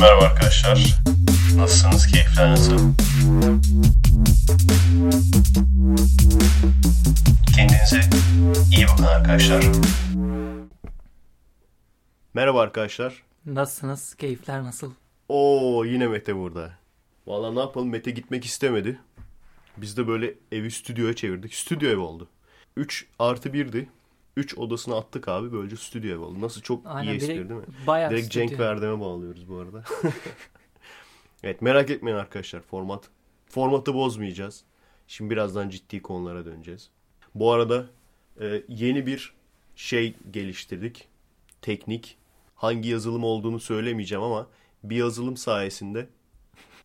[0.00, 1.00] Merhaba arkadaşlar.
[1.56, 2.06] Nasılsınız?
[2.06, 2.78] Keyifler nasıl?
[7.56, 8.00] Kendinize
[8.76, 9.64] iyi bakın arkadaşlar.
[12.34, 13.22] Merhaba arkadaşlar.
[13.46, 14.14] Nasılsınız?
[14.14, 14.92] Keyifler nasıl?
[15.28, 16.70] Oo yine Mete burada.
[17.26, 18.98] Vallahi ne yapalım Mete gitmek istemedi.
[19.76, 21.54] Biz de böyle evi stüdyoya çevirdik.
[21.54, 22.28] Stüdyo ev oldu.
[22.76, 23.88] 3 artı 1'di.
[24.40, 25.52] 3 odasına attık abi.
[25.52, 26.40] Böylece stüdyo ev oldu.
[26.40, 27.66] Nasıl çok Aynen, iyi espri değil mi?
[27.86, 28.48] Bayağı Direkt stüdyo.
[28.48, 29.84] Cenk ve Erdem'e bağlıyoruz bu arada.
[31.42, 33.08] evet merak etmeyin arkadaşlar format.
[33.46, 34.64] Formatı bozmayacağız.
[35.08, 36.90] Şimdi birazdan ciddi konulara döneceğiz.
[37.34, 37.86] Bu arada
[38.40, 39.34] e, yeni bir
[39.76, 41.08] şey geliştirdik.
[41.62, 42.16] Teknik.
[42.54, 44.46] Hangi yazılım olduğunu söylemeyeceğim ama
[44.84, 46.08] bir yazılım sayesinde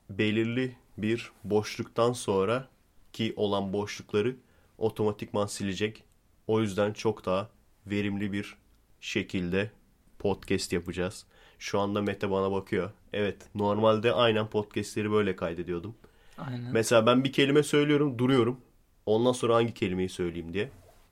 [0.09, 2.67] belirli bir boşluktan sonra
[3.13, 4.35] ki olan boşlukları
[4.77, 6.03] otomatikman silecek.
[6.47, 7.49] O yüzden çok daha
[7.87, 8.55] verimli bir
[9.01, 9.71] şekilde
[10.19, 11.25] podcast yapacağız.
[11.59, 12.91] Şu anda Mete bana bakıyor.
[13.13, 15.95] Evet normalde aynen podcastleri böyle kaydediyordum.
[16.37, 16.73] Aynen.
[16.73, 18.61] Mesela ben bir kelime söylüyorum duruyorum.
[19.05, 20.69] Ondan sonra hangi kelimeyi söyleyeyim diye.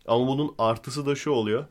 [0.08, 1.66] Ama bunun artısı da şu oluyor.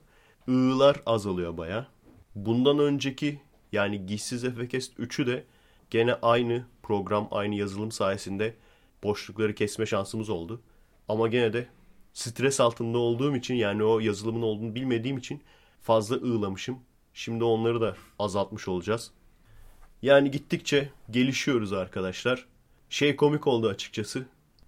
[0.48, 1.86] I'lar azalıyor baya.
[2.34, 3.40] Bundan önceki
[3.72, 5.44] yani Gizsiz Efekest 3'ü de
[5.90, 8.54] gene aynı program aynı yazılım sayesinde
[9.02, 10.60] boşlukları kesme şansımız oldu.
[11.08, 11.66] Ama gene de
[12.12, 15.42] stres altında olduğum için yani o yazılımın olduğunu bilmediğim için
[15.82, 16.78] fazla ığlamışım.
[17.14, 19.10] Şimdi onları da azaltmış olacağız.
[20.02, 22.46] Yani gittikçe gelişiyoruz arkadaşlar.
[22.90, 24.26] Şey komik oldu açıkçası.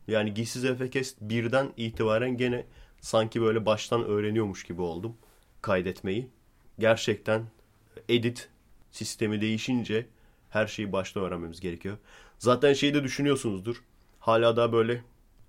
[0.09, 2.65] Yani Gizsiz Efekest birden itibaren gene
[3.01, 5.17] sanki böyle baştan öğreniyormuş gibi oldum
[5.63, 6.29] kaydetmeyi.
[6.79, 7.47] Gerçekten
[8.09, 8.49] edit
[8.93, 10.07] sistemi değişince
[10.51, 11.97] her şeyi baştan öğrenmemiz gerekiyor.
[12.39, 13.83] Zaten şeyi de düşünüyorsunuzdur.
[14.21, 15.03] Hala da böyle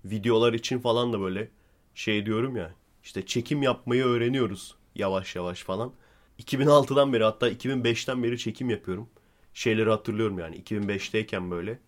[0.04, 1.48] videolar için falan da böyle
[1.96, 2.74] şey diyorum ya.
[3.04, 5.92] işte çekim yapmayı öğreniyoruz yavaş yavaş falan.
[6.42, 9.08] 2006'dan beri hatta 2005'ten beri çekim yapıyorum.
[9.54, 11.78] Şeyleri hatırlıyorum yani 2005'teyken böyle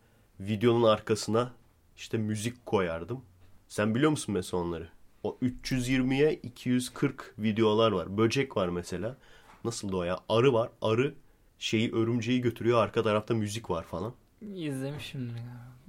[0.40, 1.52] videonun arkasına
[1.96, 3.22] işte müzik koyardım.
[3.68, 4.88] Sen biliyor musun mesela onları?
[5.22, 8.18] O 320'ye 240 videolar var.
[8.18, 9.16] Böcek var mesela.
[9.64, 10.18] Nasıl o ya?
[10.28, 10.70] Arı var.
[10.82, 11.14] Arı
[11.58, 12.78] şeyi örümceği götürüyor.
[12.78, 14.14] Arka tarafta müzik var falan.
[14.42, 15.42] İzlemişimdir.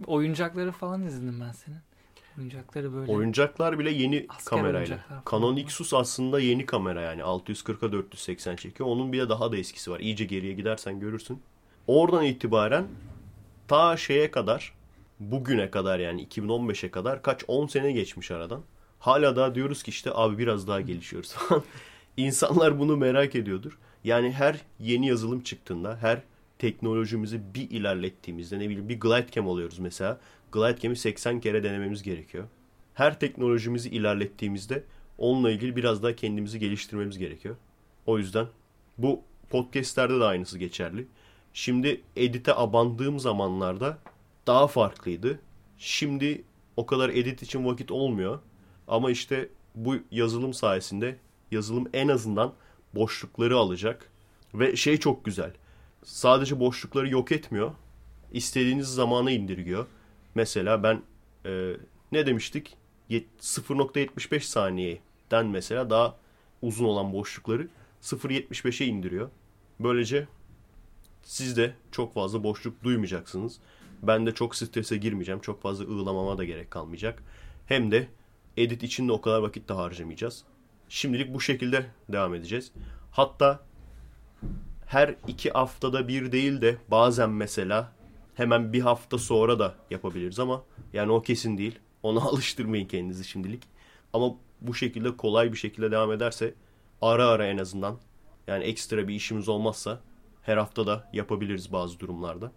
[0.07, 1.77] Oyuncakları falan izledim ben senin.
[2.37, 3.11] Oyuncakları böyle.
[3.11, 4.99] Oyuncaklar bile yeni Asker kamerayla.
[5.31, 5.55] Canon.
[5.55, 8.89] Xus aslında yeni kamera yani 640'a 480 çekiyor.
[8.89, 9.99] Onun bir de daha da eskisi var.
[9.99, 11.41] İyice geriye gidersen görürsün.
[11.87, 12.87] Oradan itibaren
[13.67, 14.73] ta şeye kadar
[15.19, 18.61] bugüne kadar yani 2015'e kadar kaç 10 sene geçmiş aradan.
[18.99, 21.63] Hala daha diyoruz ki işte abi biraz daha gelişiyoruz falan.
[22.17, 23.79] İnsanlar bunu merak ediyordur.
[24.03, 26.21] Yani her yeni yazılım çıktığında, her
[26.59, 30.19] teknolojimizi bir ilerlettiğimizde ne bileyim bir glidecam alıyoruz mesela.
[30.51, 32.43] Glidecam'i 80 kere denememiz gerekiyor.
[32.93, 34.83] Her teknolojimizi ilerlettiğimizde
[35.17, 37.55] onunla ilgili biraz daha kendimizi geliştirmemiz gerekiyor.
[38.05, 38.47] O yüzden
[38.97, 41.07] bu podcastlerde de aynısı geçerli.
[41.53, 43.97] Şimdi edite abandığım zamanlarda
[44.47, 45.39] daha farklıydı.
[45.77, 46.43] Şimdi
[46.77, 48.39] o kadar edit için vakit olmuyor.
[48.87, 51.17] Ama işte bu yazılım sayesinde
[51.51, 52.53] yazılım en azından
[52.95, 54.09] boşlukları alacak.
[54.53, 55.53] Ve şey çok güzel.
[56.03, 57.71] Sadece boşlukları yok etmiyor.
[58.31, 59.85] İstediğiniz zamana indirgiyor.
[60.39, 61.01] Mesela ben
[61.45, 61.73] e,
[62.11, 62.77] ne demiştik?
[63.09, 66.15] Yet- 0.75 saniyeden mesela daha
[66.61, 67.67] uzun olan boşlukları
[68.01, 69.29] 0.75'e indiriyor.
[69.79, 70.27] Böylece
[71.23, 73.59] siz de çok fazla boşluk duymayacaksınız.
[74.01, 75.41] Ben de çok strese girmeyeceğim.
[75.41, 77.23] Çok fazla ığlamama da gerek kalmayacak.
[77.65, 78.07] Hem de
[78.57, 80.43] edit için de o kadar vakit de harcamayacağız.
[80.89, 82.71] Şimdilik bu şekilde devam edeceğiz.
[83.11, 83.59] Hatta
[84.85, 87.98] her iki haftada bir değil de bazen mesela
[88.39, 90.63] hemen bir hafta sonra da yapabiliriz ama
[90.93, 91.79] yani o kesin değil.
[92.03, 93.63] Ona alıştırmayın kendinizi şimdilik.
[94.13, 96.53] Ama bu şekilde kolay bir şekilde devam ederse
[97.01, 97.97] ara ara en azından
[98.47, 99.99] yani ekstra bir işimiz olmazsa
[100.41, 102.51] her hafta da yapabiliriz bazı durumlarda.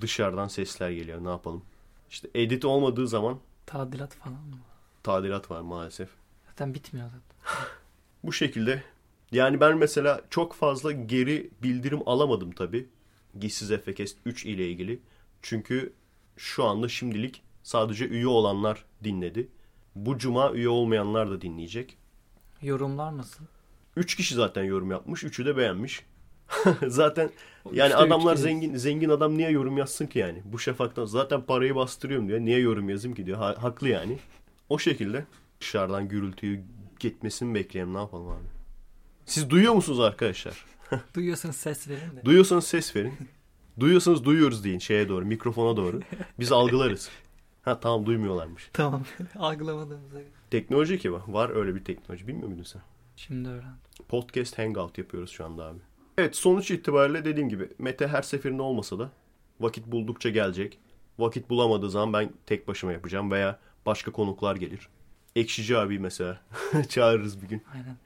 [0.00, 1.62] Dışarıdan sesler geliyor ne yapalım.
[2.10, 4.56] İşte edit olmadığı zaman Tadilat falan mı?
[5.02, 6.08] tadilat var maalesef.
[6.48, 7.66] Zaten bitmiyor zaten.
[8.24, 8.82] Bu şekilde
[9.32, 12.88] yani ben mesela çok fazla geri bildirim alamadım tabi.
[13.40, 15.00] Gizsiz Efekest 3 ile ilgili.
[15.42, 15.92] Çünkü
[16.36, 19.48] şu anda şimdilik sadece üye olanlar dinledi.
[19.94, 21.96] Bu cuma üye olmayanlar da dinleyecek.
[22.62, 23.44] Yorumlar nasıl?
[23.96, 25.24] 3 kişi zaten yorum yapmış.
[25.24, 26.04] 3'ü de beğenmiş.
[26.86, 27.30] zaten
[27.72, 30.42] yani üç adamlar zengin zengin adam niye yorum yazsın ki yani?
[30.44, 32.40] Bu şafaktan zaten parayı bastırıyorum diyor.
[32.40, 33.38] Niye yorum yazayım ki diyor.
[33.38, 34.18] Ha- haklı yani.
[34.68, 35.24] O şekilde
[35.60, 36.60] dışarıdan gürültüyü
[37.00, 38.44] gitmesini bekleyelim ne yapalım abi.
[39.26, 40.64] Siz duyuyor musunuz arkadaşlar?
[41.14, 42.24] Duyuyorsanız ses verin de.
[42.24, 43.14] Duyuyorsanız ses verin.
[43.80, 46.00] Duyuyorsanız duyuyoruz deyin şeye doğru, mikrofona doğru.
[46.38, 47.10] Biz algılarız.
[47.62, 48.70] Ha tamam duymuyorlarmış.
[48.72, 49.02] tamam.
[49.38, 50.28] Algılamadığımıza göre.
[50.50, 51.22] Teknoloji ki var.
[51.28, 52.28] Var öyle bir teknoloji.
[52.28, 52.82] Bilmiyor muydun sen?
[53.16, 53.78] Şimdi öğrendim.
[54.08, 55.78] Podcast Hangout yapıyoruz şu anda abi.
[56.18, 59.10] Evet sonuç itibariyle dediğim gibi Mete her seferinde olmasa da
[59.60, 60.78] Vakit buldukça gelecek.
[61.18, 64.88] Vakit bulamadığı zaman ben tek başıma yapacağım veya başka konuklar gelir.
[65.36, 66.40] Ekşici abi mesela
[66.88, 67.62] çağırırız bir gün.
[67.74, 67.96] Aynen.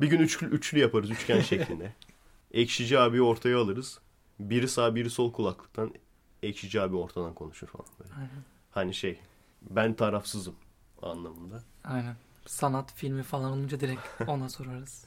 [0.00, 1.92] Bir gün üçlü, üçlü yaparız üçgen şeklinde.
[2.52, 3.98] Ekşici abi ortaya alırız.
[4.40, 5.94] Biri sağ biri sol kulaklıktan
[6.42, 8.14] ekşici abi ortadan konuşur falan böyle.
[8.14, 8.44] Aynen.
[8.70, 9.20] Hani şey
[9.62, 10.54] ben tarafsızım
[11.02, 11.62] anlamında.
[11.84, 12.16] Aynen.
[12.46, 15.04] Sanat filmi falan olunca direkt ona sorarız.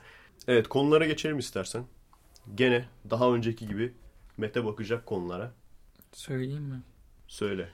[0.47, 1.85] Evet konulara geçelim istersen.
[2.55, 3.93] Gene daha önceki gibi
[4.37, 5.51] Mete bakacak konulara.
[6.11, 6.81] Söyleyeyim mi?
[7.27, 7.69] Söyle.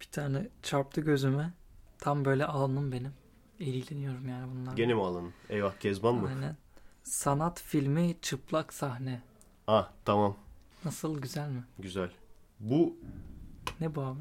[0.00, 1.52] Bir tane çarptı gözüme.
[1.98, 3.12] Tam böyle alnım benim.
[3.58, 4.74] İlgileniyorum yani bunlarla.
[4.74, 5.32] Gene mi alalım?
[5.48, 6.28] Eyvah Kezban mı?
[6.28, 6.56] Aynen.
[7.02, 9.22] Sanat filmi çıplak sahne.
[9.66, 10.36] Ah tamam
[10.84, 11.64] Nasıl güzel mi?
[11.78, 12.10] güzel.
[12.60, 12.96] Bu
[13.80, 14.20] Ne bu abi?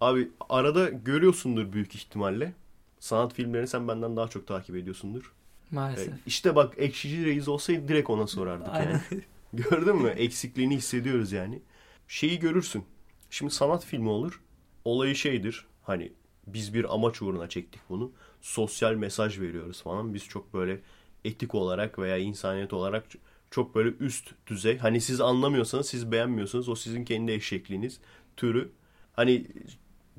[0.00, 2.52] abi arada görüyorsundur büyük ihtimalle.
[3.00, 5.32] Sanat filmlerini sen benden daha çok takip ediyorsundur.
[5.70, 6.08] Maalesef.
[6.14, 8.78] E, İşte bak ekşici reis olsaydı direkt ona sorardık yani.
[8.78, 9.00] Aynen.
[9.52, 10.08] Gördün mü?
[10.08, 11.62] Eksikliğini hissediyoruz yani.
[12.08, 12.84] Şeyi görürsün.
[13.30, 14.40] Şimdi sanat filmi olur.
[14.84, 15.66] Olayı şeydir.
[15.82, 16.12] Hani
[16.46, 18.12] biz bir amaç uğruna çektik bunu.
[18.40, 20.14] Sosyal mesaj veriyoruz falan.
[20.14, 20.80] Biz çok böyle
[21.24, 23.04] etik olarak veya insaniyet olarak
[23.50, 24.78] çok böyle üst düzey.
[24.78, 28.00] Hani siz anlamıyorsanız, siz beğenmiyorsanız o sizin kendi eşekliğiniz
[28.36, 28.72] türü.
[29.12, 29.46] Hani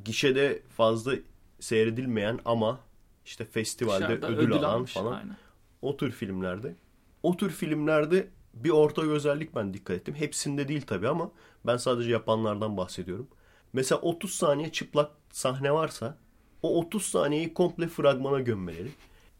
[0.05, 1.13] gişede fazla
[1.59, 2.79] seyredilmeyen ama
[3.25, 5.13] işte festivalde Dışarıda ödül, alan almış, falan.
[5.13, 5.37] Aynen.
[5.81, 6.75] O tür filmlerde.
[7.23, 10.15] O tür filmlerde bir ortak özellik ben dikkat ettim.
[10.15, 11.31] Hepsinde değil tabii ama
[11.65, 13.27] ben sadece yapanlardan bahsediyorum.
[13.73, 16.17] Mesela 30 saniye çıplak sahne varsa
[16.61, 18.89] o 30 saniyeyi komple fragmana gömmeleri.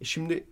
[0.02, 0.44] E şimdi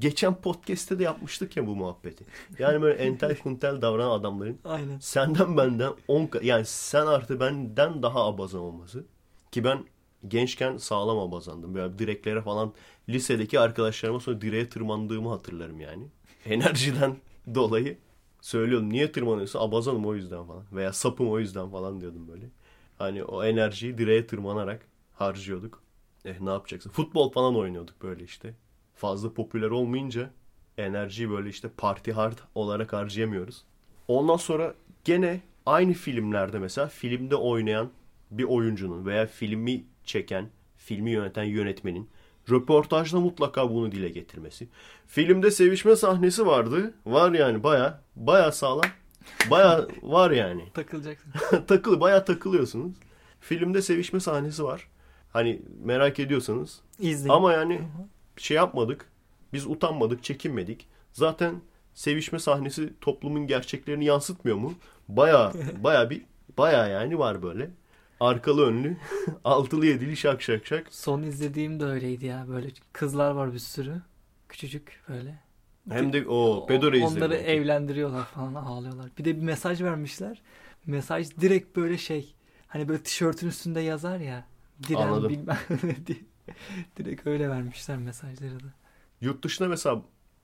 [0.00, 2.24] geçen podcast'te de yapmıştık ya bu muhabbeti.
[2.58, 4.98] Yani böyle entel kuntel davranan adamların Aynen.
[4.98, 9.04] senden benden 10 ka- yani sen artı benden daha abazan olması.
[9.52, 9.84] Ki ben
[10.28, 11.74] gençken sağlam abazandım.
[11.74, 12.72] Böyle direklere falan
[13.08, 16.06] lisedeki arkadaşlarıma sonra direğe tırmandığımı hatırlarım yani.
[16.46, 17.16] Enerjiden
[17.54, 17.98] dolayı
[18.40, 18.90] söylüyordum.
[18.92, 19.58] Niye tırmanıyorsun?
[19.60, 20.62] Abazanım o yüzden falan.
[20.72, 22.46] Veya sapım o yüzden falan diyordum böyle.
[22.98, 25.82] Hani o enerjiyi direğe tırmanarak harcıyorduk.
[26.24, 26.90] Eh ne yapacaksın?
[26.90, 28.54] Futbol falan oynuyorduk böyle işte.
[28.94, 30.30] Fazla popüler olmayınca
[30.78, 33.64] enerjiyi böyle işte party hard olarak harcayamıyoruz.
[34.08, 34.74] Ondan sonra
[35.04, 37.90] gene aynı filmlerde mesela filmde oynayan
[38.30, 42.08] bir oyuncunun veya filmi çeken, filmi yöneten yönetmenin
[42.50, 44.68] röportajda mutlaka bunu dile getirmesi.
[45.06, 46.94] Filmde sevişme sahnesi vardı.
[47.06, 48.90] Var yani baya baya sağlam.
[49.50, 50.64] Baya var yani.
[50.74, 51.32] Takılacaksın.
[51.66, 52.92] Takılı baya takılıyorsunuz.
[53.40, 54.88] Filmde sevişme sahnesi var.
[55.32, 56.80] Hani merak ediyorsanız.
[56.98, 57.34] İzleyin.
[57.34, 57.80] Ama yani
[58.36, 59.08] şey yapmadık.
[59.52, 60.88] Biz utanmadık, çekinmedik.
[61.12, 61.54] Zaten
[61.94, 64.74] sevişme sahnesi toplumun gerçeklerini yansıtmıyor mu?
[65.08, 65.52] Baya
[65.84, 66.22] baya bir
[66.58, 67.70] baya yani var böyle.
[68.20, 68.96] Arkalı önlü,
[69.44, 70.86] altılı yedili şak şak şak.
[70.90, 72.44] Son izlediğim de öyleydi ya.
[72.48, 74.02] Böyle kızlar var bir sürü.
[74.48, 75.38] Küçücük böyle.
[75.90, 77.44] Hem de o Pedro Reis'le Onları belki.
[77.46, 79.10] evlendiriyorlar falan ağlıyorlar.
[79.18, 80.42] Bir de bir mesaj vermişler.
[80.86, 82.34] Mesaj direkt böyle şey.
[82.66, 84.44] Hani böyle tişörtün üstünde yazar ya.
[84.88, 85.28] Diren Anladım.
[85.28, 86.18] bilmem ne diye.
[86.96, 88.74] Direkt öyle vermişler mesajları da.
[89.20, 90.02] Yurt dışında mesela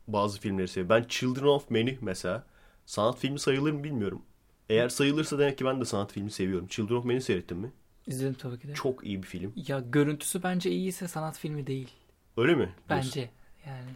[0.08, 0.96] bazı filmleri seviyorum.
[0.96, 2.46] Ben Children of Men'i mesela
[2.86, 4.22] sanat filmi sayılır mı bilmiyorum.
[4.68, 6.66] Eğer sayılırsa demek ki ben de sanat filmi seviyorum.
[6.66, 7.72] Children of Men'i seyrettin mi?
[8.06, 8.74] İzledim tabii ki de.
[8.74, 9.52] Çok iyi bir film.
[9.56, 11.90] Ya görüntüsü bence iyiyse sanat filmi değil.
[12.36, 12.74] Öyle mi?
[12.90, 13.30] Bence.
[13.66, 13.90] Yani.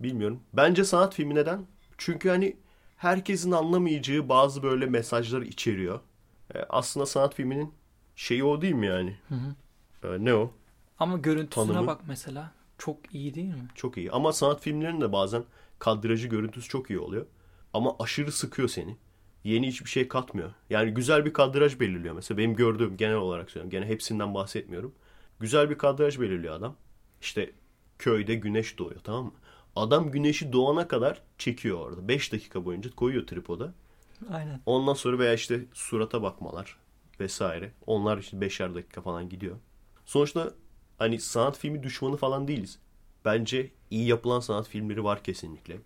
[0.00, 0.40] Bilmiyorum.
[0.52, 1.66] Bence sanat filmi neden?
[1.98, 2.56] Çünkü hani
[2.96, 6.00] herkesin anlamayacağı bazı böyle mesajlar içeriyor.
[6.54, 7.74] E, aslında sanat filminin
[8.16, 9.16] şeyi o değil mi yani?
[9.28, 9.54] Hı hı.
[10.14, 10.52] E, ne o?
[11.04, 11.86] Ama görüntüsüne Tanımı.
[11.86, 12.52] bak mesela.
[12.78, 13.68] Çok iyi değil mi?
[13.74, 14.10] Çok iyi.
[14.10, 15.44] Ama sanat filmlerinin de bazen
[15.78, 17.26] kadrajı görüntüsü çok iyi oluyor.
[17.72, 18.96] Ama aşırı sıkıyor seni.
[19.44, 20.50] Yeni hiçbir şey katmıyor.
[20.70, 22.38] Yani güzel bir kadraj belirliyor mesela.
[22.38, 23.70] Benim gördüğüm genel olarak söylüyorum.
[23.70, 24.94] Gene hepsinden bahsetmiyorum.
[25.40, 26.76] Güzel bir kadraj belirliyor adam.
[27.20, 27.50] İşte
[27.98, 29.32] köyde güneş doğuyor tamam mı?
[29.76, 32.08] Adam güneşi doğana kadar çekiyor orada.
[32.08, 33.74] 5 dakika boyunca koyuyor tripoda.
[34.32, 34.60] Aynen.
[34.66, 36.76] Ondan sonra veya işte surata bakmalar
[37.20, 37.72] vesaire.
[37.86, 39.56] Onlar işte beşer dakika falan gidiyor.
[40.06, 40.52] Sonuçta
[40.98, 42.78] hani sanat filmi düşmanı falan değiliz.
[43.24, 45.76] Bence iyi yapılan sanat filmleri var kesinlikle.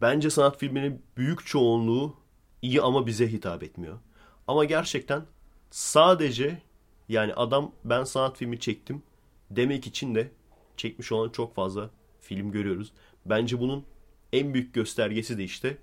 [0.00, 2.16] Bence sanat filmlerinin büyük çoğunluğu
[2.62, 3.98] iyi ama bize hitap etmiyor.
[4.46, 5.22] Ama gerçekten
[5.70, 6.62] sadece
[7.08, 9.02] yani adam ben sanat filmi çektim
[9.50, 10.30] demek için de
[10.76, 11.90] çekmiş olan çok fazla
[12.20, 12.92] film görüyoruz.
[13.26, 13.84] Bence bunun
[14.32, 15.78] en büyük göstergesi de işte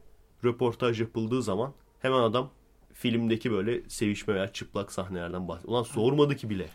[0.46, 2.50] röportaj yapıldığı zaman hemen adam
[2.94, 5.74] filmdeki böyle sevişme veya çıplak sahnelerden bahsediyor.
[5.74, 6.68] Ulan sormadı ki bile.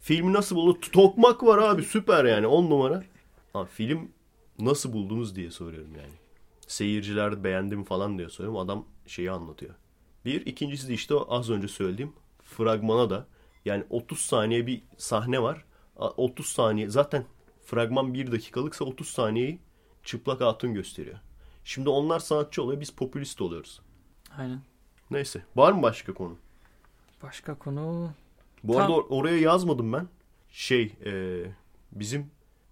[0.00, 0.78] Filmi nasıl buldu?
[0.92, 3.04] Tokmak var abi süper yani 10 numara.
[3.52, 4.10] Ha, film
[4.58, 6.12] nasıl buldunuz diye soruyorum yani.
[6.66, 8.58] Seyirciler beğendi mi falan diye soruyorum.
[8.58, 9.74] Adam şeyi anlatıyor.
[10.24, 10.46] Bir.
[10.46, 13.26] ikincisi de işte az önce söylediğim fragmana da
[13.64, 15.64] yani 30 saniye bir sahne var.
[15.96, 17.24] A- 30 saniye zaten
[17.64, 19.58] fragman 1 dakikalıksa 30 saniyeyi
[20.04, 21.18] çıplak hatun gösteriyor.
[21.64, 23.80] Şimdi onlar sanatçı oluyor biz popülist oluyoruz.
[24.38, 24.60] Aynen.
[25.10, 25.42] Neyse.
[25.56, 26.36] Var mı başka konu?
[27.22, 28.10] Başka konu.
[28.64, 30.08] Bu Tam- arada or- oraya yazmadım ben.
[30.50, 31.42] Şey e,
[31.92, 32.30] bizim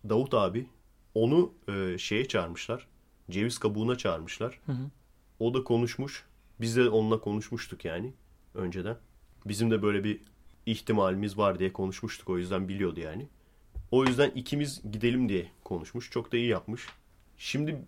[0.09, 0.67] Davut abi
[1.15, 2.87] onu e, şeye çağırmışlar.
[3.31, 4.61] Ceviz kabuğuna çağırmışlar.
[4.67, 4.91] Hı hı.
[5.41, 6.25] O da konuşmuş.
[6.61, 8.13] Biz de onunla konuşmuştuk yani
[8.55, 8.97] önceden.
[9.47, 10.21] Bizim de böyle bir
[10.67, 12.29] ihtimalimiz var diye konuşmuştuk.
[12.29, 13.29] O yüzden biliyordu yani.
[13.91, 16.11] O yüzden ikimiz gidelim diye konuşmuş.
[16.11, 16.87] Çok da iyi yapmış.
[17.39, 17.83] Şimdi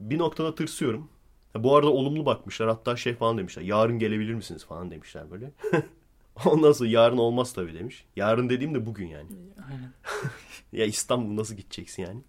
[0.00, 1.08] bir noktada tırsıyorum.
[1.54, 2.68] Bu arada olumlu bakmışlar.
[2.68, 3.62] Hatta şey falan demişler.
[3.62, 5.50] Yarın gelebilir misiniz falan demişler böyle.
[6.44, 8.04] Ondan sonra yarın olmaz tabii demiş.
[8.16, 9.28] Yarın dediğim de bugün yani.
[9.70, 9.92] Aynen.
[10.72, 12.20] Ya İstanbul nasıl gideceksin yani?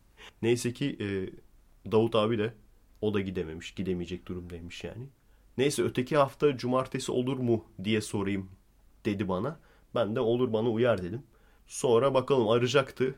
[0.41, 1.07] Neyse ki e,
[1.91, 2.53] Davut abi de
[3.01, 3.75] o da gidememiş.
[3.75, 5.07] Gidemeyecek durumdaymış yani.
[5.57, 8.49] Neyse öteki hafta cumartesi olur mu diye sorayım
[9.05, 9.59] dedi bana.
[9.95, 11.23] Ben de olur bana uyar dedim.
[11.67, 13.15] Sonra bakalım arayacaktı.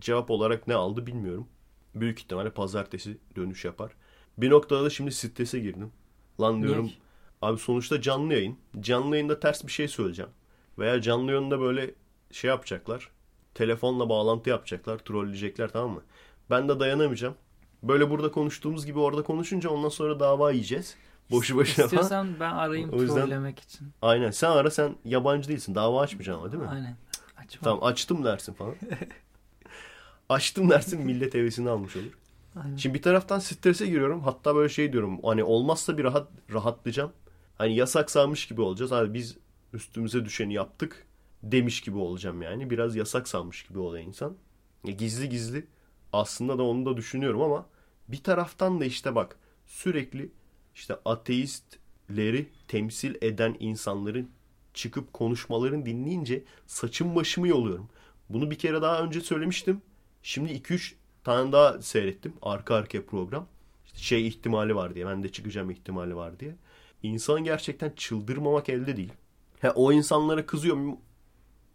[0.00, 1.48] Cevap olarak ne aldı bilmiyorum.
[1.94, 3.92] Büyük ihtimalle pazartesi dönüş yapar.
[4.38, 5.92] Bir noktada da şimdi strese girdim.
[6.40, 6.96] Lan diyorum Niye?
[7.42, 8.58] Abi sonuçta canlı yayın.
[8.80, 10.30] Canlı yayında ters bir şey söyleyeceğim.
[10.78, 11.94] Veya canlı yayında böyle
[12.32, 13.08] şey yapacaklar.
[13.54, 14.98] Telefonla bağlantı yapacaklar.
[14.98, 16.02] Trolleyecekler tamam mı?
[16.50, 17.34] Ben de dayanamayacağım.
[17.82, 20.94] Böyle burada konuştuğumuz gibi orada konuşunca ondan sonra dava yiyeceğiz.
[21.30, 21.84] Boşu boşuna.
[21.84, 23.88] İstiyorsan ben arayayım O yüzden- trollemek için.
[24.02, 24.30] Aynen.
[24.30, 25.74] Sen ara sen yabancı değilsin.
[25.74, 26.68] Dava açmayacaksın ama değil mi?
[26.68, 26.96] Aynen.
[27.36, 27.60] Açma.
[27.64, 28.74] Tamam açtım dersin falan.
[30.28, 32.18] Açtım dersin millet hevesini almış olur.
[32.64, 32.76] Aynen.
[32.76, 34.20] Şimdi bir taraftan strese giriyorum.
[34.22, 35.20] Hatta böyle şey diyorum.
[35.24, 37.12] Hani olmazsa bir rahat rahatlayacağım.
[37.60, 38.92] Hani yasak sanmış gibi olacağız.
[38.92, 39.36] Abi biz
[39.72, 41.06] üstümüze düşeni yaptık
[41.42, 42.70] demiş gibi olacağım yani.
[42.70, 44.36] Biraz yasak sanmış gibi oluyor insan.
[44.84, 45.66] Ya gizli gizli
[46.12, 47.66] aslında da onu da düşünüyorum ama
[48.08, 49.36] bir taraftan da işte bak
[49.66, 50.30] sürekli
[50.74, 54.30] işte ateistleri temsil eden insanların
[54.74, 57.88] çıkıp konuşmalarını dinleyince saçım başımı yoluyorum.
[58.28, 59.82] Bunu bir kere daha önce söylemiştim.
[60.22, 62.32] Şimdi 2-3 tane daha seyrettim.
[62.42, 63.46] Arka arkaya program.
[63.86, 65.06] İşte şey ihtimali var diye.
[65.06, 66.56] Ben de çıkacağım ihtimali var diye.
[67.02, 69.12] İnsan gerçekten çıldırmamak elde değil.
[69.60, 70.96] He, o insanlara kızıyorum.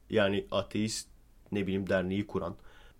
[0.10, 1.08] Yani ateist
[1.52, 2.56] ne bileyim derneği kuran,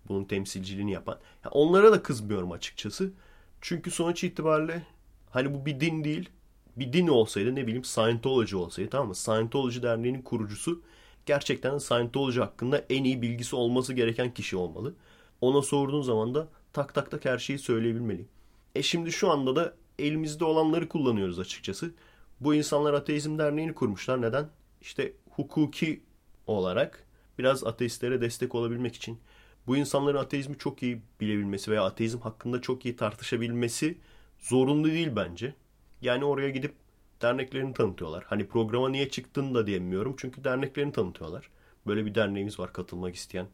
[0.08, 1.18] bunun temsilciliğini yapan.
[1.44, 3.12] Ya onlara da kızmıyorum açıkçası.
[3.60, 4.82] Çünkü sonuç itibariyle
[5.30, 6.30] hani bu bir din değil.
[6.76, 9.14] Bir din olsaydı ne bileyim Scientology olsaydı tamam mı?
[9.14, 10.82] Scientology derneğinin kurucusu
[11.26, 14.94] gerçekten Scientology hakkında en iyi bilgisi olması gereken kişi olmalı.
[15.40, 18.26] Ona sorduğun zaman da tak tak tak her şeyi söyleyebilmeli.
[18.74, 21.94] E şimdi şu anda da elimizde olanları kullanıyoruz açıkçası.
[22.40, 24.22] Bu insanlar ateizm derneğini kurmuşlar.
[24.22, 24.48] Neden?
[24.80, 26.02] İşte hukuki
[26.46, 27.06] olarak
[27.38, 29.18] biraz ateistlere destek olabilmek için.
[29.66, 33.98] Bu insanların ateizmi çok iyi bilebilmesi veya ateizm hakkında çok iyi tartışabilmesi
[34.38, 35.54] zorunlu değil bence.
[36.02, 36.74] Yani oraya gidip
[37.22, 38.24] derneklerini tanıtıyorlar.
[38.24, 40.14] Hani programa niye çıktın da diyemiyorum.
[40.18, 41.50] Çünkü derneklerini tanıtıyorlar.
[41.86, 43.46] Böyle bir derneğimiz var katılmak isteyen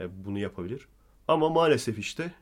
[0.00, 0.88] e, bunu yapabilir.
[1.28, 2.32] Ama maalesef işte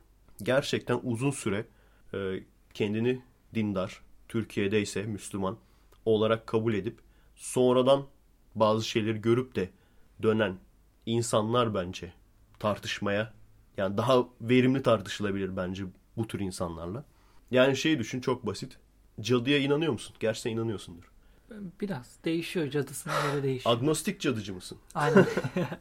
[0.42, 1.66] gerçekten uzun süre
[2.14, 2.40] e,
[2.74, 3.22] kendini
[3.54, 5.58] dindar, Türkiye'de ise Müslüman
[6.04, 6.98] olarak kabul edip
[7.36, 8.06] sonradan
[8.54, 9.70] bazı şeyleri görüp de
[10.22, 10.56] dönen
[11.06, 12.12] insanlar bence
[12.58, 13.32] tartışmaya
[13.76, 15.84] yani daha verimli tartışılabilir bence
[16.16, 17.04] bu tür insanlarla.
[17.50, 18.78] Yani şey düşün çok basit.
[19.20, 20.16] Cadıya inanıyor musun?
[20.20, 21.12] Gerçekten inanıyorsundur.
[21.80, 23.76] Biraz değişiyor cadısına göre değişiyor.
[23.76, 24.78] Agnostik cadıcı mısın?
[24.94, 25.26] Aynen.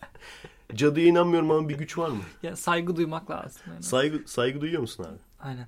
[0.76, 2.22] Cadıya inanmıyorum ama bir güç var mı?
[2.44, 3.62] ya saygı duymak lazım.
[3.68, 3.84] Yani.
[3.84, 5.20] Saygı saygı duyuyor musun abi?
[5.40, 5.68] Aynen.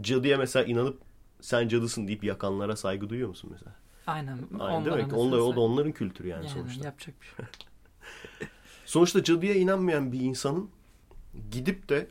[0.00, 1.00] Cadıya mesela inanıp
[1.40, 3.74] sen cadısın deyip yakanlara saygı duyuyor musun mesela?
[4.06, 4.38] Aynen.
[4.60, 4.90] Aynen?
[4.90, 6.84] Onlara Onlar, o da onların kültürü yani, Yani sonuçta.
[6.84, 7.36] yapacak bir şey.
[8.84, 10.70] Sonuçta cadıya inanmayan bir insanın
[11.50, 12.08] gidip de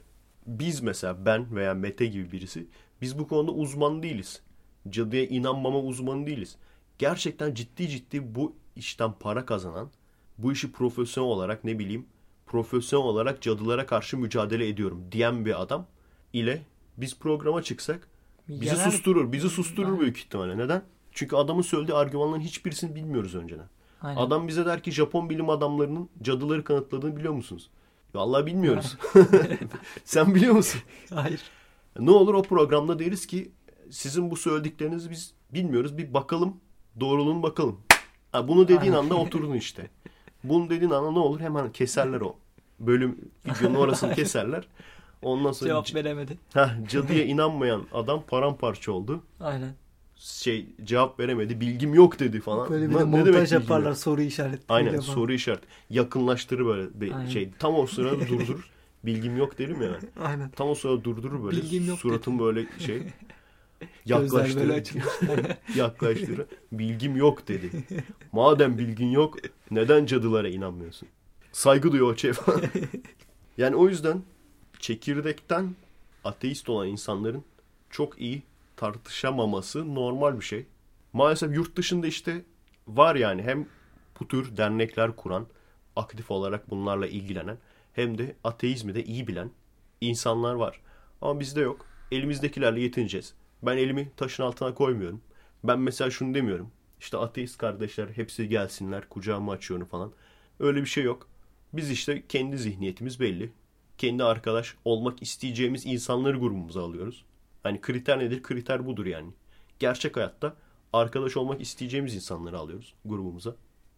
[0.48, 2.67] biz mesela ben veya Mete gibi birisi
[3.01, 4.41] biz bu konuda uzman değiliz.
[4.89, 6.55] Cadıya inanmama uzmanı değiliz.
[6.98, 9.89] Gerçekten ciddi ciddi bu işten para kazanan,
[10.38, 12.05] bu işi profesyonel olarak ne bileyim
[12.45, 15.88] profesyonel olarak cadılara karşı mücadele ediyorum diyen bir adam
[16.33, 16.62] ile
[16.98, 18.07] biz programa çıksak
[18.48, 19.31] bizi Genel- susturur.
[19.31, 20.57] Bizi susturur büyük ihtimalle.
[20.57, 20.83] Neden?
[21.12, 23.68] Çünkü adamın söylediği argümanların hiçbirisini bilmiyoruz önceden.
[24.01, 24.22] Aynen.
[24.22, 27.70] Adam bize der ki Japon bilim adamlarının cadıları kanıtladığını biliyor musunuz?
[28.15, 28.98] Vallahi bilmiyoruz.
[30.06, 30.82] Sen biliyor musun?
[31.13, 31.41] Hayır.
[32.00, 33.51] Ne olur o programda deriz ki
[33.89, 35.98] sizin bu söylediklerinizi biz bilmiyoruz.
[35.98, 36.58] Bir bakalım.
[37.00, 37.80] Doğruluğunu bakalım.
[38.32, 39.89] Ha, bunu dediğin anda oturdun işte.
[40.44, 41.39] Bunu dediğin anda ne olur?
[41.39, 42.36] Hemen keserler o.
[42.80, 44.68] Bölüm videonun orasını keserler.
[45.22, 46.38] Ondan sonra Cevap veremedi.
[46.53, 49.24] Heh, cadıya inanmayan adam paramparça oldu.
[49.39, 49.74] Aynen.
[50.22, 51.62] Şey cevap veremedi.
[51.62, 52.70] Bilgim yok dedi falan.
[52.70, 54.62] Böyle bir Ne- de ne demek montaj bilgim yaparlar soru işaretleri.
[54.70, 55.00] Aynen falan.
[55.01, 55.68] soru işareti.
[55.90, 57.30] Yakınlaştırır böyle bir Aynen.
[57.30, 57.50] şey.
[57.60, 58.70] Tam o sırada durdurur.
[59.04, 60.24] Bilgim yok derim ya ben.
[60.24, 60.50] Aynen.
[60.50, 61.58] Tam o sırada durdurur böyle.
[61.58, 63.01] Bilgim yok Suratım böyle şey.
[64.06, 64.88] Yaklaştırır.
[65.75, 66.46] yaklaştırır.
[66.72, 67.70] Bilgim yok dedi.
[68.32, 69.38] Madem bilgin yok
[69.72, 71.08] neden cadılara inanmıyorsun?
[71.51, 72.62] Saygı duyuyor o şey falan.
[73.58, 74.22] Yani o yüzden
[74.80, 75.75] çekirdekten
[76.24, 77.44] ateist olan insanların
[77.90, 78.44] çok iyi
[78.82, 80.66] tartışamaması normal bir şey.
[81.14, 82.46] Maalesef yurt dışında işte
[82.88, 83.68] var yani hem
[84.20, 85.48] bu tür dernekler kuran,
[85.96, 87.58] aktif olarak bunlarla ilgilenen
[87.94, 89.52] hem de ateizmi de iyi bilen
[90.02, 90.82] insanlar var.
[91.22, 91.86] Ama bizde yok.
[92.12, 93.34] Elimizdekilerle yetineceğiz.
[93.64, 95.22] Ben elimi taşın altına koymuyorum.
[95.64, 96.72] Ben mesela şunu demiyorum.
[97.00, 100.12] İşte ateist kardeşler hepsi gelsinler kucağımı açıyorum falan.
[100.60, 101.28] Öyle bir şey yok.
[101.74, 103.52] Biz işte kendi zihniyetimiz belli.
[103.98, 107.26] Kendi arkadaş olmak isteyeceğimiz insanları grubumuza alıyoruz.
[107.63, 108.44] Hani kriter nedir?
[108.44, 109.32] Kriter budur yani.
[109.80, 110.56] Gerçek hayatta
[110.94, 113.56] arkadaş olmak isteyeceğimiz insanları alıyoruz grubumuza.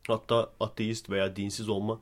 [0.08, 2.00] Hatta ateist veya dinsiz olma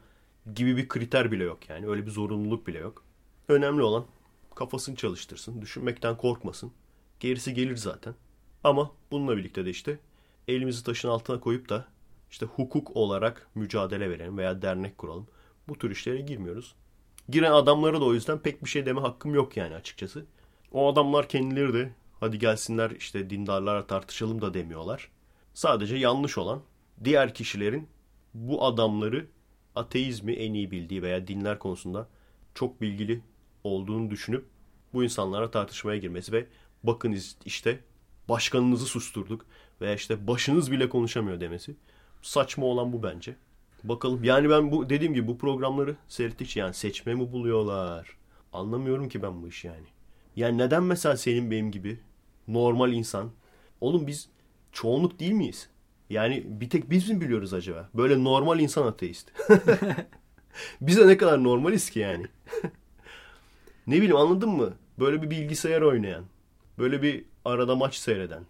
[0.56, 1.88] gibi bir kriter bile yok yani.
[1.88, 3.03] Öyle bir zorunluluk bile yok.
[3.48, 4.06] Önemli olan
[4.56, 6.72] kafasını çalıştırsın, düşünmekten korkmasın.
[7.20, 8.15] Gerisi gelir zaten.
[8.63, 10.00] Ama bununla birlikte de işte
[10.48, 11.86] elimizi taşın altına koyup da
[12.32, 15.27] işte hukuk olarak mücadele verelim veya dernek kuralım.
[15.68, 16.75] Bu tür işlere girmiyoruz.
[17.30, 20.25] Giren adamlara da o yüzden pek bir şey deme hakkım yok yani açıkçası.
[20.72, 25.10] O adamlar kendileri de hadi gelsinler işte dindarlara tartışalım da demiyorlar.
[25.54, 26.62] Sadece yanlış olan
[27.04, 27.88] diğer kişilerin
[28.34, 29.28] bu adamları
[29.75, 32.08] ateizmi en iyi bildiği veya dinler konusunda
[32.54, 33.22] çok bilgili
[33.63, 34.46] olduğunu düşünüp
[34.94, 36.48] bu insanlara tartışmaya girmesi ve
[36.84, 37.80] bakın işte
[38.30, 39.46] başkanınızı susturduk
[39.82, 41.75] veya işte başınız bile konuşamıyor demesi.
[42.22, 43.36] Saçma olan bu bence.
[43.84, 48.18] Bakalım yani ben bu dediğim gibi bu programları seyrettikçe yani seçme mi buluyorlar?
[48.54, 49.86] Anlamıyorum ki ben bu işi yani.
[50.36, 52.00] Yani neden mesela senin benim gibi
[52.48, 53.32] normal insan?
[53.82, 54.30] Oğlum biz
[54.72, 55.70] çoğunluk değil miyiz?
[56.10, 57.90] Yani bir tek biz mi biliyoruz acaba?
[57.94, 59.32] Böyle normal insan ateist.
[60.82, 62.26] Bize ne kadar normaliz ki yani.
[63.88, 64.74] ne bileyim anladın mı?
[65.00, 66.26] Böyle bir bilgisayar oynayan.
[66.78, 68.46] Böyle bir arada maç seyreden.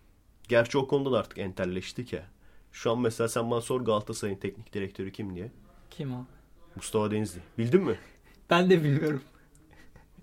[0.48, 2.24] Gerçi o konuda da artık entelleştik ya.
[2.72, 5.52] Şu an mesela sen bana sor Galatasaray'ın teknik direktörü kim diye.
[5.90, 6.26] Kim o?
[6.76, 7.40] Mustafa Denizli.
[7.58, 7.96] Bildin mi?
[8.50, 9.22] Ben de bilmiyorum.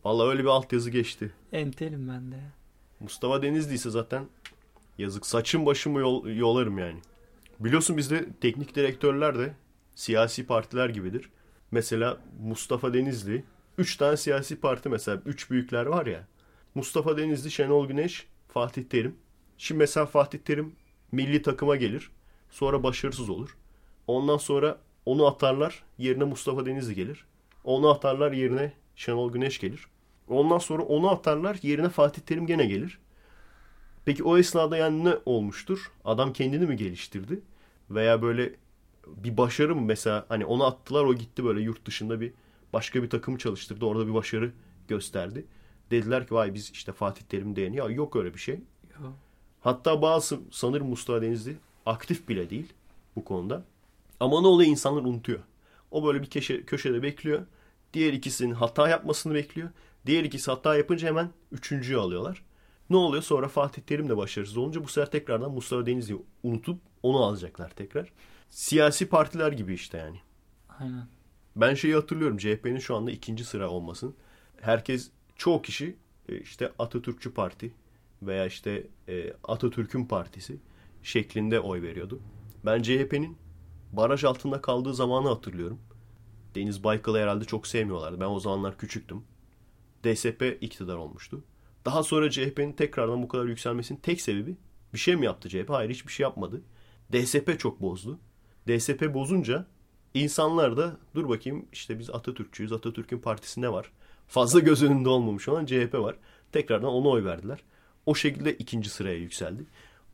[0.05, 1.33] Vallahi öyle bir altyazı geçti.
[1.52, 2.40] Entelim ben de.
[3.00, 4.26] Mustafa Denizli ise zaten
[4.99, 6.99] yazık saçım başımı yol, yolarım yani.
[7.61, 9.55] Biliyorsun bizde teknik direktörler de
[9.95, 11.31] siyasi partiler gibidir.
[11.70, 13.44] Mesela Mustafa Denizli,
[13.79, 16.27] üç tane siyasi parti mesela, üç büyükler var ya.
[16.75, 19.16] Mustafa Denizli, Şenol Güneş, Fatih Terim.
[19.59, 20.72] Şimdi mesela Fatih Terim
[21.12, 22.11] milli takıma gelir.
[22.51, 23.57] Sonra başarısız olur.
[24.07, 27.25] Ondan sonra onu atarlar, yerine Mustafa Denizli gelir.
[27.64, 29.87] Onu atarlar, yerine Şenol Güneş gelir.
[30.31, 32.99] Ondan sonra onu atarlar, yerine Fatih Terim gene gelir.
[34.05, 35.93] Peki o esnada yani ne olmuştur?
[36.05, 37.41] Adam kendini mi geliştirdi?
[37.91, 38.55] Veya böyle
[39.07, 42.33] bir başarı mı mesela hani onu attılar o gitti böyle yurt dışında bir
[42.73, 43.85] başka bir takım çalıştırdı.
[43.87, 44.53] Orada bir başarı
[44.88, 45.45] gösterdi.
[45.91, 47.77] Dediler ki vay biz işte Fatih Terim değeni.
[47.77, 48.55] Ya yok öyle bir şey.
[49.03, 49.12] Yok.
[49.61, 52.73] Hatta bazı sanırım Mustafa Denizli aktif bile değil
[53.17, 53.64] bu konuda.
[54.21, 55.38] Ama ne oluyor insanlar unutuyor.
[55.91, 57.43] O böyle bir köşe, köşede bekliyor.
[57.95, 59.69] Diğer ikisinin hata yapmasını bekliyor.
[60.06, 62.42] Diğer ikisi hata yapınca hemen üçüncüyü alıyorlar.
[62.90, 63.22] Ne oluyor?
[63.22, 68.12] Sonra Fatih Terim de başarısız olunca bu sefer tekrardan Mustafa Denizli'yi unutup onu alacaklar tekrar.
[68.50, 70.20] Siyasi partiler gibi işte yani.
[70.80, 71.06] Aynen.
[71.56, 74.14] Ben şeyi hatırlıyorum CHP'nin şu anda ikinci sıra olmasın.
[74.61, 75.96] Herkes çoğu kişi
[76.28, 77.72] e, işte Atatürkçü Parti
[78.22, 80.56] veya işte e, Atatürk'ün partisi
[81.02, 82.20] şeklinde oy veriyordu.
[82.64, 83.37] Ben CHP'nin
[83.92, 85.80] baraj altında kaldığı zamanı hatırlıyorum.
[86.54, 88.20] Deniz Baykal'ı herhalde çok sevmiyorlardı.
[88.20, 89.24] Ben o zamanlar küçüktüm.
[90.04, 91.44] DSP iktidar olmuştu.
[91.84, 94.56] Daha sonra CHP'nin tekrardan bu kadar yükselmesinin tek sebebi
[94.94, 95.70] bir şey mi yaptı CHP?
[95.70, 96.62] Hayır hiçbir şey yapmadı.
[97.12, 98.18] DSP çok bozdu.
[98.68, 99.66] DSP bozunca
[100.14, 102.72] insanlar da dur bakayım işte biz Atatürkçüyüz.
[102.72, 103.92] Atatürk'ün partisinde var.
[104.28, 106.16] Fazla göz önünde olmamış olan CHP var.
[106.52, 107.58] Tekrardan ona oy verdiler.
[108.06, 109.66] O şekilde ikinci sıraya yükseldi.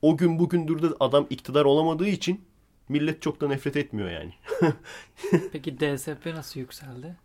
[0.02, 2.44] O gün bugündür de adam iktidar olamadığı için
[2.88, 4.34] millet çok da nefret etmiyor yani.
[5.52, 7.16] Peki DSP nasıl yükseldi?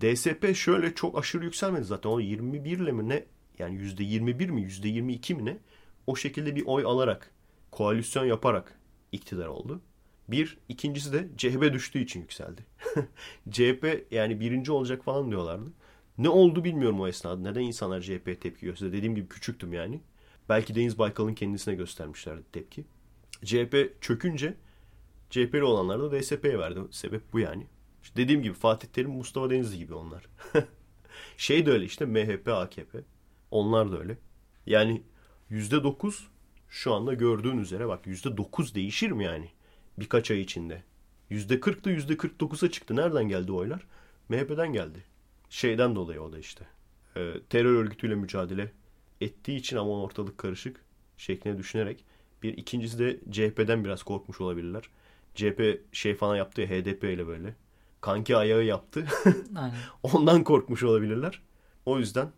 [0.00, 2.10] DSP şöyle çok aşırı yükselmedi zaten.
[2.10, 3.24] O 21 ile mi ne?
[3.58, 5.58] Yani %21 mi %22 mi ne?
[6.06, 7.30] O şekilde bir oy alarak,
[7.70, 8.78] koalisyon yaparak
[9.12, 9.80] iktidar oldu.
[10.28, 12.64] Bir, ikincisi de CHP düştüğü için yükseldi.
[13.50, 15.72] CHP yani birinci olacak falan diyorlardı.
[16.18, 17.40] Ne oldu bilmiyorum o esnada.
[17.40, 18.92] Neden insanlar CHP'ye tepki gösterdi?
[18.92, 20.00] Dediğim gibi küçüktüm yani.
[20.48, 22.84] Belki Deniz Baykal'ın kendisine göstermişlerdi tepki.
[23.44, 24.54] CHP çökünce
[25.30, 26.80] CHP'li olanlar da DSP'ye verdi.
[26.90, 27.66] Sebep bu yani.
[28.04, 30.26] İşte dediğim gibi Fatih Terim, Mustafa Denizli gibi onlar.
[31.36, 32.98] şey de öyle işte MHP, AKP.
[33.50, 34.18] Onlar da öyle.
[34.66, 35.02] Yani
[35.50, 36.14] %9
[36.68, 39.48] şu anda gördüğün üzere bak %9 değişir mi yani?
[39.98, 40.82] Birkaç ay içinde.
[41.30, 42.96] %40'da %49'a çıktı.
[42.96, 43.86] Nereden geldi oylar?
[44.28, 45.04] MHP'den geldi.
[45.50, 46.66] Şeyden dolayı o da işte.
[47.16, 48.72] Ee, terör örgütüyle mücadele
[49.20, 50.84] ettiği için ama ortalık karışık
[51.16, 52.04] şeklinde düşünerek.
[52.42, 54.82] Bir ikincisi de CHP'den biraz korkmuş olabilirler.
[55.34, 57.54] CHP şey falan yaptı ya HDP ile böyle.
[58.04, 59.06] Kanki ayağı yaptı.
[59.56, 59.76] Aynen.
[60.02, 61.42] Ondan korkmuş olabilirler.
[61.86, 62.28] O yüzden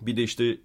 [0.00, 0.58] bir de işte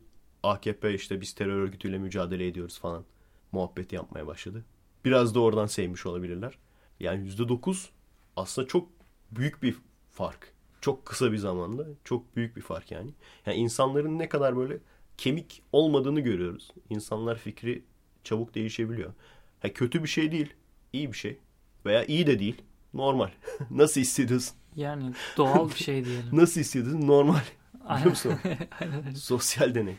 [0.43, 3.03] AKP işte biz terör örgütüyle mücadele ediyoruz falan
[3.51, 4.65] muhabbeti yapmaya başladı.
[5.05, 6.57] Biraz da oradan sevmiş olabilirler.
[6.99, 7.89] Yani %9
[8.35, 8.89] Aslında çok
[9.31, 9.75] büyük bir
[10.11, 10.53] fark.
[10.81, 13.11] Çok kısa bir zamanda çok büyük bir fark yani.
[13.45, 14.77] Yani insanların ne kadar böyle
[15.17, 16.71] kemik olmadığını görüyoruz.
[16.89, 17.83] İnsanlar fikri
[18.23, 19.13] çabuk değişebiliyor.
[19.59, 20.53] Ha, kötü bir şey değil.
[20.93, 21.37] iyi bir şey.
[21.85, 22.61] Veya iyi de değil.
[22.93, 23.29] Normal.
[23.71, 24.55] Nasıl hissediyorsun?
[24.75, 26.29] Yani doğal bir şey diyelim.
[26.37, 27.07] Nasıl hissediyorsun?
[27.07, 27.39] Normal.
[27.85, 28.07] Aynen.
[28.09, 28.33] musun?
[28.79, 29.11] Aynen.
[29.13, 29.95] Sosyal deney.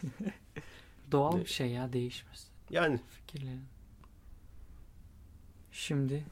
[1.13, 3.63] Doğal bir şey ya değişmez Yani fikirlerin.
[5.73, 6.25] Şimdi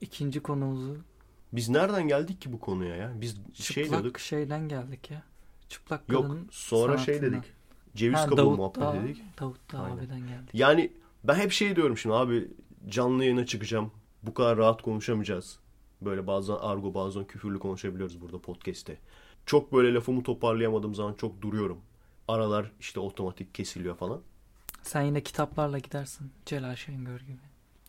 [0.00, 0.96] ikinci konumuzu
[1.52, 3.12] biz nereden geldik ki bu konuya ya?
[3.20, 4.18] Biz şey çıplak diyorduk.
[4.18, 5.22] şeyden geldik ya.
[5.68, 7.42] Çıplak Yok sonra şey sanatından.
[7.42, 7.52] dedik.
[7.94, 9.22] Ceviz Ha, kabuğu Dağ- dedik.
[9.40, 9.96] Davut Dağ Aynen.
[9.96, 10.50] abiden geldik.
[10.52, 10.92] Yani
[11.24, 12.48] ben hep şey diyorum şimdi abi
[12.88, 13.92] canlı yayına çıkacağım.
[14.22, 15.58] Bu kadar rahat konuşamayacağız.
[16.02, 18.98] Böyle bazen argo bazen küfürlü konuşabiliyoruz burada podcast'te.
[19.46, 21.78] Çok böyle lafımı toparlayamadığım zaman çok duruyorum.
[22.28, 24.20] Aralar işte otomatik kesiliyor falan.
[24.82, 26.30] Sen yine kitaplarla gidersin.
[26.46, 27.38] Celal Şengör gibi.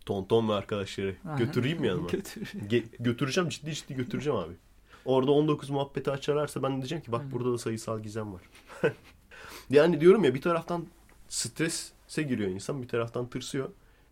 [0.05, 1.37] Tonton ve arkadaşları Aynen.
[1.37, 2.07] götüreyim mi yanıma?
[2.11, 2.41] Götür.
[2.69, 4.53] Ge- götüreceğim ciddi ciddi götüreceğim abi.
[5.05, 7.31] Orada 19 muhabbeti açarlarsa ben de diyeceğim ki bak Aynen.
[7.31, 8.41] burada da sayısal gizem var.
[9.69, 10.85] yani diyorum ya bir taraftan
[11.29, 13.69] strese giriyor insan bir taraftan tırsıyor.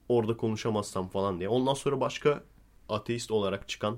[0.09, 1.49] Orada konuşamazsam falan diye.
[1.49, 2.43] Ondan sonra başka
[2.89, 3.97] ateist olarak çıkan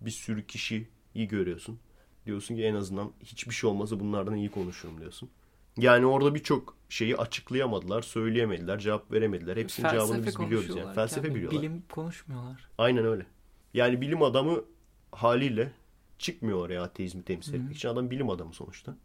[0.00, 1.78] bir sürü kişiyi görüyorsun.
[2.26, 5.30] Diyorsun ki en azından hiçbir şey olmasa bunlardan iyi konuşurum diyorsun.
[5.76, 9.56] Yani orada birçok şeyi açıklayamadılar, söyleyemediler, cevap veremediler.
[9.56, 10.94] Hepsinin cevabını biz biliyoruz yani.
[10.94, 11.62] Felsefe Yani biliyorlar.
[11.62, 12.68] Bilim konuşmuyorlar.
[12.78, 13.26] Aynen öyle.
[13.74, 14.64] Yani bilim adamı
[15.12, 15.72] haliyle
[16.18, 17.88] çıkmıyor oraya ateizmi temsil etmek için.
[17.88, 18.96] Adam bilim adamı sonuçta.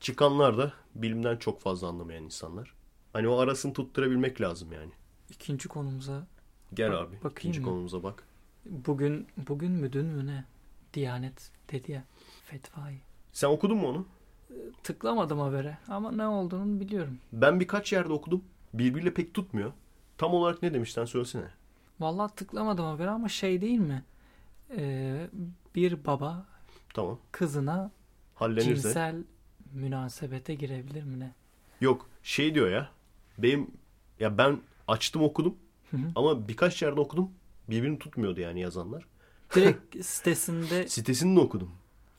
[0.00, 2.74] Çıkanlar da bilimden çok fazla anlamayan insanlar.
[3.12, 4.92] Hani o arasını tutturabilmek lazım yani.
[5.30, 6.26] İkinci konumuza
[6.74, 7.16] Gel Bak- abi.
[7.16, 7.66] bakayım ikinci mı?
[7.66, 8.22] konumuza bak.
[8.66, 10.44] bugün bugün mü dün mü ne?
[10.94, 12.04] Diyanet dedi ya
[12.44, 12.98] fetvayı.
[13.32, 14.06] Sen okudun mu onu?
[14.82, 17.18] Tıklamadım habere ama ne olduğunu biliyorum.
[17.32, 18.44] Ben birkaç yerde okudum.
[18.74, 19.72] Birbiriyle pek tutmuyor.
[20.18, 21.46] Tam olarak ne demişten söylesene.
[22.00, 24.04] Vallahi tıklamadım habere ama şey değil mi?
[24.76, 25.26] Ee,
[25.74, 26.46] bir baba
[26.94, 27.18] Tamam.
[27.32, 27.90] kızına
[28.34, 28.74] Hallenirse.
[28.74, 29.16] cinsel
[29.72, 31.32] münasebete girebilir mi ne?
[31.80, 32.88] Yok şey diyor ya.
[33.38, 33.70] Benim
[34.20, 34.60] ya ben
[34.90, 35.54] açtım okudum
[35.90, 36.00] Hı hı.
[36.14, 37.30] ama birkaç yerde okudum.
[37.70, 39.06] Birbirini tutmuyordu yani yazanlar.
[39.54, 41.70] Direkt sitesinde Sitesini de okudum.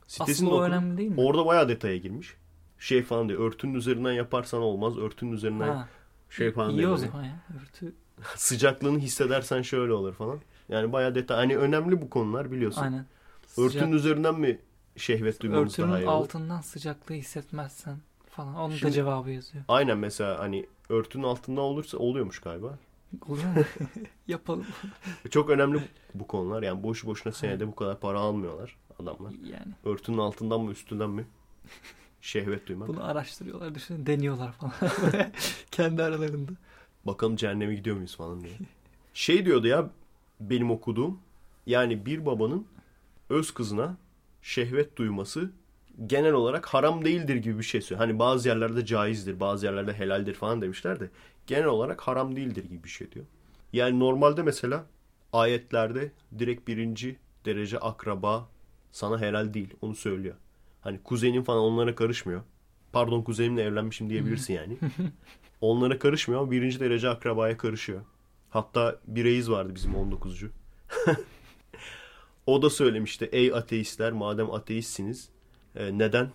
[0.06, 0.72] Sitesini aslında de o okudum.
[0.72, 1.20] önemli değil mi?
[1.20, 2.36] Orada bayağı detaya girmiş.
[2.78, 3.40] Şey falan diyor.
[3.40, 4.98] Örtünün üzerinden yaparsan olmaz.
[4.98, 5.88] Örtünün üzerinden Ha,
[6.30, 6.90] şey falan iyi diyor.
[6.92, 7.06] o böyle.
[7.10, 7.42] zaman ya.
[7.62, 7.92] Örtü.
[8.36, 10.40] Sıcaklığını hissedersen şöyle olur falan.
[10.68, 11.36] Yani bayağı detay.
[11.36, 12.82] Hani önemli bu konular biliyorsun.
[12.82, 13.06] Aynen.
[13.58, 14.58] Örtünün Sıcak- üzerinden mi
[14.96, 16.22] şehvet duymamız daha örtünün iyi olur?
[16.24, 17.96] altından sıcaklığı hissetmezsen
[18.32, 18.54] falan.
[18.54, 19.64] Onun da Şimdi- cevabı yazıyor.
[19.68, 22.78] Aynen mesela hani örtünün altında olursa oluyormuş galiba.
[23.28, 23.62] Oluyor mu?
[24.28, 24.66] Yapalım.
[25.30, 25.82] Çok önemli
[26.14, 26.62] bu konular.
[26.62, 29.32] Yani boşu boşuna senede bu kadar para almıyorlar adamlar.
[29.32, 31.26] Yani Örtünün altından mı üstünden mi
[32.20, 32.88] şehvet duymak.
[32.88, 34.72] bunu araştırıyorlar, düşünün, deniyorlar falan.
[35.70, 36.52] Kendi aralarında.
[37.04, 38.52] Bakalım cehenneme gidiyor muyuz falan diye.
[39.14, 39.90] Şey diyordu ya
[40.40, 41.18] benim okuduğum
[41.66, 42.66] yani bir babanın
[43.30, 43.96] öz kızına
[44.42, 45.50] şehvet duyması
[46.06, 48.08] genel olarak haram değildir gibi bir şey söylüyor.
[48.08, 51.10] Hani bazı yerlerde caizdir, bazı yerlerde helaldir falan demişler de
[51.46, 53.24] genel olarak haram değildir gibi bir şey diyor.
[53.72, 54.86] Yani normalde mesela
[55.32, 58.48] ayetlerde direkt birinci derece akraba
[58.92, 60.34] sana helal değil onu söylüyor.
[60.80, 62.42] Hani kuzenin falan onlara karışmıyor.
[62.92, 64.76] Pardon kuzenimle evlenmişim diyebilirsin yani.
[65.60, 68.00] Onlara karışmıyor ama birinci derece akrabaya karışıyor.
[68.50, 70.50] Hatta bir reis vardı bizim 19'cu.
[72.46, 73.28] o da söylemişti.
[73.32, 75.28] Ey ateistler madem ateistsiniz
[75.76, 76.30] e, neden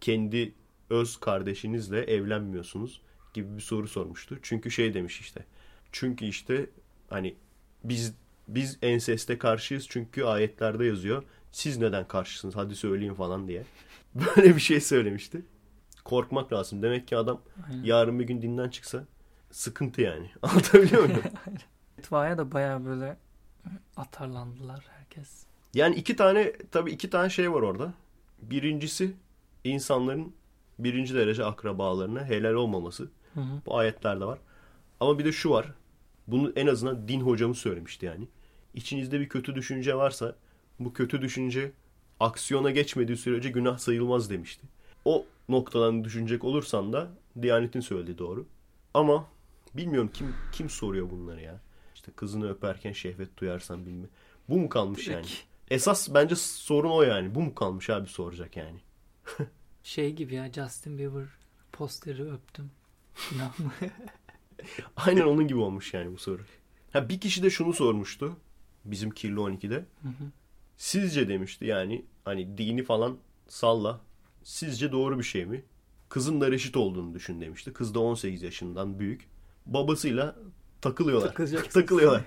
[0.00, 0.54] kendi
[0.90, 3.02] öz kardeşinizle evlenmiyorsunuz
[3.34, 4.38] gibi bir soru sormuştu.
[4.42, 5.44] Çünkü şey demiş işte.
[5.92, 6.66] Çünkü işte
[7.10, 7.34] hani
[7.84, 8.14] biz
[8.48, 11.22] biz enseste karşıyız çünkü ayetlerde yazıyor.
[11.52, 13.64] Siz neden karşısınız hadi söyleyin falan diye.
[14.14, 15.42] Böyle bir şey söylemişti.
[16.04, 16.82] Korkmak lazım.
[16.82, 17.84] Demek ki adam Aynen.
[17.84, 19.04] yarın bir gün dinden çıksa
[19.50, 20.30] sıkıntı yani.
[20.42, 21.22] Anlatabiliyor muyum?
[21.96, 23.16] Fetvaya da baya böyle
[23.96, 25.46] atarlandılar herkes.
[25.74, 27.94] Yani iki tane tabii iki tane şey var orada.
[28.42, 29.14] Birincisi
[29.64, 30.32] insanların
[30.78, 33.08] birinci derece akrabalarına helal olmaması.
[33.34, 33.62] Hı hı.
[33.66, 34.38] Bu ayetlerde var.
[35.00, 35.66] Ama bir de şu var.
[36.26, 38.28] Bunu en azından din hocamız söylemişti yani.
[38.74, 40.36] İçinizde bir kötü düşünce varsa
[40.80, 41.72] bu kötü düşünce
[42.20, 44.66] aksiyona geçmediği sürece günah sayılmaz demişti.
[45.04, 47.08] O noktadan düşünecek olursan da
[47.42, 48.46] Diyanet'in söylediği doğru.
[48.94, 49.26] Ama
[49.74, 51.60] bilmiyorum kim kim soruyor bunları ya.
[51.94, 54.06] İşte kızını öperken şehvet duyarsan bilme.
[54.48, 55.26] Bu mu kalmış yani?
[55.72, 57.34] Esas bence sorun o yani.
[57.34, 58.80] Bu mu kalmış abi soracak yani.
[59.82, 61.24] Şey gibi ya Justin Bieber
[61.72, 62.70] posteri öptüm.
[64.96, 66.42] Aynen onun gibi olmuş yani bu soru.
[66.92, 68.36] Ha bir kişi de şunu sormuştu.
[68.84, 69.76] Bizim Kirli 12'de.
[69.76, 70.24] Hı hı.
[70.76, 74.00] Sizce demişti yani hani dini falan salla.
[74.42, 75.64] Sizce doğru bir şey mi?
[76.08, 77.72] Kızın da reşit olduğunu düşün demişti.
[77.72, 79.28] Kız da 18 yaşından büyük.
[79.66, 80.36] Babasıyla
[80.80, 81.34] takılıyorlar.
[81.70, 82.22] Takılıyorlar.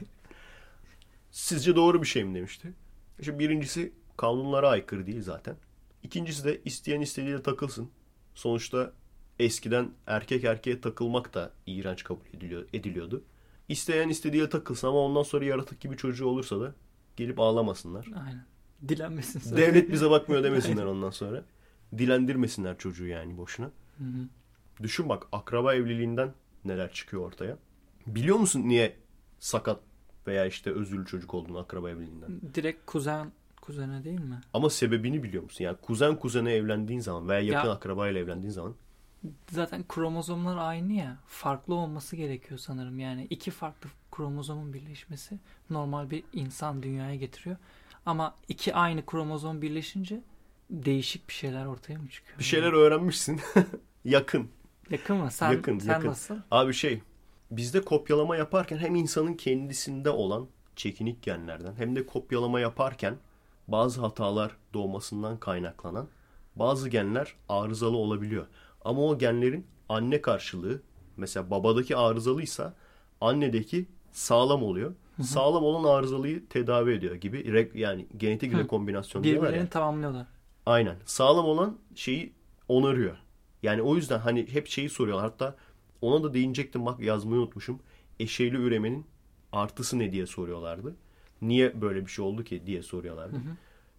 [1.31, 2.73] Sizce doğru bir şey mi demişti.
[3.19, 5.55] İşte birincisi kanunlara aykırı değil zaten.
[6.03, 7.89] İkincisi de isteyen istediğiyle takılsın.
[8.35, 8.93] Sonuçta
[9.39, 13.23] eskiden erkek erkeğe takılmak da iğrenç kabul ediliyor, ediliyordu.
[13.69, 16.75] İsteyen istediğiyle takılsın ama ondan sonra yaratık gibi çocuğu olursa da
[17.15, 18.05] gelip ağlamasınlar.
[18.05, 18.45] Aynen.
[18.87, 19.57] Dilenmesin sonra.
[19.57, 21.45] Devlet bize bakmıyor demesinler ondan sonra.
[21.97, 23.65] Dilendirmesinler çocuğu yani boşuna.
[23.97, 24.27] Hı hı.
[24.83, 26.33] Düşün bak akraba evliliğinden
[26.65, 27.57] neler çıkıyor ortaya.
[28.07, 28.97] Biliyor musun niye
[29.39, 29.79] sakat
[30.27, 32.29] veya işte özürlü çocuk olduğunu akraba evliliğinden?
[32.55, 34.41] Direkt kuzen kuzene değil mi?
[34.53, 35.63] Ama sebebini biliyor musun?
[35.65, 38.75] Yani kuzen kuzene evlendiğin zaman veya yakın Ya- akrabayla evlendiğin zaman
[39.51, 41.17] Zaten kromozomlar aynı ya.
[41.27, 42.99] Farklı olması gerekiyor sanırım.
[42.99, 47.57] Yani iki farklı kromozomun birleşmesi normal bir insan dünyaya getiriyor.
[48.05, 50.21] Ama iki aynı kromozom birleşince
[50.69, 52.39] değişik bir şeyler ortaya mı çıkıyor?
[52.39, 53.41] bir şeyler öğrenmişsin.
[54.05, 54.49] yakın.
[54.89, 55.31] Yakın mı?
[55.31, 56.07] Sen, Yakın, sen yakın.
[56.07, 56.35] nasıl?
[56.51, 57.01] Abi şey
[57.51, 63.15] bizde kopyalama yaparken hem insanın kendisinde olan çekinik genlerden hem de kopyalama yaparken
[63.67, 66.07] bazı hatalar doğmasından kaynaklanan
[66.55, 68.45] bazı genler arızalı olabiliyor.
[68.85, 70.81] Ama o genlerin anne karşılığı
[71.17, 72.73] mesela babadaki arızalıysa
[73.21, 74.93] annedeki sağlam oluyor.
[75.21, 78.57] Sağlam olan arızalıyı tedavi ediyor gibi yani genetik Hı.
[78.57, 79.47] rekombinasyon diyorlar ya.
[79.49, 80.25] Birbirlerini tamamlıyorlar.
[80.65, 80.95] Aynen.
[81.05, 82.33] Sağlam olan şeyi
[82.67, 83.17] onarıyor.
[83.63, 85.25] Yani o yüzden hani hep şeyi soruyorlar.
[85.25, 85.55] Hatta
[86.05, 87.79] ona da değinecektim bak yazmayı unutmuşum.
[88.19, 89.05] Eşeyli üremenin
[89.51, 90.95] artısı ne diye soruyorlardı.
[91.41, 93.35] Niye böyle bir şey oldu ki diye soruyorlardı.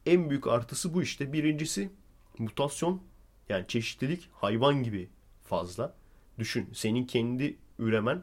[0.07, 1.33] En büyük artısı bu işte.
[1.33, 1.91] Birincisi
[2.39, 3.01] mutasyon
[3.49, 5.09] yani çeşitlilik hayvan gibi
[5.43, 5.95] fazla.
[6.39, 8.23] Düşün senin kendi üremen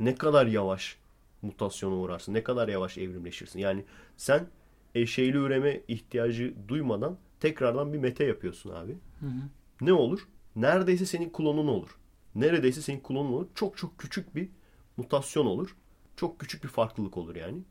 [0.00, 0.98] ne kadar yavaş
[1.42, 2.34] mutasyona uğrarsın.
[2.34, 3.58] Ne kadar yavaş evrimleşirsin.
[3.58, 3.84] Yani
[4.16, 4.46] sen
[4.94, 8.92] eşeyli üreme ihtiyacı duymadan tekrardan bir mete yapıyorsun abi.
[9.20, 9.40] Hı hı.
[9.80, 10.28] Ne olur?
[10.56, 11.98] Neredeyse senin klonun olur.
[12.34, 13.46] Neredeyse senin klonun olur.
[13.54, 14.48] Çok çok küçük bir
[14.96, 15.76] mutasyon olur.
[16.16, 17.62] Çok küçük bir farklılık olur yani.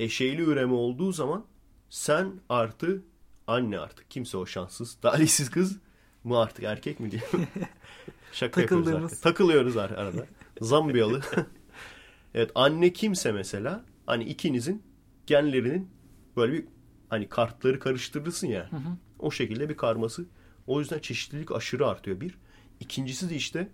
[0.00, 1.44] Eşeyli üreme olduğu zaman
[1.90, 3.02] sen artı
[3.46, 4.10] anne artık.
[4.10, 5.78] Kimse o şanssız, talihsiz kız
[6.24, 7.22] mı artık erkek mi diye.
[8.32, 9.22] Şaka yapıyoruz artık.
[9.22, 10.26] Takılıyoruz ar- arada.
[10.60, 11.20] Zambiyalı.
[12.34, 14.82] evet anne kimse mesela hani ikinizin
[15.26, 15.90] genlerinin
[16.36, 16.64] böyle bir
[17.08, 18.72] hani kartları karıştırırsın ya.
[18.72, 18.96] Hı hı.
[19.18, 20.26] O şekilde bir karması.
[20.66, 22.38] O yüzden çeşitlilik aşırı artıyor bir.
[22.80, 23.68] İkincisi de işte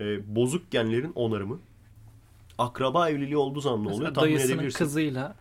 [0.00, 1.58] e, bozuk genlerin onarımı.
[2.58, 4.14] Akraba evliliği olduğu zaman ne Mesela oluyor?
[4.14, 4.78] Tahmin dayısının edebilirsin.
[4.78, 5.36] kızıyla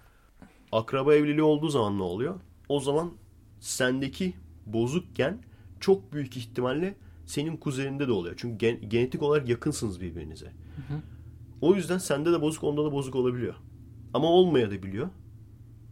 [0.72, 2.40] Akraba evliliği olduğu zaman ne oluyor?
[2.70, 3.12] O zaman
[3.60, 4.34] sendeki
[4.66, 5.38] bozuk gen
[5.80, 8.36] çok büyük ihtimalle senin kuzeninde de oluyor.
[8.38, 10.46] Çünkü gen- genetik olarak yakınsınız birbirinize.
[10.46, 10.94] hı.
[11.62, 13.56] O yüzden sende de bozuk onda da bozuk olabiliyor.
[14.14, 15.10] Ama olmayabiliyor.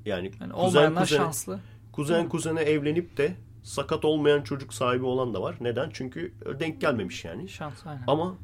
[0.06, 1.60] Yani, yani kuzen kuzene, şanslı.
[1.91, 5.56] kuzen kuzene evlenip de sakat olmayan çocuk sahibi olan da var.
[5.62, 5.89] Neden?
[5.93, 7.50] Çünkü denk gelmemiş yani.
[7.50, 8.04] Şans aynen.
[8.08, 8.38] Ama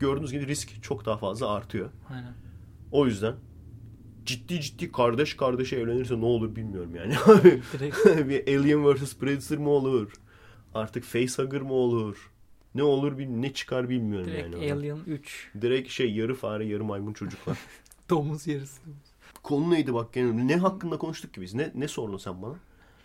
[0.00, 1.90] gördüğünüz gibi risk çok daha fazla artıyor.
[2.10, 2.32] Aynen.
[2.92, 3.34] O yüzden
[4.24, 7.14] ciddi ciddi kardeş kardeşe evlenirse ne olur bilmiyorum yani.
[7.72, 10.12] Direkt bir Alien vs Predator mı olur?
[10.74, 12.30] Artık Facehugger mı olur?
[12.74, 14.56] Ne olur bil ne çıkar bilmiyorum direkt yani.
[14.56, 14.76] oradan.
[14.76, 17.58] Alien 3 Direkt şey yarı fare yarı maymun çocuklar.
[18.10, 18.80] domuz yarısı.
[19.42, 21.54] Konu neydi bak gene ne hakkında konuştuk ki biz?
[21.54, 22.54] Ne ne sordun sen bana?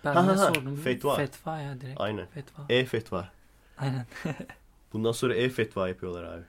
[0.06, 0.54] Ben Ha, ne ha, ha.
[0.54, 0.75] sordum?
[0.75, 1.15] Fetva.
[1.15, 2.01] Fetva ya direkt.
[2.01, 2.25] Aynen.
[2.27, 2.65] Fetva.
[2.69, 3.30] E fetva.
[3.77, 4.06] Aynen.
[4.93, 6.43] Bundan sonra e fetva yapıyorlar abi.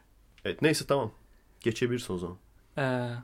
[0.45, 1.11] Evet neyse tamam.
[1.61, 2.37] Geçebilirsin o zaman.
[2.79, 3.15] Ee,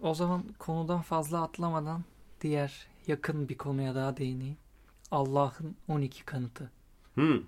[0.00, 2.04] o zaman konudan fazla atlamadan
[2.40, 4.56] diğer yakın bir konuya daha değineyim.
[5.10, 6.70] Allah'ın 12 kanıtı.
[7.14, 7.40] Hmm,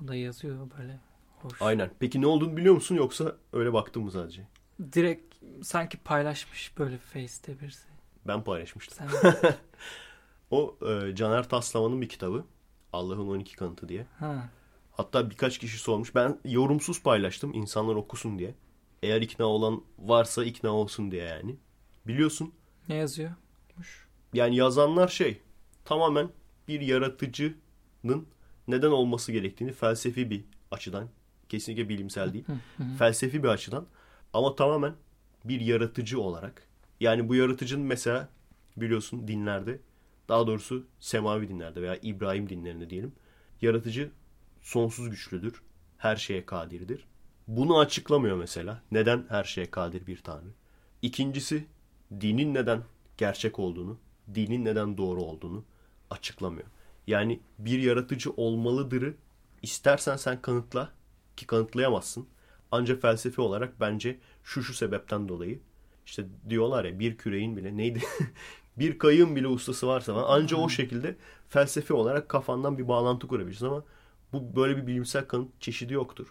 [0.00, 1.00] Bu da yazıyor böyle
[1.42, 1.62] hoş.
[1.62, 1.90] aynen.
[2.00, 4.46] Peki ne olduğunu biliyor musun yoksa öyle baktın mı sadece?
[4.92, 7.88] Direkt sanki paylaşmış böyle Face'te birisi.
[8.26, 9.08] Ben paylaşmıştım.
[9.22, 9.34] Sen
[10.50, 12.44] O e, Caner Taslaman'ın bir kitabı.
[12.92, 14.06] Allah'ın 12 kanıtı diye.
[14.18, 14.48] ha.
[14.92, 16.14] Hatta birkaç kişi sormuş.
[16.14, 18.54] Ben yorumsuz paylaştım insanlar okusun diye.
[19.02, 21.56] Eğer ikna olan varsa ikna olsun diye yani.
[22.06, 22.52] Biliyorsun
[22.88, 23.30] Ne yazıyor?
[24.34, 25.40] yani yazanlar şey
[25.84, 26.30] tamamen
[26.68, 28.26] bir yaratıcının
[28.68, 31.08] neden olması gerektiğini felsefi bir açıdan
[31.48, 32.44] kesinlikle bilimsel değil.
[32.98, 33.86] Felsefi bir açıdan
[34.32, 34.94] ama tamamen
[35.44, 36.62] bir yaratıcı olarak.
[37.00, 38.28] Yani bu yaratıcının mesela
[38.76, 39.80] biliyorsun dinlerde
[40.28, 43.12] daha doğrusu semavi dinlerde veya İbrahim dinlerinde diyelim.
[43.62, 44.10] Yaratıcı
[44.62, 45.62] sonsuz güçlüdür.
[45.98, 47.04] Her şeye kadirdir.
[47.48, 48.82] Bunu açıklamıyor mesela.
[48.90, 50.50] Neden her şeye kadir bir tanrı?
[51.02, 51.66] İkincisi
[52.20, 52.82] dinin neden
[53.16, 53.98] gerçek olduğunu,
[54.34, 55.64] dinin neden doğru olduğunu
[56.10, 56.66] açıklamıyor.
[57.06, 59.14] Yani bir yaratıcı olmalıdırı
[59.62, 60.92] istersen sen kanıtla
[61.36, 62.26] ki kanıtlayamazsın.
[62.70, 65.60] Ancak felsefi olarak bence şu şu sebepten dolayı
[66.06, 68.00] işte diyorlar ya bir küreğin bile neydi?
[68.78, 71.16] bir kayığın bile ustası varsa falan anca o şekilde
[71.48, 73.84] felsefi olarak kafandan bir bağlantı kurabilirsin ama
[74.32, 76.26] bu böyle bir bilimsel kanıt çeşidi yoktur.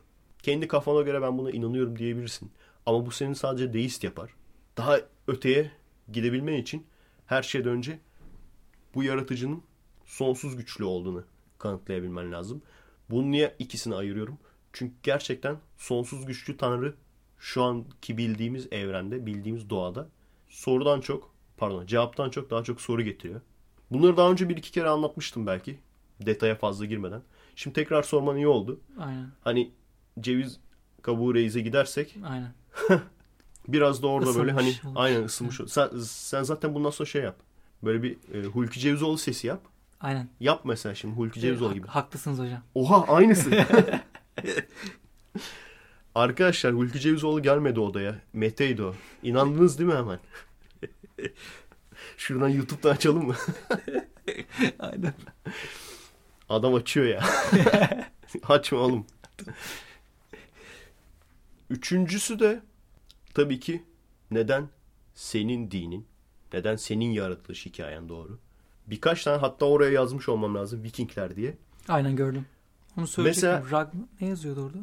[0.47, 2.51] Kendi kafana göre ben buna inanıyorum diyebilirsin.
[2.86, 4.33] Ama bu seni sadece deist yapar.
[4.77, 5.71] Daha öteye
[6.12, 6.88] gidebilmen için
[7.25, 7.99] her şeyden önce
[8.95, 9.63] bu yaratıcının
[10.05, 11.23] sonsuz güçlü olduğunu
[11.57, 12.62] kanıtlayabilmen lazım.
[13.10, 14.38] Bunu niye ikisini ayırıyorum?
[14.73, 16.95] Çünkü gerçekten sonsuz güçlü Tanrı
[17.38, 20.10] şu anki bildiğimiz evrende, bildiğimiz doğada
[20.49, 23.41] sorudan çok, pardon cevaptan çok daha çok soru getiriyor.
[23.91, 25.79] Bunları daha önce bir iki kere anlatmıştım belki.
[26.25, 27.21] Detaya fazla girmeden.
[27.55, 28.79] Şimdi tekrar sorman iyi oldu.
[28.99, 29.27] Aynen.
[29.41, 29.71] Hani
[30.19, 30.60] ceviz
[31.01, 32.53] kabuğu reize gidersek Aynen.
[33.67, 34.95] biraz da orada böyle hani olmuş.
[34.99, 35.62] aynen ısınmış.
[35.62, 37.36] ol- Sen, sen zaten bundan sonra şey yap.
[37.84, 39.62] Böyle bir e, Hulki Cevizoğlu sesi yap.
[40.01, 40.30] Aynen.
[40.39, 41.88] Yap mesela şimdi Hulki Cevizoğlu gibi.
[41.88, 42.62] Haklısınız hocam.
[42.75, 43.51] Oha aynısı.
[46.15, 48.15] Arkadaşlar Hulki Cevizoğlu gelmedi odaya.
[48.34, 48.95] Mete'ydi o.
[49.23, 50.19] İnandınız değil mi hemen?
[52.17, 53.36] Şuradan YouTube'dan açalım mı?
[54.80, 55.13] Aynen.
[56.49, 57.23] Adam açıyor ya.
[58.47, 59.06] Açma oğlum.
[61.69, 62.62] Üçüncüsü de
[63.34, 63.84] tabii ki
[64.32, 64.69] neden
[65.13, 66.06] senin dinin,
[66.53, 68.39] neden senin yaratılış hikayen doğru.
[68.88, 71.58] Birkaç tane hatta oraya yazmış olmam lazım Vikingler diye.
[71.88, 72.45] Aynen gördüm.
[72.97, 73.49] Onu söyleyecektim.
[73.49, 74.77] Mesela- Ragn ne yazıyordu orada?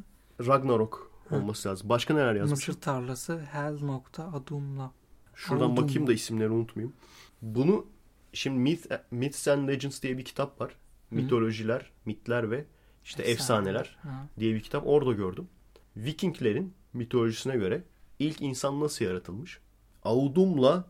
[0.53, 1.89] Ragnarok olması lazım.
[1.89, 2.69] Başka neler yazmış?
[2.69, 4.93] Mısır tarlası Hel nokta Adumla.
[5.35, 5.85] Şuradan Anladım.
[5.85, 6.95] bakayım da isimleri unutmayayım.
[7.43, 7.87] Bunu
[8.33, 10.77] şimdi Myth, Myths and Legends diye bir kitap var.
[11.11, 12.65] Mitolojiler, mitler ve
[13.05, 14.27] işte efsaneler Ha.
[14.39, 15.49] diye bir kitap orada gördüm.
[15.97, 17.83] Vikinglerin mitolojisine göre
[18.19, 19.59] ilk insan nasıl yaratılmış?
[20.05, 20.85] Audumla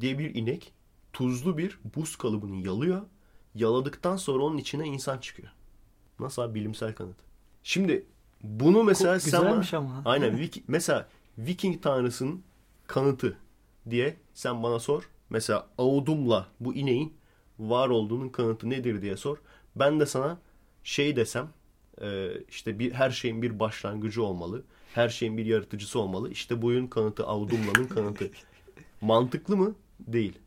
[0.00, 0.72] diye bir inek
[1.12, 3.02] tuzlu bir buz kalıbını yalıyor.
[3.54, 5.48] Yaladıktan sonra onun içine insan çıkıyor.
[6.20, 7.16] Nasıl abi bilimsel kanıt.
[7.62, 8.06] Şimdi
[8.42, 10.02] bunu mesela Ko- sen bana- Güzelmiş ama.
[10.10, 10.38] Aynen.
[10.38, 12.42] Vik- mesela Viking tanrısının
[12.86, 13.36] kanıtı
[13.90, 15.08] diye sen bana sor.
[15.30, 17.14] Mesela Audumla bu ineğin
[17.58, 19.36] var olduğunun kanıtı nedir diye sor.
[19.76, 20.38] Ben de sana
[20.84, 21.48] şey desem
[22.00, 24.62] e, işte bir her şeyin bir başlangıcı olmalı.
[24.94, 26.30] Her şeyin bir yaratıcısı olmalı.
[26.30, 28.30] İşte buyun kanıtı Audumla'nın kanıtı.
[29.00, 29.74] Mantıklı mı?
[30.00, 30.38] Değil.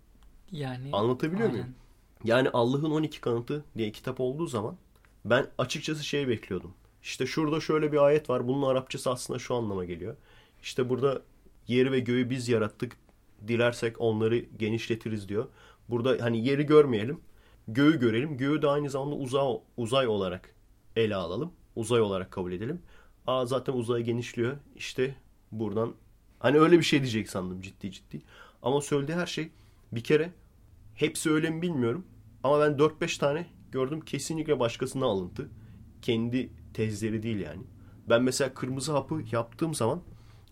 [0.51, 1.51] Yani Anlatabiliyor aynen.
[1.51, 1.75] muyum?
[2.23, 4.75] Yani Allah'ın 12 kanıtı diye kitap olduğu zaman
[5.25, 6.73] ben açıkçası şey bekliyordum.
[7.03, 8.47] İşte şurada şöyle bir ayet var.
[8.47, 10.15] Bunun Arapçası aslında şu anlama geliyor.
[10.61, 11.21] İşte burada
[11.67, 12.97] yeri ve göğü biz yarattık.
[13.47, 15.47] Dilersek onları genişletiriz diyor.
[15.89, 17.19] Burada hani yeri görmeyelim.
[17.67, 18.37] Göğü görelim.
[18.37, 20.55] Göğü de aynı zamanda uzay, uzay olarak
[20.95, 21.53] ele alalım.
[21.75, 22.81] Uzay olarak kabul edelim.
[23.27, 24.57] Aa zaten uzay genişliyor.
[24.75, 25.15] İşte
[25.51, 25.93] buradan
[26.39, 28.21] hani öyle bir şey diyecek sandım ciddi ciddi.
[28.61, 29.49] Ama söylediği her şey
[29.91, 30.31] bir kere
[30.95, 32.05] hepsi öyle mi bilmiyorum.
[32.43, 35.49] Ama ben 4-5 tane gördüm kesinlikle başkasına alıntı.
[36.01, 37.61] Kendi tezleri değil yani.
[38.09, 40.01] Ben mesela kırmızı hapı yaptığım zaman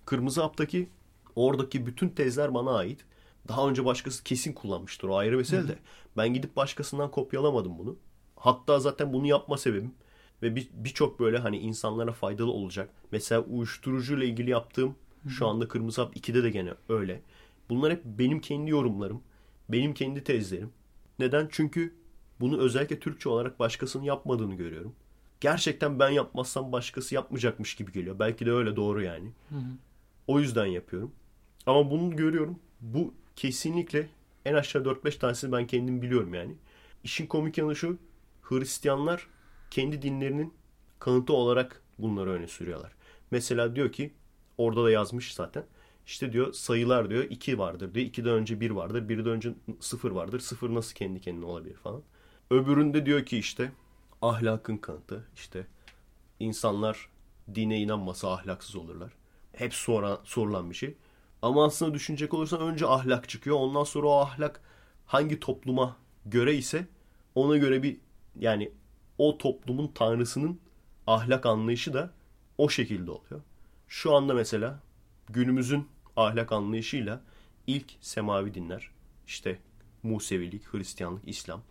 [0.05, 0.89] kırmızı haptaki
[1.35, 3.05] oradaki bütün tezler bana ait.
[3.47, 5.79] Daha önce başkası kesin kullanmıştır o ayrı mesele de.
[6.17, 7.95] Ben gidip başkasından kopyalamadım bunu.
[8.35, 9.93] Hatta zaten bunu yapma sebebim
[10.43, 12.89] ve bir- birçok böyle hani insanlara faydalı olacak.
[13.11, 14.95] Mesela uyuşturucuyla ilgili yaptığım
[15.29, 17.21] şu anda Kırmızı Hap 2'de de gene öyle.
[17.69, 19.21] Bunlar hep benim kendi yorumlarım.
[19.69, 20.69] Benim kendi tezlerim.
[21.19, 21.47] Neden?
[21.51, 21.93] Çünkü
[22.39, 24.95] bunu özellikle Türkçe olarak başkasının yapmadığını görüyorum.
[25.41, 28.19] Gerçekten ben yapmazsam başkası yapmayacakmış gibi geliyor.
[28.19, 29.31] Belki de öyle doğru yani.
[30.27, 31.11] O yüzden yapıyorum.
[31.65, 32.59] Ama bunu görüyorum.
[32.81, 34.09] Bu kesinlikle
[34.45, 36.55] en aşağı 4-5 tanesini ben kendim biliyorum yani.
[37.03, 37.97] İşin komik yanı şu.
[38.41, 39.27] Hristiyanlar
[39.71, 40.53] kendi dinlerinin
[40.99, 42.91] kanıtı olarak bunları öne sürüyorlar.
[43.31, 44.13] Mesela diyor ki
[44.57, 45.65] orada da yazmış zaten.
[46.05, 48.05] İşte diyor sayılar diyor 2 vardır diyor.
[48.05, 49.09] 2'den önce 1 vardır.
[49.09, 50.39] 1'den önce 0 vardır.
[50.39, 52.01] 0 nasıl kendi kendine olabilir falan.
[52.51, 53.71] Öbüründe diyor ki işte
[54.21, 55.27] ahlakın kanıtı.
[55.35, 55.67] İşte
[56.39, 57.09] insanlar
[57.55, 59.11] dine inanmasa ahlaksız olurlar.
[59.53, 60.95] Hep sonra sorulan bir şey.
[61.41, 63.57] Ama aslında düşünecek olursan önce ahlak çıkıyor.
[63.57, 64.61] Ondan sonra o ahlak
[65.05, 66.87] hangi topluma göre ise
[67.35, 67.97] ona göre bir
[68.39, 68.71] yani
[69.19, 70.59] o toplumun tanrısının
[71.07, 72.13] ahlak anlayışı da
[72.57, 73.41] o şekilde oluyor.
[73.87, 74.79] Şu anda mesela
[75.29, 77.21] günümüzün ahlak anlayışıyla
[77.67, 78.91] ilk semavi dinler
[79.27, 79.59] işte
[80.03, 81.61] Musevilik, Hristiyanlık, İslam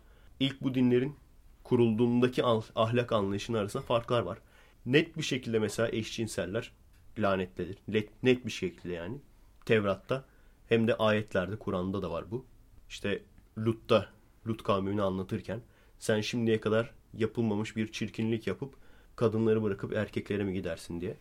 [0.40, 1.16] ilk bu dinlerin
[1.64, 4.38] kurulduğundaki ah- ahlak anlayışının arasında farklar var.
[4.86, 6.72] Net bir şekilde mesela eşcinseller
[7.18, 7.78] lanetlidir.
[7.88, 9.18] Net, net bir şekilde yani.
[9.66, 10.24] Tevrat'ta
[10.68, 12.44] hem de ayetlerde Kur'an'da da var bu.
[12.88, 13.22] İşte
[13.58, 14.08] Lut'ta
[14.46, 15.60] Lut kavmini anlatırken
[15.98, 18.74] sen şimdiye kadar yapılmamış bir çirkinlik yapıp
[19.16, 21.16] kadınları bırakıp erkeklere mi gidersin diye.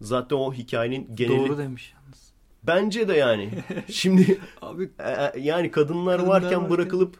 [0.00, 2.32] Zaten o hikayenin geneli Doğru demiş yalnız.
[2.62, 3.50] bence de yani.
[3.90, 7.16] Şimdi Abi e, e, yani kadınlar, Kadınlar varken varken- bırakılıp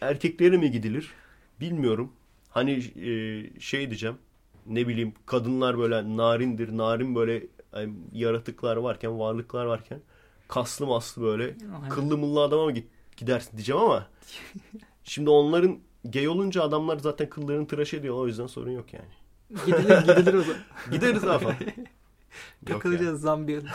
[0.00, 1.10] erkeklere mi gidilir?
[1.60, 2.12] Bilmiyorum.
[2.48, 3.10] Hani e,
[3.60, 4.16] şey diyeceğim.
[4.66, 6.76] Ne bileyim kadınlar böyle narindir.
[6.76, 7.36] Narin böyle
[7.76, 10.00] e, yaratıklar varken, varlıklar varken
[10.48, 11.44] kaslı maslı böyle
[11.76, 11.88] Aynen.
[11.88, 12.72] kıllı mıllı adama mı
[13.16, 14.06] gidersin diyeceğim ama
[15.04, 18.14] şimdi onların gay olunca adamlar zaten kıllarını tıraş ediyor.
[18.14, 19.08] O yüzden sorun yok yani.
[19.66, 20.60] gidilir gidilir o zaman.
[20.90, 21.44] Gideriz abi.
[21.44, 21.86] Yok yani.
[22.66, 23.60] Takılacağız Zambiya.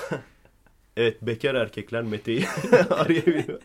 [0.97, 2.45] Evet bekar erkekler Mete'yi
[2.89, 3.61] arayabiliyor.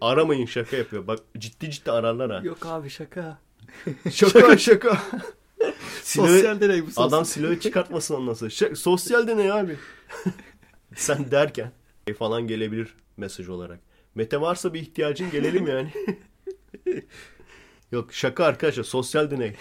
[0.00, 1.06] Aramayın şaka yapıyor.
[1.06, 2.40] Bak ciddi ciddi ararlar ha.
[2.44, 3.38] Yok abi şaka.
[4.10, 5.02] Şaka şaka.
[6.02, 7.04] Sosyal deney bu sosyal.
[7.08, 8.50] Adam silahı çıkartmasın ondan sonra.
[8.50, 9.76] Şak- sosyal deney abi.
[10.96, 11.72] Sen derken
[12.08, 13.80] şey falan gelebilir mesaj olarak.
[14.14, 15.92] Mete varsa bir ihtiyacın gelelim yani.
[17.92, 19.54] Yok şaka arkadaşlar sosyal deney.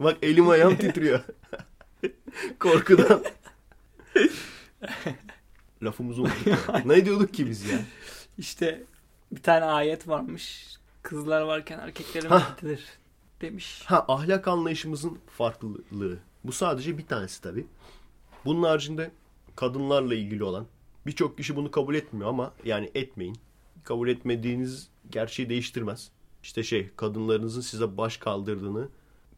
[0.00, 1.20] Bak elim ayağım titriyor.
[2.58, 3.22] Korkudan.
[5.82, 6.84] Lafımızı unuttuk.
[6.84, 7.78] ne diyorduk ki biz ya?
[8.38, 8.82] İşte
[9.32, 10.66] bir tane ayet varmış.
[11.02, 12.50] Kızlar varken erkeklerin Hah.
[12.50, 12.84] vaktidir
[13.40, 13.82] demiş.
[13.86, 16.18] Ha ahlak anlayışımızın farklılığı.
[16.44, 17.66] Bu sadece bir tanesi tabii.
[18.44, 19.10] Bunun haricinde
[19.56, 20.66] kadınlarla ilgili olan
[21.06, 23.36] birçok kişi bunu kabul etmiyor ama yani etmeyin.
[23.84, 26.10] Kabul etmediğiniz gerçeği değiştirmez.
[26.42, 28.88] İşte şey kadınlarınızın size baş kaldırdığını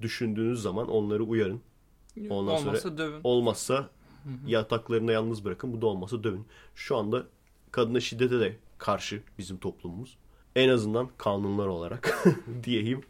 [0.01, 1.61] düşündüğünüz zaman onları uyarın.
[2.31, 3.21] Ondan sonra- Olmasa dövün.
[3.25, 3.91] Olmazsa
[4.47, 5.73] yataklarında yalnız bırakın.
[5.73, 6.47] Bu da olmasa dövün.
[6.75, 7.27] Şu anda
[7.71, 10.17] kadına şiddete de karşı bizim toplumumuz.
[10.57, 12.25] En azından kanunlar olarak
[12.65, 13.03] diyeyim.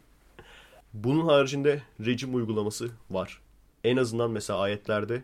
[0.93, 3.41] Bunun haricinde rejim uygulaması var.
[3.83, 5.23] En azından mesela ayetlerde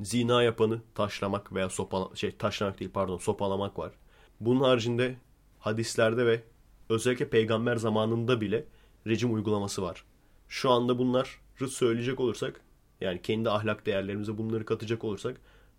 [0.00, 3.92] zina yapanı taşlamak veya sopala şey taşlamak değil pardon sopalamak var.
[4.40, 5.16] Bunun haricinde
[5.58, 6.42] hadislerde ve
[6.88, 8.64] özellikle peygamber zamanında bile
[9.06, 10.04] rejim uygulaması var.
[10.48, 11.26] Şu anda bunları
[11.68, 12.60] söyleyecek olursak
[13.00, 15.36] yani kendi ahlak değerlerimize bunları katacak olursak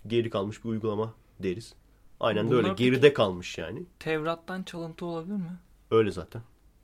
[0.07, 1.73] geri kalmış bir uygulama deriz.
[2.19, 2.69] Aynen de Bunlar öyle.
[2.69, 3.83] peki- Geride kalmış yani.
[3.99, 5.59] Tevrat'tan çalıntı olabilir mi?
[5.91, 6.41] Öyle zaten.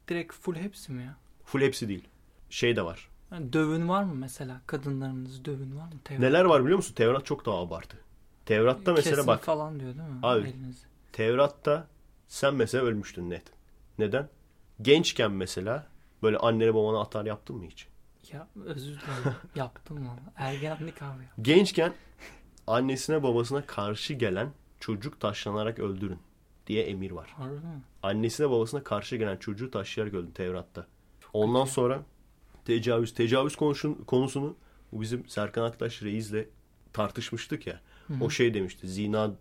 [0.07, 1.15] Direkt full hepsi mi ya?
[1.45, 2.03] Full hepsi değil.
[2.49, 3.09] Şey de var.
[3.31, 4.61] Yani dövün var mı mesela?
[4.67, 5.99] Kadınlarınız dövün var mı?
[6.03, 6.21] Tevrat.
[6.21, 6.93] Neler var biliyor musun?
[6.93, 7.97] Tevrat çok daha abartı.
[8.45, 9.43] Tevrat'ta mesela Kesin bak.
[9.43, 10.19] falan diyor değil mi?
[10.23, 10.47] Abi.
[10.47, 10.85] Elinizi.
[11.11, 11.87] Tevrat'ta
[12.27, 13.43] sen mesela ölmüştün net.
[13.99, 14.29] Neden?
[14.81, 15.87] Gençken mesela
[16.23, 17.87] böyle annene babana atar yaptın mı hiç?
[18.31, 19.37] Ya özür dilerim.
[19.55, 20.19] Yaptım lan.
[20.35, 21.23] Ergenlik abi.
[21.23, 21.29] ya.
[21.41, 21.93] Gençken
[22.67, 26.19] annesine babasına karşı gelen çocuk taşlanarak öldürün
[26.67, 27.29] diye emir var.
[27.37, 27.81] Harbi mi?
[28.03, 30.87] Annesine babasına karşı gelen çocuğu taşlayarak öldü Tevrat'ta.
[31.33, 32.01] Ondan sonra
[32.65, 33.13] tecavüz.
[33.13, 34.55] Tecavüz konuşun, konusunu
[34.91, 36.45] bu bizim Serkan Aktaş Reis'le
[36.93, 37.79] tartışmıştık ya.
[38.21, 38.87] O şey demişti.
[38.87, 39.31] Zina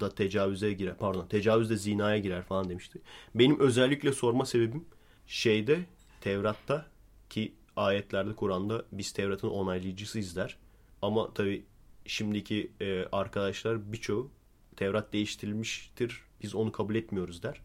[0.00, 0.96] da tecavüze girer.
[0.96, 1.26] Pardon.
[1.26, 3.00] Tecavüz de zinaya girer falan demişti.
[3.34, 4.84] Benim özellikle sorma sebebim
[5.26, 5.86] şeyde
[6.20, 6.86] Tevrat'ta
[7.30, 10.56] ki ayetlerde Kur'an'da biz Tevrat'ın onaylayıcısıyız der.
[11.02, 11.64] Ama tabi
[12.06, 14.30] şimdiki e, arkadaşlar birçoğu
[14.76, 16.22] Tevrat değiştirilmiştir.
[16.42, 17.60] Biz onu kabul etmiyoruz der.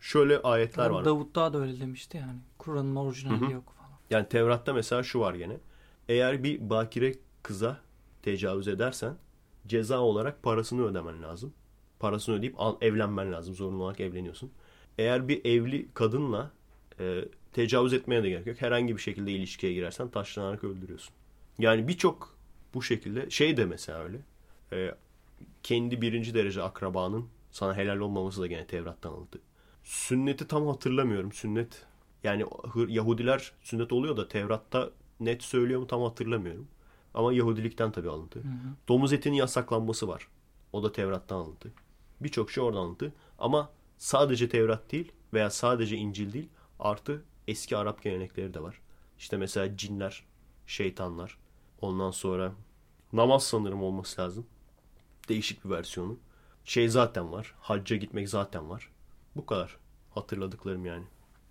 [0.00, 1.04] Şöyle ayetler var.
[1.04, 2.38] Davut Dağ da öyle demişti yani.
[2.58, 3.52] Kur'an'ın orijinali Hı hı.
[3.52, 3.90] yok falan.
[4.10, 5.56] Yani Tevrat'ta mesela şu var gene.
[6.08, 7.80] Eğer bir bakire kıza
[8.22, 9.16] tecavüz edersen
[9.66, 11.52] ceza olarak parasını ödemen lazım.
[11.98, 13.54] Parasını ödeyip evlenmen lazım.
[13.54, 14.50] Zorunlu olarak evleniyorsun.
[14.98, 16.50] Eğer bir evli kadınla
[17.00, 18.60] e, tecavüz etmeye de gerek yok.
[18.60, 21.14] Herhangi bir şekilde ilişkiye girersen taşlanarak öldürüyorsun.
[21.58, 22.36] Yani birçok
[22.74, 24.18] bu şekilde şey de mesela öyle.
[24.72, 24.94] E,
[25.62, 29.40] kendi birinci derece akrabanın sana helal olmaması da gene Tevrat'tan alındı.
[29.84, 31.32] Sünneti tam hatırlamıyorum.
[31.32, 31.86] Sünnet
[32.24, 32.44] yani
[32.88, 34.90] Yahudiler sünnet oluyor da Tevrat'ta
[35.20, 36.68] net söylüyor mu tam hatırlamıyorum.
[37.14, 38.42] Ama Yahudilikten tabii alıntı.
[38.88, 40.28] Domuz etinin yasaklanması var.
[40.72, 41.72] O da Tevrat'tan alıntı.
[42.20, 43.12] Birçok şey oradan alıntı.
[43.38, 46.48] Ama sadece Tevrat değil veya sadece İncil değil
[46.78, 48.80] artı eski Arap gelenekleri de var.
[49.18, 50.24] İşte mesela cinler,
[50.66, 51.38] şeytanlar.
[51.80, 52.52] Ondan sonra
[53.12, 54.46] namaz sanırım olması lazım.
[55.28, 56.16] Değişik bir versiyonu.
[56.64, 57.54] Şey zaten var.
[57.60, 58.88] Hacca gitmek zaten var.
[59.36, 59.76] Bu kadar.
[60.10, 61.04] Hatırladıklarım yani.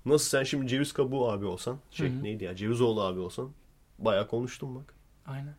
[0.05, 2.23] Nasıl sen şimdi ceviz kabuğu abi olsan, şey Hı hı.
[2.23, 3.51] neydi ya, cevizoğlu abi olsan
[3.99, 4.93] bayağı konuştum bak.
[5.25, 5.55] Aynen.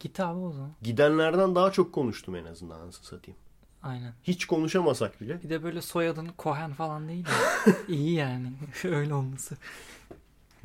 [0.00, 0.70] Git abi o zaman.
[0.82, 3.38] Gidenlerden daha çok konuştum en azından anasını satayım.
[3.82, 4.12] Aynen.
[4.22, 5.42] Hiç konuşamasak bile.
[5.42, 7.72] Bir de böyle soyadın Cohen falan değil ya.
[7.88, 8.52] İyi yani.
[8.84, 9.56] Öyle olması.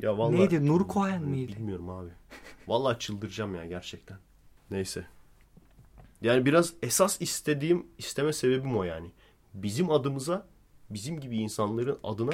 [0.00, 0.66] Ya vallahi Neydi?
[0.66, 1.52] Nur Cohen miydi?
[1.56, 2.10] Bilmiyorum abi.
[2.68, 4.18] Vallahi çıldıracağım ya gerçekten.
[4.70, 5.06] Neyse.
[6.22, 9.10] Yani biraz esas istediğim, isteme sebebim o yani.
[9.54, 10.46] Bizim adımıza,
[10.90, 12.32] bizim gibi insanların adına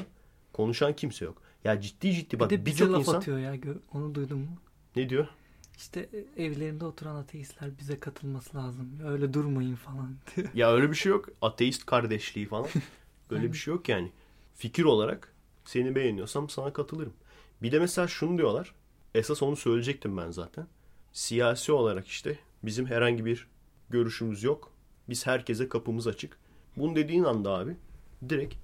[0.52, 1.42] konuşan kimse yok.
[1.64, 3.54] Ya ciddi ciddi Bir bak de bize birçok laf insan atıyor ya.
[3.92, 4.48] Onu duydun mu?
[4.96, 5.28] ne diyor?
[5.76, 8.98] İşte evlerinde oturan ateistler bize katılması lazım.
[9.06, 10.48] Öyle durmayın falan diyor.
[10.54, 11.28] Ya öyle bir şey yok.
[11.42, 12.68] Ateist kardeşliği falan.
[13.30, 13.52] Aynen.
[13.52, 14.12] bir şey yok yani.
[14.54, 15.32] Fikir olarak
[15.64, 17.12] seni beğeniyorsam sana katılırım.
[17.62, 18.74] Bir de mesela şunu diyorlar.
[19.14, 20.66] Esas onu söyleyecektim ben zaten.
[21.12, 23.48] Siyasi olarak işte bizim herhangi bir
[23.90, 24.72] görüşümüz yok.
[25.08, 26.38] Biz herkese kapımız açık.
[26.76, 27.76] Bunu dediğin anda abi
[28.28, 28.54] direkt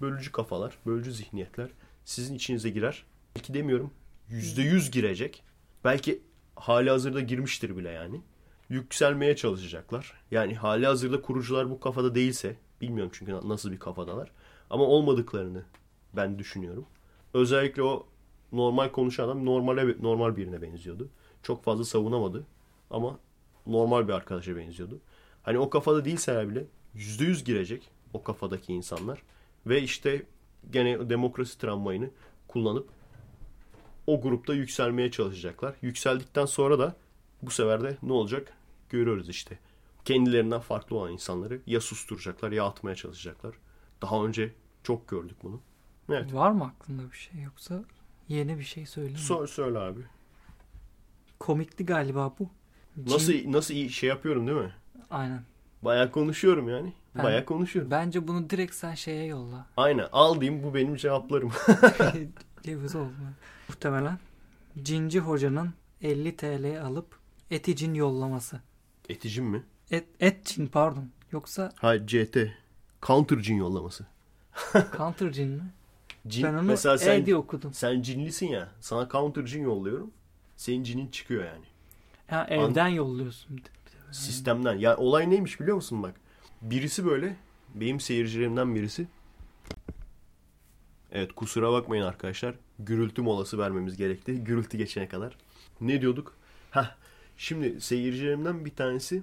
[0.00, 1.70] bölücü kafalar, bölücü zihniyetler
[2.04, 3.04] sizin içinize girer.
[3.36, 3.90] Belki demiyorum
[4.28, 5.42] yüzde yüz girecek.
[5.84, 6.22] Belki
[6.60, 8.20] hali hazırda girmiştir bile yani.
[8.68, 10.12] Yükselmeye çalışacaklar.
[10.30, 14.30] Yani hali hazırda kurucular bu kafada değilse bilmiyorum çünkü nasıl bir kafadalar.
[14.70, 15.62] Ama olmadıklarını
[16.16, 16.86] ben düşünüyorum.
[17.34, 18.06] Özellikle o
[18.52, 21.08] normal konuşan adam normale, normal birine benziyordu.
[21.42, 22.46] Çok fazla savunamadı
[22.90, 23.18] ama
[23.66, 24.98] normal bir arkadaşa benziyordu.
[25.42, 29.22] Hani o kafada değilseler bile yüzde yüz girecek o kafadaki insanlar.
[29.66, 30.22] Ve işte
[30.70, 32.10] gene demokrasi tramvayını
[32.48, 32.88] kullanıp
[34.14, 35.74] o grupta yükselmeye çalışacaklar.
[35.82, 36.96] Yükseldikten sonra da
[37.42, 38.52] bu sefer de ne olacak
[38.90, 39.58] görüyoruz işte.
[40.04, 43.54] Kendilerinden farklı olan insanları ya susturacaklar ya atmaya çalışacaklar.
[44.02, 44.52] Daha önce
[44.82, 45.60] çok gördük bunu.
[46.08, 46.34] Evet.
[46.34, 47.84] Var mı aklında bir şey yoksa
[48.28, 49.24] yeni bir şey söyleyeyim mi?
[49.24, 50.00] Sor, söyle abi.
[51.38, 52.48] Komikti galiba bu.
[52.98, 54.72] Cin- Nasıl nasıl iyi şey yapıyorum değil mi?
[55.10, 55.42] Aynen.
[55.82, 56.92] Bayağı konuşuyorum yani.
[57.16, 57.90] Ben- Bayağı konuşuyorum.
[57.90, 59.66] Bence bunu direkt sen şeye yolla.
[59.76, 60.08] Aynen.
[60.12, 61.52] Al diyeyim bu benim cevaplarım.
[62.62, 63.12] Ceviz oldu.
[63.68, 64.18] Muhtemelen.
[64.82, 65.70] Cinci hocanın
[66.02, 67.06] 50 TL alıp
[67.50, 68.60] eticin yollaması.
[69.08, 69.62] Eticim mi?
[69.90, 71.08] Et, et cin pardon.
[71.32, 72.36] Yoksa Hayır CT.
[73.06, 74.06] Counter cin yollaması.
[74.96, 75.62] counter cin mi?
[76.28, 77.74] Cin, ben onu mesela E sen, diye okudum.
[77.74, 78.68] sen cinlisin ya.
[78.80, 80.10] Sana counter cin yolluyorum.
[80.56, 81.64] Senin cinin çıkıyor yani.
[82.26, 83.58] Ha, evden yolluyorsun.
[83.58, 83.62] de
[84.02, 84.12] böyle.
[84.12, 84.74] Sistemden.
[84.78, 86.14] Ya olay neymiş biliyor musun bak.
[86.62, 87.36] Birisi böyle.
[87.74, 89.06] Benim seyircilerimden birisi.
[91.12, 92.54] Evet kusura bakmayın arkadaşlar.
[92.78, 94.34] Gürültü molası vermemiz gerekti.
[94.34, 95.36] Gürültü geçene kadar.
[95.80, 96.36] Ne diyorduk?
[96.70, 96.96] Heh.
[97.36, 99.22] Şimdi seyircilerimden bir tanesi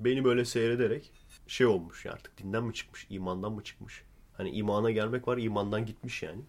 [0.00, 1.10] beni böyle seyrederek
[1.46, 4.02] şey olmuş ya artık dinden mi çıkmış, imandan mı çıkmış?
[4.36, 6.40] Hani imana gelmek var, imandan gitmiş yani.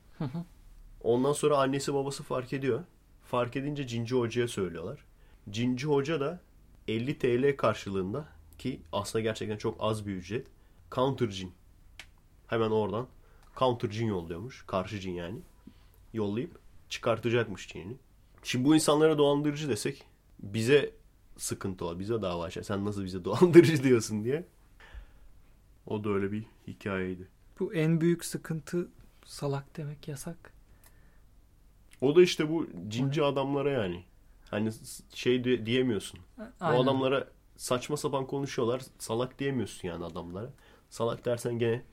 [1.04, 2.84] Ondan sonra annesi babası fark ediyor.
[3.24, 5.06] Fark edince Cinci Hoca'ya söylüyorlar.
[5.50, 6.40] Cinci Hoca da
[6.88, 8.26] 50 TL karşılığında
[8.58, 10.48] ki aslında gerçekten çok az bir ücret.
[10.92, 11.54] Counter cin.
[12.48, 13.08] Hemen oradan
[13.60, 14.64] counter cin yolluyormuş.
[14.68, 15.40] Karşı cin yani.
[16.14, 17.96] Yollayıp çıkartacakmış cinini.
[18.44, 20.04] Şimdi bu insanlara dolandırıcı desek
[20.40, 20.92] bize
[21.38, 22.00] sıkıntı olur.
[22.00, 22.64] Bize dava açar.
[22.64, 24.46] Sen nasıl bize dolandırıcı diyorsun diye.
[25.88, 27.28] O da öyle bir hikayeydi.
[27.60, 28.88] Bu en büyük sıkıntı
[29.26, 30.54] salak demek yasak.
[32.02, 34.04] O da işte bu cinci adamlara yani.
[34.50, 34.72] Hani
[35.14, 36.20] şey de diyemiyorsun.
[36.60, 36.78] Aynen.
[36.78, 37.28] O adamlara
[37.58, 38.82] saçma sapan konuşuyorlar.
[39.00, 40.50] Salak diyemiyorsun yani adamlara.
[40.90, 41.84] Salak dersen gene Aynen.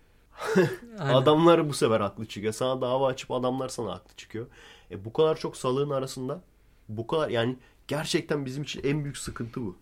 [0.99, 2.53] Adamlar bu sefer haklı çıkıyor.
[2.53, 4.47] Sana dava açıp adamlar sana haklı çıkıyor.
[4.91, 6.41] E bu kadar çok salığın arasında
[6.89, 7.57] bu kadar yani
[7.89, 9.77] gerçekten bizim için en büyük sıkıntı bu.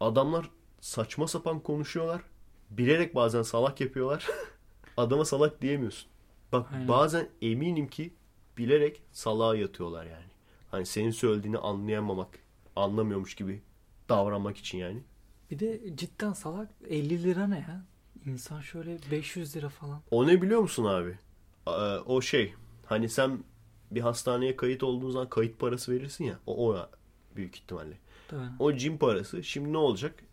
[0.00, 2.22] Adamlar saçma sapan konuşuyorlar.
[2.70, 4.26] Bilerek bazen salak yapıyorlar.
[4.96, 6.08] Adama salak diyemiyorsun.
[6.52, 6.88] Bak Aynen.
[6.88, 8.14] bazen eminim ki
[8.58, 10.24] bilerek salağa yatıyorlar yani.
[10.70, 12.38] Hani senin söylediğini anlayamamak,
[12.76, 13.62] anlamıyormuş gibi
[14.08, 15.02] davranmak için yani.
[15.50, 17.84] Bir de cidden salak 50 lira ne ya?
[18.26, 20.00] İnsan şöyle 500 lira falan.
[20.10, 21.18] O ne biliyor musun abi?
[21.66, 21.70] Ee,
[22.06, 22.54] o şey
[22.86, 23.44] hani sen
[23.90, 26.38] bir hastaneye kayıt olduğun zaman kayıt parası verirsin ya.
[26.46, 26.88] O, o
[27.36, 27.98] büyük ihtimalle.
[28.28, 28.42] Tabii.
[28.58, 29.44] O cin parası.
[29.44, 30.24] Şimdi ne olacak?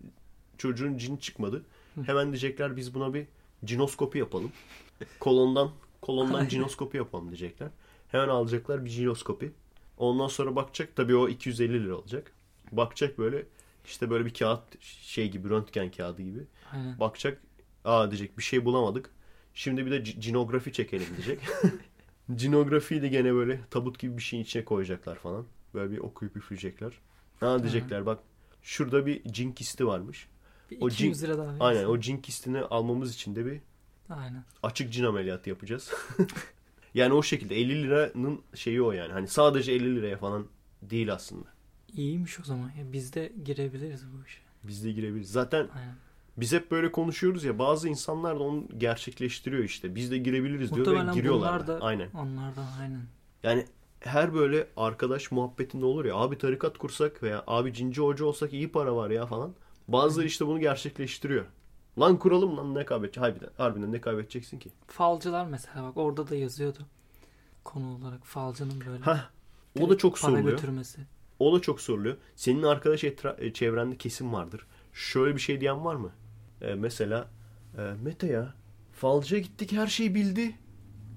[0.57, 1.63] Çocuğun cin çıkmadı.
[2.05, 3.27] Hemen diyecekler biz buna bir
[3.65, 4.51] cinoskopi yapalım.
[5.19, 5.71] Kolondan
[6.01, 7.69] kolondan cinoskopi yapalım diyecekler.
[8.07, 9.51] Hemen alacaklar bir cinoskopi.
[9.97, 12.31] Ondan sonra bakacak tabii o 250 lira olacak.
[12.71, 13.45] Bakacak böyle
[13.85, 16.39] işte böyle bir kağıt şey gibi röntgen kağıdı gibi.
[16.73, 16.99] Aynen.
[16.99, 17.41] Bakacak
[17.85, 19.09] aa diyecek bir şey bulamadık.
[19.53, 21.39] Şimdi bir de cinografi çekelim diyecek.
[22.35, 25.45] Cinografiyi de gene böyle tabut gibi bir şeyin içine koyacaklar falan.
[25.73, 26.93] Böyle bir okuyup üfleyecekler.
[27.39, 28.19] Ha diyecekler bak
[28.61, 30.27] şurada bir cin kisti varmış.
[30.71, 31.63] Bir o 200 cin- lira daha verirsin.
[31.65, 33.59] Aynen o cin kistini almamız için de bir
[34.09, 34.43] Aynen.
[34.63, 35.91] açık cin ameliyatı yapacağız.
[36.93, 39.13] yani o şekilde 50 liranın şeyi o yani.
[39.13, 40.47] Hani sadece 50 liraya falan
[40.81, 41.47] değil aslında.
[41.93, 42.71] İyiymiş o zaman.
[42.79, 44.39] Ya biz de girebiliriz bu işe.
[44.63, 45.31] Biz de girebiliriz.
[45.31, 45.95] Zaten Aynen.
[46.37, 49.95] Biz hep böyle konuşuyoruz ya bazı insanlar da onu gerçekleştiriyor işte.
[49.95, 51.53] Biz de girebiliriz diyor ve Muhtemelen giriyorlar.
[51.63, 51.85] bunlar da.
[51.85, 52.09] Aynen.
[52.13, 53.01] onlardan aynen.
[53.43, 53.65] Yani
[53.99, 58.71] her böyle arkadaş muhabbetinde olur ya abi tarikat kursak veya abi cinci hoca olsak iyi
[58.71, 59.53] para var ya falan.
[59.87, 61.45] Bazıları işte bunu gerçekleştiriyor.
[61.99, 63.23] Lan kuralım lan ne kaybedecek?
[63.23, 64.69] Harbiden, harbiden ne kaybedeceksin ki?
[64.87, 66.79] Falcılar mesela bak orada da yazıyordu.
[67.63, 69.29] Konu olarak falcının böyle Hah.
[69.81, 70.49] O da çok soruluyor.
[70.49, 71.01] götürmesi.
[71.39, 72.17] O da çok soruluyor.
[72.35, 74.65] Senin arkadaş etra- çevrende kesin vardır.
[74.93, 76.11] Şöyle bir şey diyen var mı?
[76.61, 77.27] Ee, mesela
[77.77, 78.53] e, Mete ya
[78.93, 80.55] falcıya gittik her şeyi bildi.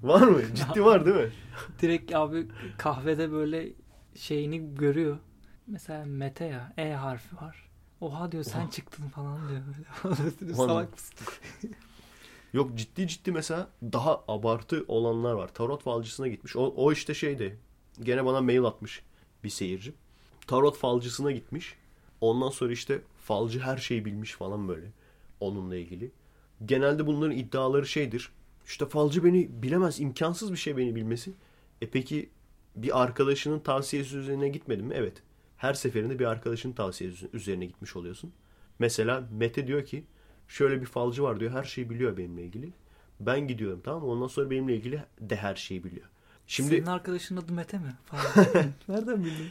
[0.03, 0.41] Var mı?
[0.55, 1.31] Ciddi var değil mi?
[1.81, 3.69] Direkt abi kahvede böyle
[4.15, 5.17] şeyini görüyor.
[5.67, 7.69] Mesela Mete ya E harfi var.
[8.01, 9.61] Oha diyor sen çıktın falan diyor.
[10.03, 10.53] Böyle.
[10.53, 11.17] Salak mısın?
[12.53, 15.47] Yok ciddi ciddi mesela daha abartı olanlar var.
[15.53, 16.55] Tarot falcısına gitmiş.
[16.55, 17.59] O, o işte şeydi.
[18.03, 19.03] Gene bana mail atmış
[19.43, 19.93] bir seyirci.
[20.47, 21.75] Tarot falcısına gitmiş.
[22.21, 24.91] Ondan sonra işte falcı her şeyi bilmiş falan böyle.
[25.39, 26.11] Onunla ilgili.
[26.65, 28.29] Genelde bunların iddiaları şeydir.
[28.65, 29.99] İşte falcı beni bilemez.
[29.99, 31.33] imkansız bir şey beni bilmesi.
[31.81, 32.29] E peki
[32.75, 34.93] bir arkadaşının tavsiyesi üzerine gitmedin mi?
[34.97, 35.23] Evet.
[35.57, 38.31] Her seferinde bir arkadaşının tavsiyesi üzerine gitmiş oluyorsun.
[38.79, 40.03] Mesela Mete diyor ki
[40.47, 41.51] şöyle bir falcı var diyor.
[41.51, 42.69] Her şeyi biliyor benimle ilgili.
[43.19, 44.07] Ben gidiyorum tamam mı?
[44.07, 46.05] Ondan sonra benimle ilgili de her şeyi biliyor.
[46.47, 47.93] Şimdi Senin arkadaşının adı Mete mi?
[48.87, 49.49] Nereden bildin?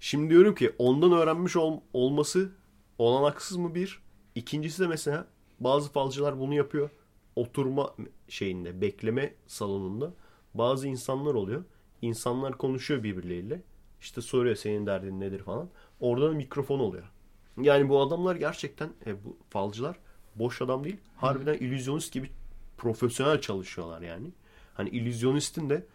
[0.00, 2.50] Şimdi diyorum ki ondan öğrenmiş ol- olması
[2.98, 4.00] olanaksız mı bir?
[4.36, 5.26] İkincisi de mesela
[5.60, 6.90] bazı falcılar bunu yapıyor.
[7.36, 7.94] Oturma
[8.28, 10.12] şeyinde bekleme salonunda
[10.54, 11.64] bazı insanlar oluyor.
[12.02, 13.62] İnsanlar konuşuyor birbirleriyle.
[14.00, 15.68] İşte soruyor senin derdin nedir falan.
[16.00, 17.12] Orada da mikrofon oluyor.
[17.60, 19.98] Yani bu adamlar gerçekten e, bu falcılar
[20.34, 20.96] boş adam değil.
[21.16, 22.30] Harbiden illüzyonist gibi
[22.78, 24.28] profesyonel çalışıyorlar yani.
[24.74, 25.86] Hani illüzyonistin de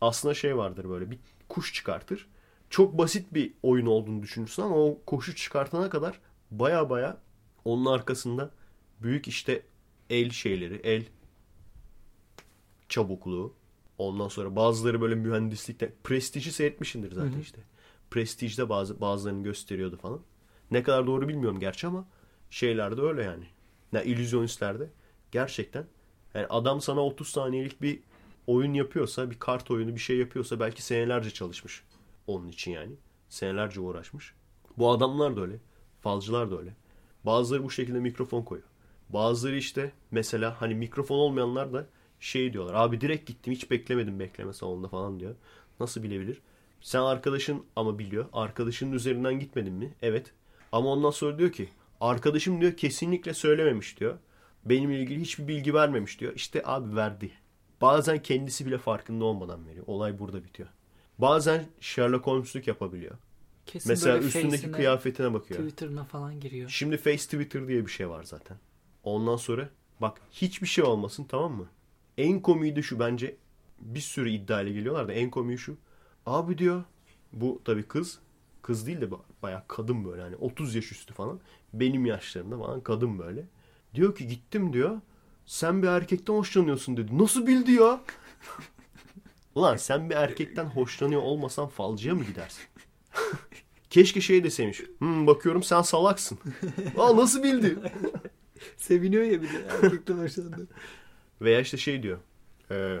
[0.00, 2.28] aslında şey vardır böyle bir kuş çıkartır.
[2.70, 7.16] Çok basit bir oyun olduğunu düşünürsün ama o kuşu çıkartana kadar baya baya
[7.64, 8.50] onun arkasında
[9.02, 9.62] büyük işte
[10.10, 11.04] el şeyleri, el
[12.88, 13.54] çabukluğu.
[13.98, 17.40] Ondan sonra bazıları böyle mühendislikte prestiji seyretmişindir zaten Hı hı.
[17.40, 17.60] işte.
[18.10, 20.20] Prestijde bazı bazılarını gösteriyordu falan.
[20.70, 22.06] Ne kadar doğru bilmiyorum gerçi ama
[22.50, 23.44] şeylerde öyle yani.
[23.92, 24.90] Ya illüzyonistlerde
[25.32, 25.86] gerçekten
[26.34, 28.00] yani adam sana 30 saniyelik bir
[28.46, 31.84] oyun yapıyorsa, bir kart oyunu bir şey yapıyorsa belki senelerce çalışmış
[32.26, 32.92] onun için yani.
[33.28, 34.34] Senelerce uğraşmış.
[34.78, 35.60] Bu adamlar da öyle.
[36.00, 36.74] Falcılar da öyle.
[37.24, 38.68] Bazıları bu şekilde mikrofon koyuyor.
[39.08, 41.86] Bazıları işte mesela hani mikrofon olmayanlar da
[42.20, 42.74] şey diyorlar.
[42.74, 45.34] Abi direkt gittim hiç beklemedim bekleme salonunda falan diyor.
[45.80, 46.40] Nasıl bilebilir?
[46.80, 48.26] Sen arkadaşın ama biliyor.
[48.32, 49.94] Arkadaşının üzerinden gitmedin mi?
[50.02, 50.32] Evet.
[50.72, 51.68] Ama ondan sonra diyor ki
[52.00, 54.18] arkadaşım diyor kesinlikle söylememiş diyor.
[54.64, 56.32] Benimle ilgili hiçbir bilgi vermemiş diyor.
[56.34, 57.30] İşte abi verdi.
[57.80, 59.84] Bazen kendisi bile farkında olmadan veriyor.
[59.86, 60.68] Olay burada bitiyor.
[61.18, 63.14] Bazen Sherlock Holmes'luk yapabiliyor.
[63.68, 65.60] Kesin Mesela üstündeki face'ine, kıyafetine bakıyor.
[65.60, 66.70] Twitter'ına falan giriyor.
[66.70, 68.56] Şimdi Face Twitter diye bir şey var zaten.
[69.04, 69.68] Ondan sonra
[70.00, 71.66] bak hiçbir şey olmasın tamam mı?
[72.18, 73.36] En komiği de şu bence
[73.80, 75.76] bir sürü iddiayla geliyorlar da en komiği şu.
[76.26, 76.84] Abi diyor
[77.32, 78.18] bu tabii kız
[78.62, 79.08] kız değil de
[79.42, 81.40] bayağı kadın böyle hani 30 yaş üstü falan.
[81.72, 83.44] Benim yaşlarında falan kadın böyle.
[83.94, 85.00] Diyor ki gittim diyor.
[85.46, 87.18] Sen bir erkekten hoşlanıyorsun dedi.
[87.18, 88.00] Nasıl bildi ya?
[89.54, 92.64] Ulan sen bir erkekten hoşlanıyor olmasan falcıya mı gidersin?
[93.90, 94.82] Keşke şey deseymiş.
[94.98, 96.38] Hmm, bakıyorum sen salaksın.
[96.98, 97.78] Aa nasıl bildi?
[98.76, 100.66] Seviniyor ya bir de erkekten hoşlandı.
[101.40, 102.18] Veya işte şey diyor.
[102.70, 102.98] E,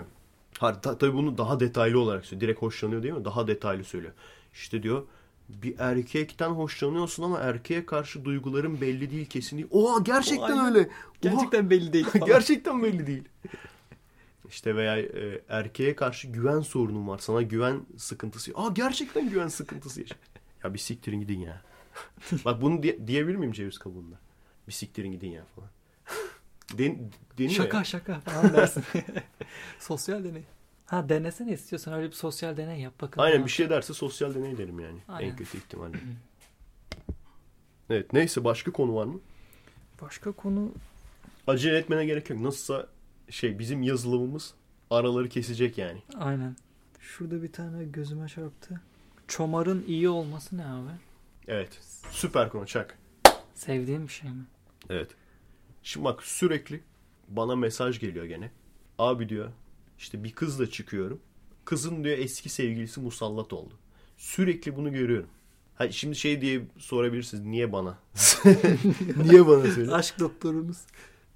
[0.58, 2.40] ha, ta, tabii bunu daha detaylı olarak söylüyor.
[2.40, 3.24] Direkt hoşlanıyor değil mi?
[3.24, 4.12] Daha detaylı söylüyor.
[4.54, 5.06] İşte diyor
[5.48, 9.68] bir erkekten hoşlanıyorsun ama erkeğe karşı duyguların belli değil kesin değil.
[9.70, 10.64] Oha gerçekten O aynen.
[10.76, 10.78] öyle.
[10.88, 10.88] Oha,
[11.22, 12.06] Gerçekten belli değil.
[12.26, 13.24] gerçekten belli değil.
[14.48, 17.18] İşte veya e, erkeğe karşı güven sorunun var.
[17.18, 18.52] Sana güven sıkıntısı.
[18.54, 20.14] Aa gerçekten güven sıkıntısı yaşa.
[20.64, 21.62] Ya bir siktirin gidin ya.
[22.44, 24.16] Bak bunu diye- diyebilir miyim ceviz kabuğunda?
[24.68, 25.68] Bir siktirin gidin ya falan.
[26.78, 27.84] Den, deniyor Şaka ya.
[27.84, 28.84] şaka falan dersin.
[29.78, 30.42] sosyal deney.
[30.86, 33.26] Ha denesene istiyorsan öyle bir sosyal deney yap bakalım.
[33.26, 34.98] Aynen ne bir şey derse sosyal deney derim yani.
[35.08, 35.30] Aynen.
[35.30, 35.96] En kötü ihtimalle.
[37.90, 39.20] evet neyse başka konu var mı?
[40.02, 40.72] Başka konu
[41.46, 42.40] Acele etmene gerek yok.
[42.40, 42.86] Nasılsa
[43.30, 44.54] şey bizim yazılımımız
[44.90, 46.02] araları kesecek yani.
[46.18, 46.56] aynen.
[47.00, 48.80] Şurada bir tane gözüme çarptı.
[49.28, 50.90] Çomarın iyi olması ne abi?
[51.48, 51.80] Evet.
[52.10, 52.98] Süper konu çak.
[53.54, 54.44] Sevdiğim bir şey mi?
[54.90, 55.10] Evet.
[55.82, 56.80] Şimdi bak sürekli
[57.28, 58.50] bana mesaj geliyor gene.
[58.98, 59.48] Abi diyor
[59.98, 61.20] işte bir kızla çıkıyorum.
[61.64, 63.74] Kızın diyor eski sevgilisi musallat oldu.
[64.16, 65.28] Sürekli bunu görüyorum.
[65.74, 67.44] Ha, şimdi şey diye sorabilirsiniz.
[67.44, 67.98] Niye bana?
[69.16, 69.92] niye bana söyle?
[69.94, 70.78] Aşk doktorumuz.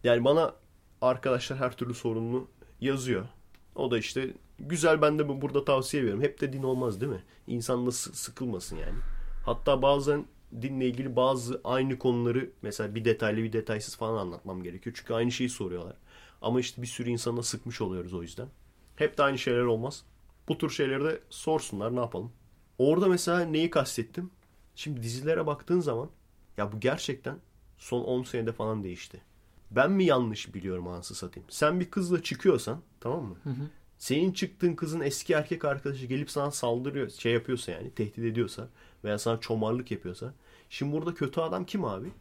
[0.05, 0.55] Yani bana
[1.01, 2.49] arkadaşlar her türlü sorununu
[2.81, 3.27] yazıyor.
[3.75, 4.31] O da işte
[4.63, 6.25] güzel ben de bu- burada tavsiye veriyorum.
[6.25, 7.23] Hep de din olmaz değil mi?
[7.47, 8.99] İnsan da sı- sıkılmasın yani.
[9.45, 10.25] Hatta bazen
[10.63, 14.97] dinle ilgili bazı aynı konuları mesela bir detaylı bir detaysız falan anlatmam gerekiyor.
[14.99, 15.97] Çünkü aynı şeyi soruyorlar.
[16.43, 18.49] Ama işte bir sürü insana sıkmış oluyoruz o yüzden.
[18.97, 20.05] Hep de aynı şeyler olmaz.
[20.49, 22.33] Bu tür şeyleri de sorsunlar ne yapalım.
[22.79, 24.31] Orada mesela neyi kastettim?
[24.75, 26.11] Şimdi dizilere baktığın zaman
[26.57, 27.37] ya bu gerçekten
[27.79, 29.21] son 10 senede falan değişti.
[29.71, 31.47] Ben mi yanlış biliyorum anasını satayım?
[31.51, 33.37] Sen bir kızla çıkıyorsan tamam mı?
[33.45, 33.63] Hı hı.
[34.03, 38.69] Senin çıktığın kızın eski erkek arkadaşı gelip sana saldırıyor, şey yapıyorsa yani tehdit ediyorsa
[39.05, 40.35] veya sana çomarlık yapıyorsa.
[40.71, 42.13] Şimdi burada kötü adam kim abi?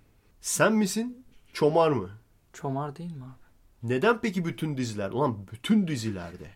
[0.42, 1.26] Sen misin?
[1.54, 2.10] Çomar mı?
[2.54, 3.92] Çomar değil mi abi?
[3.92, 5.10] Neden peki bütün diziler?
[5.10, 6.48] Ulan bütün dizilerde.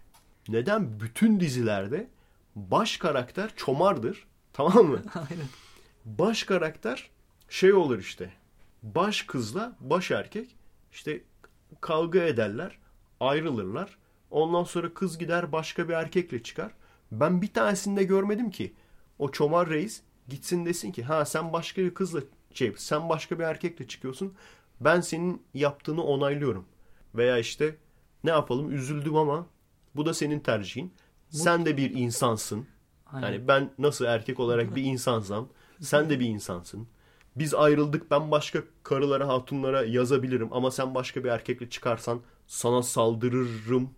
[0.47, 2.09] Neden bütün dizilerde
[2.55, 4.27] baş karakter çomardır?
[4.53, 5.01] Tamam mı?
[5.15, 5.47] Aynen.
[6.05, 7.09] baş karakter
[7.49, 8.33] şey olur işte.
[8.83, 10.55] Baş kızla baş erkek
[10.91, 11.21] işte
[11.81, 12.77] kavga ederler,
[13.19, 13.97] ayrılırlar.
[14.35, 16.71] Ondan sonra kız gider başka bir erkekle çıkar.
[17.11, 18.73] Ben bir tanesinde görmedim ki
[19.19, 22.19] o çomar reis gitsin desin ki ha sen başka bir kızla
[22.53, 24.33] şey sen başka bir erkekle çıkıyorsun.
[24.81, 26.65] Ben senin yaptığını onaylıyorum.
[27.15, 27.75] Veya işte
[28.23, 29.45] ne yapalım üzüldüm ama
[29.95, 30.93] bu da senin tercihin.
[31.29, 32.67] Sen de bir insansın.
[33.05, 33.27] Aynen.
[33.27, 35.47] Yani ben nasıl erkek olarak bir insansam
[35.81, 36.87] sen de bir insansın.
[37.35, 43.89] Biz ayrıldık ben başka karılara hatunlara yazabilirim ama sen başka bir erkekle çıkarsan sana saldırırım.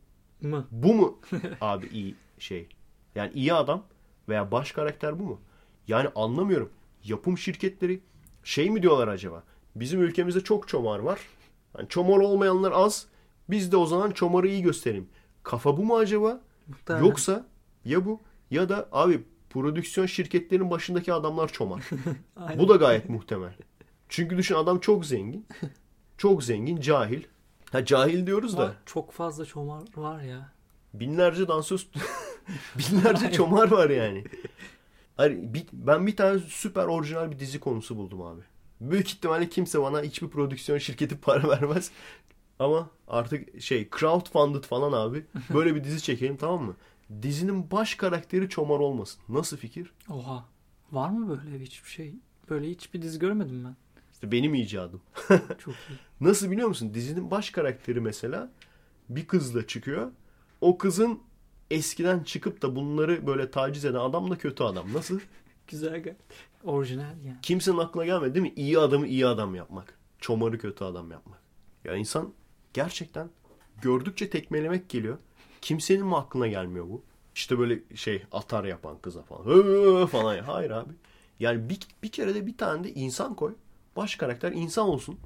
[0.41, 0.67] Mı?
[0.71, 1.19] Bu mu
[1.61, 2.67] abi iyi şey?
[3.15, 3.83] Yani iyi adam
[4.29, 5.41] veya baş karakter bu mu?
[5.87, 6.69] Yani anlamıyorum.
[7.03, 7.99] Yapım şirketleri
[8.43, 9.43] şey mi diyorlar acaba?
[9.75, 11.19] Bizim ülkemizde çok çomar var.
[11.77, 13.07] Yani çomar olmayanlar az.
[13.49, 15.09] Biz de o zaman çomarı iyi gösterelim.
[15.43, 16.41] Kafa bu mu acaba?
[16.67, 17.05] Muhtemelen.
[17.05, 17.45] Yoksa
[17.85, 18.19] ya bu
[18.51, 21.83] ya da abi prodüksiyon şirketlerinin başındaki adamlar çomar.
[22.57, 23.53] Bu da gayet muhtemel.
[24.09, 25.47] Çünkü düşün adam çok zengin.
[26.17, 27.23] Çok zengin, cahil.
[27.71, 30.51] Ha cahil diyoruz da çok fazla çomar var ya.
[30.93, 31.87] binlerce dansöz
[32.77, 34.23] binlerce çomar var yani.
[35.19, 38.41] Bir- ben bir tane süper orijinal bir dizi konusu buldum abi.
[38.81, 41.91] Büyük ihtimalle kimse bana hiçbir prodüksiyon şirketi para vermez.
[42.59, 45.25] Ama artık şey crowdfunded falan abi.
[45.53, 46.75] Böyle bir dizi çekelim tamam mı?
[47.21, 49.21] Dizinin baş karakteri çomar olmasın.
[49.29, 49.91] Nasıl fikir?
[50.09, 50.45] Oha.
[50.91, 52.13] Var mı böyle hiçbir şey?
[52.49, 53.75] Böyle hiçbir dizi görmedim ben.
[54.17, 55.01] İşte benim icadım.
[55.57, 55.97] Çok iyi.
[56.21, 56.93] Nasıl biliyor musun?
[56.93, 58.51] Dizinin baş karakteri mesela
[59.09, 60.11] bir kızla çıkıyor.
[60.61, 61.19] O kızın
[61.71, 64.93] eskiden çıkıp da bunları böyle taciz eden adam da kötü adam.
[64.93, 65.19] Nasıl?
[65.67, 66.15] Güzel.
[66.63, 67.37] Orijinal yani.
[67.41, 68.53] Kimsenin aklına gelmedi değil mi?
[68.55, 69.97] İyi adamı iyi adam yapmak.
[70.19, 71.39] Çomarı kötü adam yapmak.
[71.85, 72.33] Ya insan
[72.73, 73.29] gerçekten
[73.81, 75.17] gördükçe tekmelemek geliyor.
[75.61, 77.03] Kimsenin mi aklına gelmiyor bu?
[77.35, 79.45] İşte böyle şey atar yapan kıza falan.
[79.45, 80.39] Hı falan.
[80.39, 80.93] Hayır abi.
[81.39, 83.55] Yani bir, bir kere de bir tane de insan koy.
[83.97, 85.19] Baş karakter insan olsun.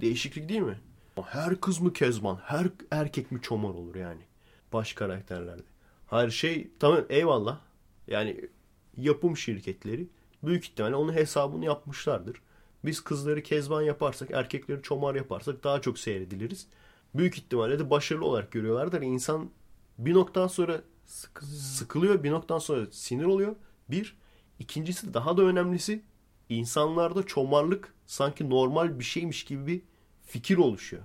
[0.00, 0.78] Değişiklik değil mi?
[1.24, 4.20] Her kız mı kezban, her erkek mi çomar olur yani.
[4.72, 5.62] Baş karakterlerde.
[6.06, 7.60] Her şey tamam eyvallah.
[8.06, 8.40] Yani
[8.96, 10.08] yapım şirketleri
[10.42, 12.42] büyük ihtimalle onun hesabını yapmışlardır.
[12.84, 16.66] Biz kızları kezban yaparsak, erkekleri çomar yaparsak daha çok seyrediliriz.
[17.14, 19.02] Büyük ihtimalle de başarılı olarak görüyorlardır.
[19.02, 19.50] İnsan
[19.98, 22.22] bir noktadan sonra Sıkılıyor.
[22.22, 23.56] bir noktadan sonra sinir oluyor.
[23.90, 24.16] Bir.
[24.58, 26.02] İkincisi daha da önemlisi
[26.48, 29.82] insanlarda çomarlık sanki normal bir şeymiş gibi bir
[30.22, 31.02] fikir oluşuyor.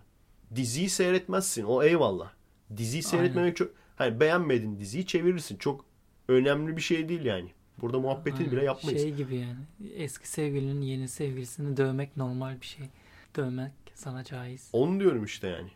[0.55, 2.31] Diziyi seyretmezsin o eyvallah.
[2.77, 3.71] Diziyi seyretmemek çok...
[3.95, 5.57] Hani beğenmedin diziyi çevirirsin.
[5.57, 5.85] Çok
[6.27, 7.51] önemli bir şey değil yani.
[7.81, 8.51] Burada muhabbetini Aynen.
[8.51, 9.01] bile yapmayız.
[9.01, 9.91] Şey gibi yani.
[9.95, 12.89] Eski sevgilinin yeni sevgilisini dövmek normal bir şey.
[13.35, 14.69] Dövmek sana caiz.
[14.73, 15.69] Onu diyorum işte yani.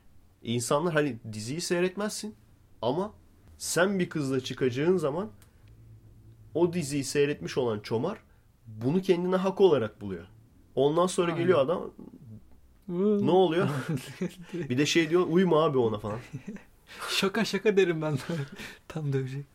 [0.43, 2.35] İnsanlar hani diziyi seyretmezsin
[2.81, 3.13] ama
[3.57, 5.29] sen bir kızla çıkacağın zaman
[6.53, 8.17] o diziyi seyretmiş olan çomar
[8.67, 10.25] bunu kendine hak olarak buluyor.
[10.75, 11.41] Ondan sonra Aynen.
[11.41, 11.91] geliyor adam
[12.87, 13.69] ne oluyor?
[14.53, 16.19] bir de şey diyor uyma abi ona falan.
[17.09, 18.17] şaka şaka derim ben.
[18.87, 19.45] Tam dövecek.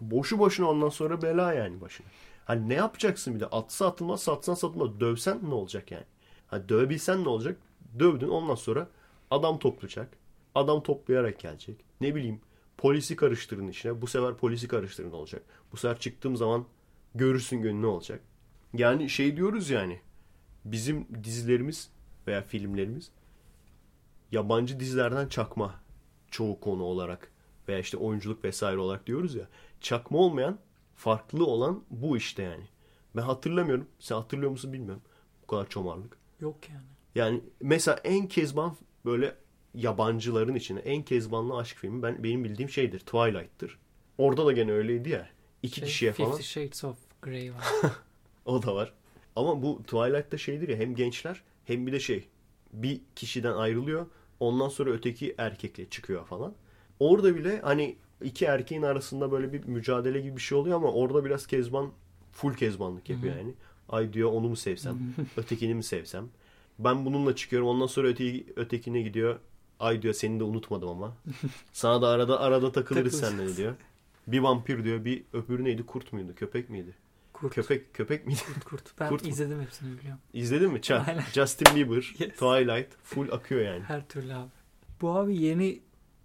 [0.00, 2.06] Boşu boşuna ondan sonra bela yani başına.
[2.44, 3.46] Hani ne yapacaksın bir de?
[3.46, 5.00] Atsa atılmaz, satsan satılmaz.
[5.00, 6.04] Dövsen ne olacak yani?
[6.46, 7.56] Hani dövebilsen ne olacak?
[7.98, 8.88] Dövdün ondan sonra
[9.30, 10.08] adam toplayacak.
[10.54, 11.76] Adam toplayarak gelecek.
[12.00, 12.40] Ne bileyim
[12.76, 14.02] polisi karıştırın içine.
[14.02, 15.42] Bu sefer polisi karıştırın olacak.
[15.72, 16.64] Bu sefer çıktığım zaman
[17.14, 18.20] görürsün gönlü ne olacak.
[18.74, 20.00] Yani şey diyoruz yani.
[20.64, 21.90] Bizim dizilerimiz
[22.26, 23.10] veya filmlerimiz
[24.32, 25.80] yabancı dizilerden çakma
[26.30, 27.32] çoğu konu olarak
[27.68, 29.48] veya işte oyunculuk vesaire olarak diyoruz ya.
[29.80, 30.58] Çakma olmayan,
[30.94, 32.64] farklı olan bu işte yani.
[33.16, 33.88] Ben hatırlamıyorum.
[33.98, 35.02] Sen hatırlıyor musun bilmiyorum.
[35.42, 36.18] Bu kadar çomarlık.
[36.40, 36.84] Yok yani.
[37.14, 39.34] Yani mesela en kezban böyle
[39.74, 42.98] yabancıların içinde en kezbanlı aşk filmi ben benim bildiğim şeydir.
[43.00, 43.78] Twilight'tır.
[44.18, 45.28] Orada da gene öyleydi ya.
[45.62, 46.30] İki Şey, kişiye falan.
[46.30, 47.64] Fifty Shades of Grey var.
[48.48, 48.92] O da var.
[49.36, 52.28] Ama bu Twilight'ta şeydir ya hem gençler hem bir de şey
[52.72, 54.06] bir kişiden ayrılıyor.
[54.40, 56.54] Ondan sonra öteki erkekle çıkıyor falan.
[57.00, 61.24] Orada bile hani iki erkeğin arasında böyle bir mücadele gibi bir şey oluyor ama orada
[61.24, 61.90] biraz kezban
[62.32, 63.54] full kezbanlık yapıyor yani.
[63.88, 64.98] Ay diyor onu mu sevsem,
[65.36, 66.28] ötekini mi sevsem.
[66.78, 69.38] Ben bununla çıkıyorum ondan sonra öteki, ötekine gidiyor.
[69.80, 71.16] Ay diyor seni de unutmadım ama.
[71.72, 73.20] Sana da arada arada Takılırız.
[73.20, 73.74] seninle diyor.
[74.26, 76.94] Bir vampir diyor bir öbürü neydi kurt muydu köpek miydi?
[77.40, 77.54] Kurt.
[77.54, 78.40] Köpek köpek miydi?
[78.46, 78.92] Kurt kurt.
[79.00, 79.28] Ben Kurt mu?
[79.30, 80.20] izledim hepsini biliyorum.
[80.32, 80.82] İzledin mi?
[80.82, 81.08] Çak.
[81.08, 81.22] Aynen.
[81.32, 82.30] Justin Bieber, Yes.
[82.32, 83.82] Twilight full akıyor yani.
[83.82, 84.50] Her türlü abi.
[85.00, 85.80] Bu abi yeni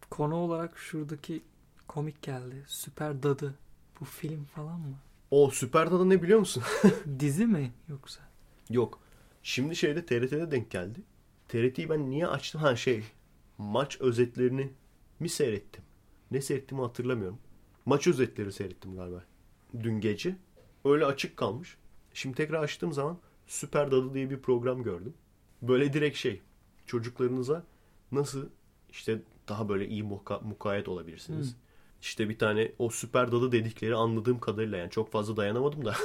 [0.09, 1.41] konu olarak şuradaki
[1.88, 2.64] komik geldi.
[2.68, 3.53] Süper Dadı.
[3.99, 4.95] Bu film falan mı?
[5.32, 6.64] O Süper Dadı ne biliyor musun?
[7.20, 8.22] Dizi mi yoksa?
[8.70, 8.99] Yok.
[9.43, 10.99] Şimdi şeyde TRT'de denk geldi.
[11.47, 12.61] TRT'yi ben niye açtım?
[12.61, 13.03] Ha şey
[13.57, 14.72] maç özetlerini
[15.20, 15.84] mi seyrettim?
[16.32, 17.39] Ne seyrettiğimi hatırlamıyorum.
[17.86, 19.24] Maç özetleri seyrettim galiba.
[19.84, 20.36] Dün gece.
[20.86, 21.77] Öyle açık kalmış.
[22.13, 23.17] Şimdi tekrar açtığım zaman
[23.47, 25.13] Süper Dadı diye bir program gördüm.
[25.61, 26.41] Böyle direkt şey
[26.86, 27.63] çocuklarınıza
[28.11, 28.49] nasıl
[28.89, 31.51] işte daha böyle iyi muka- mukayyet olabilirsiniz.
[31.51, 31.55] Hı.
[32.01, 35.95] İşte bir tane o süper dadı dedikleri anladığım kadarıyla yani çok fazla dayanamadım da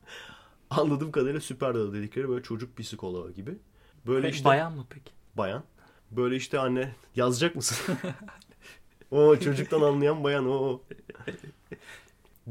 [0.70, 3.58] anladığım kadarıyla süper dadı dedikleri böyle çocuk psikoloğu gibi.
[4.06, 5.12] Böyle Peki, işte Bayan mı peki?
[5.36, 5.62] bayan.
[6.10, 7.96] Böyle işte anne yazacak mısın?
[9.10, 10.82] o çocuktan anlayan bayan o.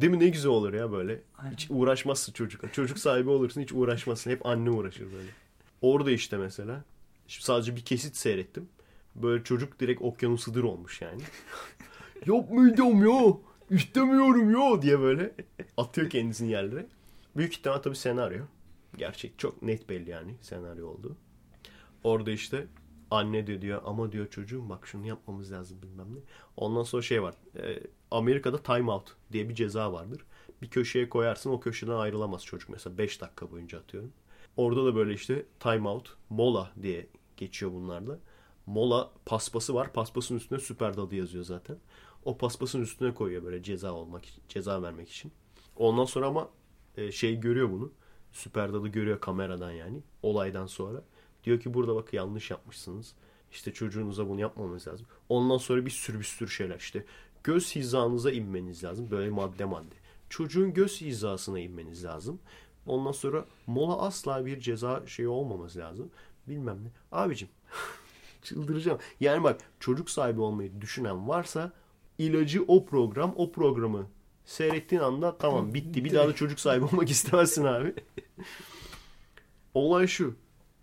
[0.02, 1.22] Değil mi ne güzel olur ya böyle.
[1.38, 1.52] Aynen.
[1.54, 2.72] Hiç uğraşmazsın çocukla.
[2.72, 4.32] Çocuk sahibi olursun hiç uğraşmazsın.
[4.32, 5.30] Hep anne uğraşır böyle.
[5.82, 6.84] Orada işte mesela.
[7.28, 8.70] Şimdi sadece bir kesit seyrettim.
[9.16, 11.22] Böyle çocuk direkt okyanusıdır olmuş yani.
[12.26, 13.34] Yapmayacağım ya.
[13.70, 15.32] İstemiyorum ya diye böyle
[15.78, 16.86] atıyor kendisini yerlere.
[17.38, 18.43] Büyük ihtimal tabii senaryo.
[18.97, 21.16] Gerçek çok net belli yani senaryo olduğu.
[22.04, 22.68] Orada işte
[23.12, 26.20] Anne de diyor ama diyor çocuğum bak şunu yapmamız lazım bilmem ne.
[26.57, 27.36] Ondan sonra şey var.
[27.57, 30.26] e, Amerika'da time out diye bir ceza vardır.
[30.62, 34.12] Bir köşeye koyarsın o köşeden ayrılamaz çocuk mesela 5 dakika boyunca atıyorum.
[34.57, 37.07] Orada da böyle işte time out, mola diye
[37.38, 38.20] geçiyor bunlarda.
[38.66, 39.93] Mola paspası var.
[39.93, 41.78] Paspasın üstüne süper dadı yazıyor zaten.
[42.26, 45.32] O paspasın üstüne koyuyor böyle ceza olmak ceza vermek için.
[45.76, 46.49] Ondan sonra ama
[46.97, 47.91] e, şey görüyor bunu.
[48.32, 51.03] Süper dadı görüyor kameradan yani olaydan sonra.
[51.50, 53.14] Diyor ki burada bak yanlış yapmışsınız.
[53.52, 55.08] İşte çocuğunuza bunu yapmamız lazım.
[55.30, 57.06] Ondan sonra bir sürü bir sürü şeyler işte.
[57.43, 59.12] Göz hizanıza inmeniz lazım.
[59.12, 59.95] Böyle madde madde.
[60.30, 62.39] Çocuğun göz hizasına inmeniz lazım.
[62.86, 66.12] Ondan sonra mola asla bir ceza şeyi olmaması lazım.
[66.47, 66.89] Bilmem ne.
[67.12, 67.50] Abicim
[68.41, 69.00] çıldıracağım.
[69.20, 71.72] Yani bak çocuk sahibi olmayı düşünen varsa
[72.18, 74.08] ilacı o program o programı
[74.45, 76.06] seyrettiğin anda tamam bitti.
[76.06, 77.93] Bir daha da çocuk sahibi olmak istemezsin abi.
[79.74, 80.36] Olay şu.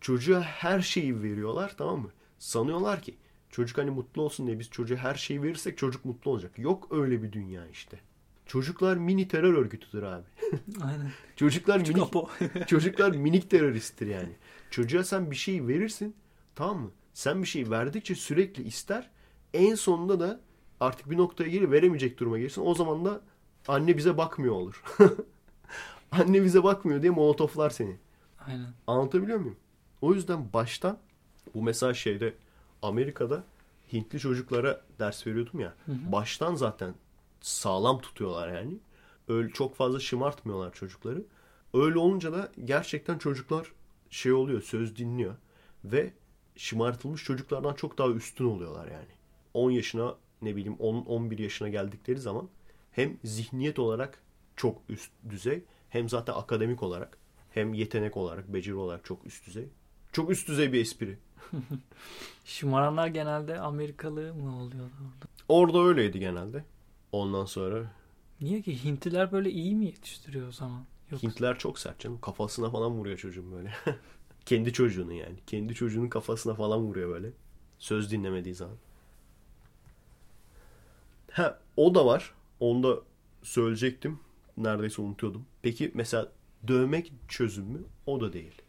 [0.07, 2.11] Çocuğa her şeyi veriyorlar tamam mı?
[2.39, 3.17] Sanıyorlar ki
[3.51, 6.59] çocuk hani mutlu olsun diye biz çocuğa her şeyi verirsek çocuk mutlu olacak.
[6.59, 8.01] Yok öyle bir dünya işte.
[8.47, 10.25] Çocuklar mini terör örgütüdür abi.
[10.83, 11.11] Aynen.
[11.37, 12.13] Çocuklar Küçük minik,
[12.69, 14.33] çocuklar minik teröristtir yani.
[14.71, 16.17] Çocuğa sen bir şey verirsin
[16.55, 16.91] tamam mı?
[17.15, 19.11] Sen bir şey verdikçe sürekli ister.
[19.55, 20.41] En sonunda da
[20.81, 22.63] artık bir noktaya gelir veremeyecek duruma gelirsin.
[22.65, 23.21] O zaman da
[23.69, 24.83] anne bize bakmıyor olur.
[26.11, 27.97] anne bize bakmıyor diye molotoflar seni.
[28.47, 28.69] Aynen.
[28.87, 29.57] Anlatabiliyor muyum?
[30.03, 30.99] O yüzden baştan
[31.55, 32.35] bu mesela şeyde
[32.83, 33.45] Amerika'da
[33.93, 35.75] Hintli çocuklara ders veriyordum ya.
[36.13, 36.95] Baştan zaten
[37.41, 38.79] sağlam tutuyorlar yani.
[39.29, 41.25] Öyle çok fazla şımartmıyorlar çocukları.
[41.75, 43.73] Öyle olunca da gerçekten çocuklar
[44.11, 45.35] şey oluyor, söz dinliyor
[45.85, 46.13] ve
[46.57, 49.17] şımartılmış çocuklardan çok daha üstün oluyorlar yani.
[49.55, 52.49] 10 yaşına ne bileyim 10 11 yaşına geldikleri zaman
[52.93, 54.21] hem zihniyet olarak
[54.57, 57.19] çok üst düzey hem zaten akademik olarak
[57.51, 59.69] hem yetenek olarak, beceri olarak çok üst düzey.
[60.17, 61.19] Çok üst düzey bir espri.
[62.45, 65.27] Şımaranlar genelde Amerikalı mı oluyor orada?
[65.49, 66.65] Orada öyleydi genelde.
[67.13, 67.93] Ondan sonra
[68.41, 70.85] Niye ki Hintliler böyle iyi mi yetiştiriyor o zaman?
[71.11, 71.23] Yok.
[71.23, 72.21] Hintliler çok sert canım.
[72.21, 73.73] Kafasına falan vuruyor çocuğun böyle.
[74.47, 75.37] Kendi çocuğunu yani.
[75.47, 77.31] Kendi çocuğunun kafasına falan vuruyor böyle.
[77.79, 78.77] Söz dinlemediği zaman.
[81.31, 82.35] Ha o da var.
[82.61, 83.01] Onu da
[83.43, 84.19] söyleyecektim.
[84.57, 85.47] Neredeyse unutuyordum.
[85.63, 86.33] Peki mesela
[86.69, 87.85] dövmek çözüm mü?
[88.07, 88.63] O da değil.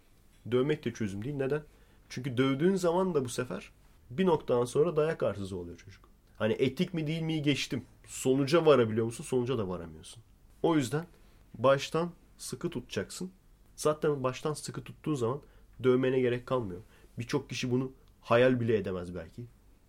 [0.51, 1.35] Dövmek de çözüm değil.
[1.35, 1.63] Neden?
[2.09, 3.71] Çünkü dövdüğün zaman da bu sefer
[4.09, 6.09] bir noktadan sonra dayak arsızı oluyor çocuk.
[6.37, 7.85] Hani etik mi değil mi geçtim.
[8.07, 9.23] Sonuca varabiliyor musun?
[9.23, 10.23] Sonuca da varamıyorsun.
[10.63, 11.05] O yüzden
[11.53, 13.31] baştan sıkı tutacaksın.
[13.75, 15.41] Zaten baştan sıkı tuttuğun zaman
[15.83, 16.81] dövmene gerek kalmıyor.
[17.19, 17.91] Birçok kişi bunu
[18.21, 19.45] hayal bile edemez belki.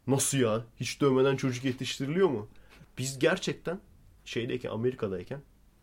[0.07, 0.65] Nasıl ya?
[0.77, 2.49] Hiç dövmeden çocuk yetiştiriliyor mu?
[2.99, 3.81] Biz gerçekten
[4.25, 5.41] şeydeyken Amerika'dayken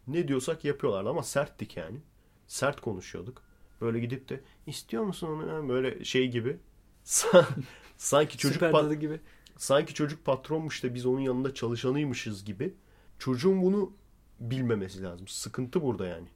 [0.07, 1.97] ne diyorsak yapıyorlardı ama serttik yani.
[2.47, 3.41] Sert konuşuyorduk.
[3.81, 5.47] Böyle gidip de istiyor musun onu?
[5.47, 6.57] Yani Böyle şey gibi.
[7.97, 9.19] Sanki çocuk pat- gibi.
[9.57, 12.73] sanki çocuk patronmuş da biz onun yanında çalışanıymışız gibi.
[13.19, 13.93] Çocuğun bunu
[14.39, 15.27] bilmemesi lazım.
[15.27, 16.27] Sıkıntı burada yani.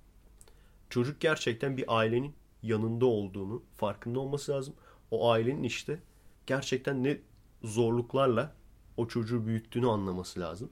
[0.89, 2.33] Çocuk gerçekten bir ailenin
[2.63, 4.73] yanında olduğunu farkında olması lazım.
[5.11, 5.99] O ailenin işte
[6.47, 7.17] gerçekten ne
[7.63, 8.55] zorluklarla
[8.97, 10.69] o çocuğu büyüttüğünü anlaması lazım.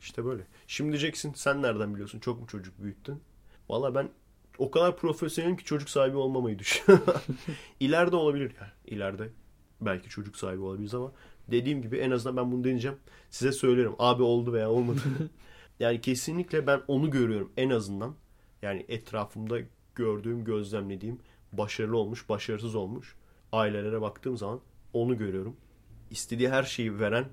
[0.00, 0.46] İşte böyle.
[0.66, 2.18] Şimdi diyeceksin sen nereden biliyorsun?
[2.20, 3.20] Çok mu çocuk büyüttün?
[3.68, 4.08] Valla ben
[4.58, 7.14] o kadar profesyonelim ki çocuk sahibi olmamayı düşünüyorum.
[7.80, 8.72] İleride olabilir ya.
[8.86, 9.28] İleride
[9.80, 11.12] belki çocuk sahibi olabiliriz ama
[11.48, 12.96] dediğim gibi en azından ben bunu deneyeceğim.
[13.30, 13.92] Size söylerim.
[13.98, 15.00] Abi oldu veya olmadı.
[15.80, 18.14] yani kesinlikle ben onu görüyorum en azından.
[18.62, 19.58] Yani etrafımda
[19.94, 21.18] gördüğüm, gözlemlediğim
[21.52, 23.16] başarılı olmuş, başarısız olmuş
[23.52, 24.60] ailelere baktığım zaman
[24.92, 25.56] onu görüyorum.
[26.10, 27.24] İstediği her şeyi veren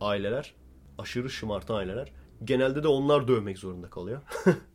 [0.00, 0.54] aileler,
[0.98, 2.12] aşırı şımartan aileler.
[2.44, 4.22] Genelde de onlar dövmek zorunda kalıyor.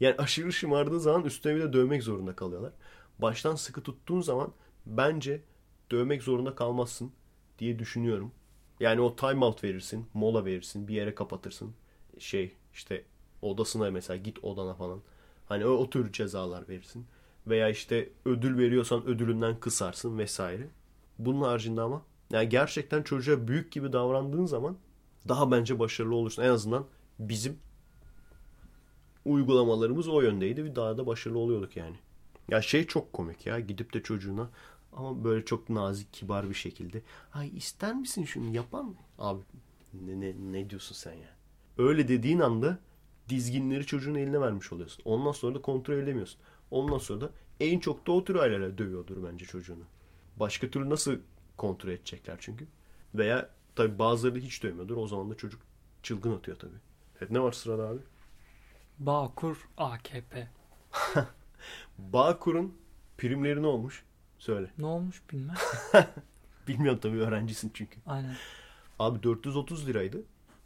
[0.00, 2.72] yani aşırı şımardığı zaman üstüne bir de dövmek zorunda kalıyorlar.
[3.18, 4.52] Baştan sıkı tuttuğun zaman
[4.86, 5.42] bence
[5.90, 7.12] dövmek zorunda kalmazsın
[7.58, 8.32] diye düşünüyorum.
[8.80, 11.74] Yani o time out verirsin, mola verirsin, bir yere kapatırsın.
[12.18, 13.04] Şey işte
[13.42, 15.00] odasına mesela git odana falan.
[15.48, 17.06] Hani o, o tür cezalar verirsin.
[17.46, 20.68] Veya işte ödül veriyorsan ödülünden kısarsın vesaire.
[21.18, 22.02] Bunun haricinde ama
[22.32, 24.76] yani gerçekten çocuğa büyük gibi davrandığın zaman
[25.28, 26.42] daha bence başarılı olursun.
[26.42, 26.86] En azından
[27.18, 27.58] bizim
[29.24, 30.64] uygulamalarımız o yöndeydi.
[30.64, 31.96] Bir daha da başarılı oluyorduk yani.
[32.48, 34.50] Ya şey çok komik ya gidip de çocuğuna
[34.92, 37.02] ama böyle çok nazik kibar bir şekilde
[37.32, 38.94] ay ister misin şunu yapan?
[39.18, 39.40] Abi
[39.94, 41.36] ne, ne, ne diyorsun sen ya?
[41.78, 42.78] Öyle dediğin anda
[43.28, 45.02] dizginleri çocuğun eline vermiş oluyorsun.
[45.04, 46.40] Ondan sonra da kontrol edemiyorsun.
[46.70, 49.84] Ondan sonra da en çok da o tür aileler dövüyordur bence çocuğunu.
[50.36, 51.16] Başka türlü nasıl
[51.56, 52.66] kontrol edecekler çünkü.
[53.14, 54.96] Veya tabi bazıları hiç dövmüyordur.
[54.96, 55.60] O zaman da çocuk
[56.02, 56.74] çılgın atıyor tabi.
[57.18, 58.00] Evet ne var sırada abi?
[59.00, 60.48] Bağkur AKP.
[61.98, 62.74] Bağkur'un
[63.18, 64.04] primleri ne olmuş?
[64.38, 64.70] Söyle.
[64.78, 65.56] Ne olmuş bilmem.
[66.68, 68.00] Bilmiyorum tabii öğrencisin çünkü.
[68.06, 68.36] Aynen.
[68.98, 70.22] Abi 430 liraydı.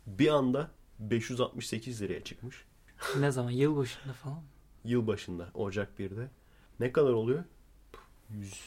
[0.06, 2.64] Bir anda 568 liraya çıkmış.
[3.20, 3.50] Ne zaman?
[3.50, 4.36] Yılbaşında falan.
[4.36, 4.42] mı?
[4.84, 6.30] Yıl başında Ocak 1'de.
[6.80, 7.44] Ne kadar oluyor?
[8.30, 8.60] 100.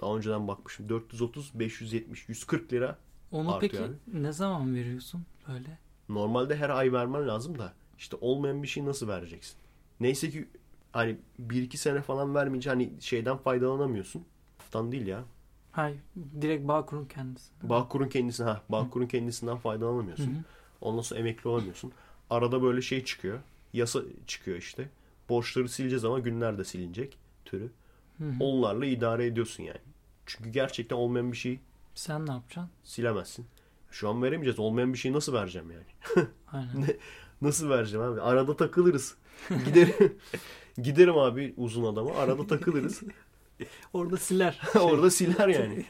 [0.00, 0.88] Daha önceden bakmışım.
[0.88, 2.98] 430, 570, 140 lira.
[3.32, 5.78] Onu Artıyor peki ne zaman veriyorsun böyle?
[6.08, 9.56] Normalde her ay vermen lazım da işte olmayan bir şey nasıl vereceksin?
[10.00, 10.48] Neyse ki
[10.92, 11.16] hani
[11.48, 14.24] 1-2 sene falan vermeyince hani şeyden faydalanamıyorsun.
[14.58, 15.24] Haftan değil ya.
[15.72, 15.98] Hayır.
[16.40, 17.50] Direkt Bağkur'un kendisi.
[17.62, 20.44] Bağkur'un kendisine ha Bağkur'un kendisinden faydalanamıyorsun.
[20.80, 21.92] Ondan sonra emekli olamıyorsun.
[22.30, 23.38] Arada böyle şey çıkıyor.
[23.72, 24.88] Yasa çıkıyor işte.
[25.28, 27.70] Borçları sileceğiz ama günler de silinecek türü.
[28.40, 29.80] Onlarla idare ediyorsun yani.
[30.26, 31.60] Çünkü gerçekten olmayan bir şeyi
[31.94, 32.70] Sen ne yapacaksın?
[32.84, 33.46] silemezsin.
[33.90, 34.58] Şu an veremeyeceğiz.
[34.58, 36.26] Olmayan bir şeyi nasıl vereceğim yani?
[36.52, 36.86] Aynen.
[37.42, 38.20] Nasıl vereceğim abi?
[38.20, 39.14] Arada takılırız.
[39.64, 40.18] Giderim.
[40.82, 42.14] Giderim abi uzun adama.
[42.14, 43.02] Arada takılırız.
[43.92, 44.60] Orada siler.
[44.80, 45.86] Orada siler yani.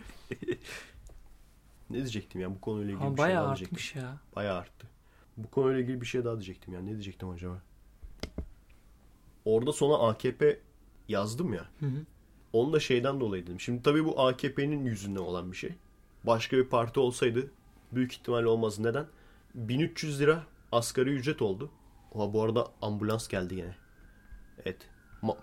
[1.90, 3.76] Ne diyecektim ya bu konuyla ilgili Ama bir şey bayağı daha diyecektim.
[3.76, 4.18] artmış ya.
[4.36, 4.86] Bayağı arttı.
[5.36, 6.86] Bu konuyla ilgili bir şey daha diyecektim yani.
[6.86, 7.62] Ne diyecektim acaba?
[9.44, 10.61] Orada sona AKP
[11.09, 11.68] yazdım ya.
[11.80, 12.05] Hı hı.
[12.53, 13.61] Onu da şeyden dolayı dedim.
[13.61, 15.74] Şimdi tabii bu AKP'nin yüzünden olan bir şey.
[16.24, 17.50] Başka bir parti olsaydı
[17.92, 18.78] büyük ihtimalle olmaz.
[18.78, 19.07] Neden?
[19.55, 20.42] 1300 lira
[20.73, 21.70] asgari ücret oldu.
[22.12, 23.77] Oha bu arada ambulans geldi yine.
[24.64, 24.89] Evet.
[25.23, 25.37] Ma-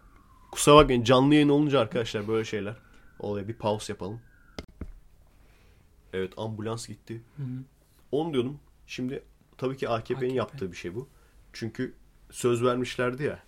[0.52, 2.76] Kusura bakmayın canlı yayın olunca arkadaşlar böyle şeyler.
[3.20, 4.22] Oluyor bir pause yapalım.
[6.14, 7.22] Evet ambulans gitti.
[7.38, 7.48] Hı hı.
[8.12, 8.60] Onu diyordum.
[8.88, 9.24] Şimdi
[9.58, 10.34] tabii ki AKP'nin AKP.
[10.36, 11.08] yaptığı bir şey bu.
[11.54, 11.94] Çünkü
[12.32, 13.40] söz vermişlerdi ya.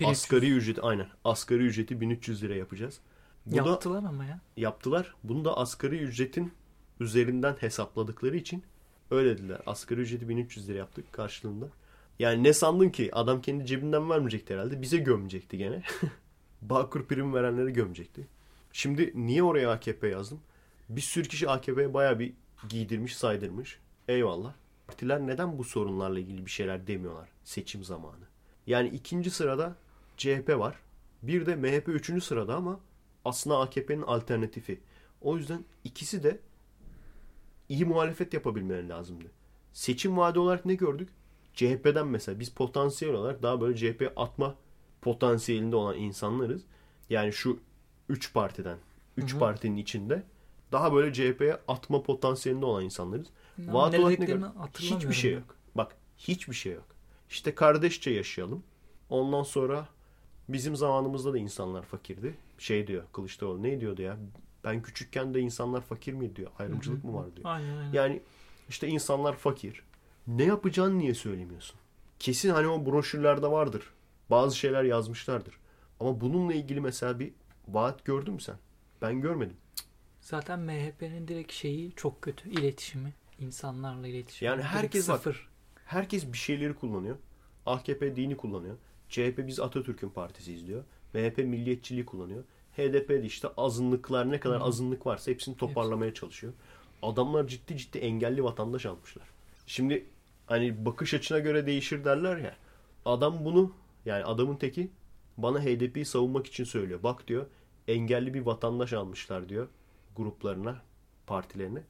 [0.00, 0.10] 1300.
[0.10, 1.06] Asgari ücret aynen.
[1.24, 3.00] Asgari ücreti 1300 lira yapacağız.
[3.46, 4.40] Bu da Yaptılar ama ya.
[4.56, 5.14] yaptılar.
[5.24, 6.52] Bunu da asgari ücretin
[7.00, 8.64] üzerinden hesapladıkları için
[9.10, 9.60] öyle dediler.
[9.66, 11.68] Asgari ücreti 1300 lira yaptık karşılığında.
[12.18, 13.10] Yani ne sandın ki?
[13.12, 14.82] Adam kendi cebinden vermeyecekti herhalde.
[14.82, 15.82] Bize gömecekti gene.
[16.62, 18.26] Bağkur prim verenleri gömecekti.
[18.72, 20.40] Şimdi niye oraya AKP yazdım?
[20.88, 22.32] Bir sürü kişi AKP'ye bayağı bir
[22.68, 23.78] giydirmiş, saydırmış.
[24.08, 24.54] Eyvallah.
[24.86, 28.24] Partiler neden bu sorunlarla ilgili bir şeyler demiyorlar seçim zamanı?
[28.66, 29.76] Yani ikinci sırada
[30.16, 30.76] CHP var.
[31.22, 32.80] Bir de MHP üçüncü sırada ama
[33.24, 34.80] aslında AKP'nin alternatifi.
[35.20, 36.40] O yüzden ikisi de
[37.70, 39.24] iyi muhalefet yapabilmeleri lazımdı.
[39.72, 41.08] Seçim vaadi olarak ne gördük?
[41.54, 44.54] CHP'den mesela biz potansiyel olarak daha böyle CHP atma
[45.02, 46.62] potansiyelinde olan insanlarız.
[47.10, 47.60] Yani şu
[48.08, 48.78] 3 partiden,
[49.16, 49.40] 3 Hı hı.
[49.40, 50.22] partinin içinde
[50.72, 53.26] daha böyle CHP'ye atma potansiyelinde olan insanlarız.
[53.58, 54.44] Ama Vaat ne olarak ne gördük?
[54.78, 55.56] Hiçbir şey yok.
[55.74, 56.86] Bak hiçbir şey yok.
[57.30, 58.62] İşte kardeşçe yaşayalım.
[59.10, 59.88] Ondan sonra
[60.48, 62.34] bizim zamanımızda da insanlar fakirdi.
[62.58, 64.16] Şey diyor Kılıçdaroğlu ne diyordu ya?
[64.64, 66.50] Ben küçükken de insanlar fakir mi diyor.
[66.58, 67.46] Ayrımcılık mı var diyor.
[67.50, 67.92] Aynen aynen.
[67.92, 68.22] Yani
[68.68, 69.82] işte insanlar fakir.
[70.26, 71.76] Ne yapacağını niye söylemiyorsun?
[72.18, 73.90] Kesin hani o broşürlerde vardır.
[74.30, 75.54] Bazı şeyler yazmışlardır.
[76.00, 77.32] Ama bununla ilgili mesela bir
[77.68, 78.56] vaat gördün mü sen?
[79.02, 79.56] Ben görmedim.
[80.20, 82.50] Zaten MHP'nin direkt şeyi çok kötü.
[82.50, 83.12] İletişimi.
[83.38, 84.46] insanlarla iletişimi.
[84.46, 85.48] Yani Direkt herkes bak- sıfır.
[85.84, 87.16] Herkes bir şeyleri kullanıyor.
[87.66, 88.76] AKP dini kullanıyor.
[89.08, 90.84] CHP biz Atatürk'ün partisiyiz diyor.
[91.14, 92.44] MHP milliyetçiliği kullanıyor.
[92.80, 94.64] HDP de işte azınlıklar ne kadar Hı.
[94.64, 96.52] azınlık varsa hepsini toparlamaya çalışıyor.
[97.02, 99.24] Adamlar ciddi ciddi engelli vatandaş almışlar.
[99.66, 100.06] Şimdi
[100.46, 102.56] hani bakış açına göre değişir derler ya.
[103.04, 103.72] Adam bunu
[104.06, 104.90] yani adamın teki
[105.36, 107.02] bana HDP'yi savunmak için söylüyor.
[107.02, 107.46] Bak diyor
[107.88, 109.68] engelli bir vatandaş almışlar diyor
[110.16, 110.82] gruplarına,
[111.26, 111.82] partilerine.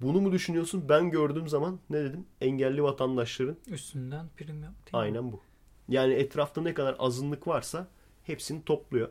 [0.00, 0.84] Bunu mu düşünüyorsun?
[0.88, 2.26] Ben gördüğüm zaman ne dedim?
[2.40, 4.66] Engelli vatandaşların Üstünden prim mi?
[4.92, 5.40] Aynen bu.
[5.88, 7.88] Yani etrafta ne kadar azınlık varsa
[8.24, 9.08] hepsini topluyor.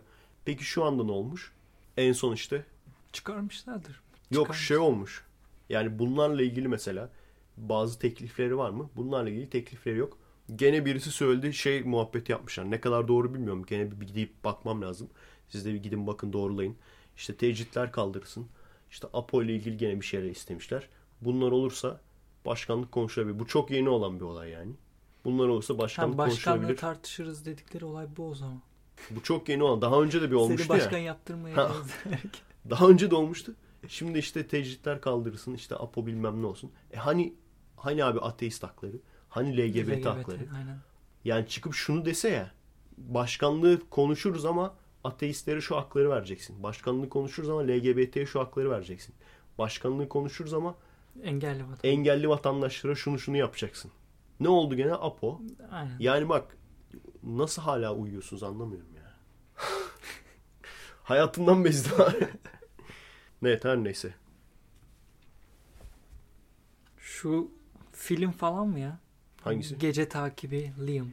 [0.48, 1.52] Peki şu anda ne olmuş?
[1.98, 2.66] En son işte
[3.14, 4.02] Çıkarmışlardır.
[4.32, 5.26] yok şey olmuş.
[5.70, 7.10] Yani bunlarla ilgili mesela
[7.58, 8.90] bazı teklifleri var mı?
[8.96, 10.18] Bunlarla ilgili teklifleri yok.
[10.56, 12.72] Gene birisi söyledi şey muhabbeti yapmışlar.
[12.72, 13.66] Ne kadar doğru bilmiyorum.
[13.66, 15.10] Gene bir gidip bakmam lazım.
[15.50, 16.76] Siz de bir gidin bakın doğrulayın.
[17.18, 18.48] İşte tecritler kaldırırsın.
[18.92, 20.90] İşte APO ile ilgili gene bir şeyler istemişler.
[21.22, 22.02] Bunlar olursa
[22.46, 23.40] başkanlık konuşulabilir.
[23.40, 24.72] Bu çok yeni olan bir olay yani.
[25.26, 26.78] Bunlar olursa başkanlık Ha, başkanlığı konuşulabilir.
[26.78, 28.62] tartışırız dedikleri olay bu o zaman.
[29.12, 29.82] Bu çok yeni olan.
[29.82, 31.04] Daha önce de bir olmuştu Seni başkan ya.
[31.04, 31.92] yaptırmayacağız.
[32.70, 33.54] Daha önce de olmuştu.
[33.88, 35.54] Şimdi işte tecritler kaldırırsın.
[35.54, 36.72] işte APO bilmem ne olsun.
[36.92, 37.34] E hani
[37.76, 39.00] hani abi ateist hakları?
[39.30, 40.40] Hani LGBT, hakları?
[40.58, 40.78] Aynen.
[41.26, 42.52] Yani çıkıp şunu dese ya.
[42.98, 46.64] Başkanlığı konuşuruz ama ateistlere şu hakları vereceksin.
[46.64, 49.16] Başkanlığı konuşuruz ama LGBT'ye şu hakları vereceksin.
[49.58, 50.76] Başkanlığı konuşuruz ama
[51.24, 51.80] Engelli vatan.
[51.92, 53.92] engelli vatandaşlara şunu şunu yapacaksın.
[54.40, 54.94] Ne oldu gene?
[54.94, 55.42] APO.
[55.72, 55.96] Aynen.
[56.00, 56.57] Yani bak
[57.28, 59.14] nasıl hala uyuyorsunuz anlamıyorum ya.
[61.04, 62.28] Hayatımdan bezdim abi.
[63.44, 64.14] evet her neyse.
[66.98, 67.52] Şu
[67.92, 69.00] film falan mı ya?
[69.42, 69.78] Hangisi?
[69.78, 71.08] Gece takibi Liam.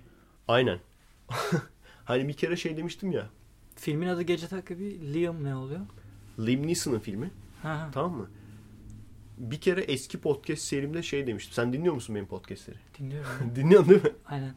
[0.49, 0.81] Aynen.
[2.05, 3.31] hani bir kere şey demiştim ya.
[3.77, 5.81] Filmin adı Gece takibi Liam ne oluyor?
[6.39, 7.31] Liam Neeson'ın filmi.
[7.63, 7.91] Ha, ha.
[7.93, 8.29] Tamam mı?
[9.39, 11.55] bir kere eski podcast serimde şey demiştim.
[11.55, 12.77] Sen dinliyor musun benim podcastleri?
[12.99, 13.31] Dinliyorum.
[13.57, 14.13] Dinliyorsun değil mi?
[14.27, 14.55] Aynen.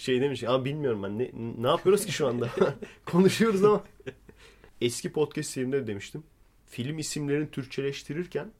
[0.00, 0.44] Şey demiş.
[0.44, 1.18] Abi bilmiyorum ben.
[1.18, 2.50] Ne, ne yapıyoruz ki şu anda?
[3.06, 3.84] Konuşuyoruz ama.
[4.80, 6.22] eski podcast serimde de demiştim.
[6.66, 8.50] Film isimlerini Türkçeleştirirken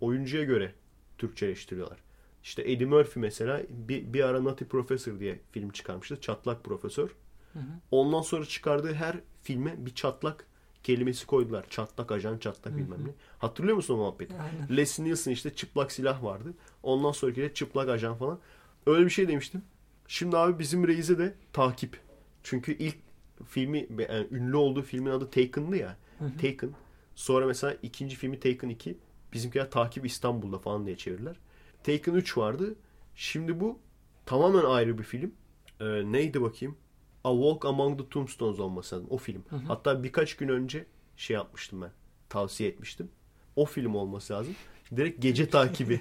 [0.00, 0.74] oyuncuya göre
[1.18, 1.98] Türkçeleştiriyorlar.
[2.42, 6.20] İşte Eddie Murphy mesela bir, bir ara Nutty Professor diye film çıkarmıştı.
[6.20, 7.08] Çatlak Profesör.
[7.52, 7.62] Hı hı.
[7.90, 10.46] Ondan sonra çıkardığı her filme bir çatlak
[10.82, 11.66] kelimesi koydular.
[11.70, 12.78] Çatlak ajan, çatlak Hı hı.
[12.78, 13.10] bilmem ne.
[13.38, 14.34] Hatırlıyor musun o muhabbeti?
[14.34, 14.76] Aynen.
[14.76, 16.54] Leslie Nielsen işte çıplak silah vardı.
[16.82, 18.38] Ondan sonraki de çıplak ajan falan.
[18.86, 19.62] Öyle bir şey demiştim.
[20.10, 22.00] Şimdi abi bizim reise de takip.
[22.42, 22.96] Çünkü ilk
[23.46, 25.96] filmi yani ünlü olduğu filmin adı Taken'dı ya.
[26.18, 26.36] Hı hı.
[26.42, 26.70] Taken.
[27.14, 28.98] Sonra mesela ikinci filmi Taken 2.
[29.32, 31.36] Bizimkiler takip İstanbul'da falan diye çevirdiler.
[31.84, 32.74] Taken 3 vardı.
[33.14, 33.78] Şimdi bu
[34.26, 35.34] tamamen ayrı bir film.
[35.80, 36.76] Ee, neydi bakayım?
[37.24, 39.08] A Walk Among the Tombstones olması lazım.
[39.10, 39.44] O film.
[39.50, 39.66] Hı hı.
[39.66, 40.86] Hatta birkaç gün önce
[41.16, 41.90] şey yapmıştım ben.
[42.28, 43.10] Tavsiye etmiştim.
[43.56, 44.54] O film olması lazım.
[44.96, 46.00] Direkt gece takibi.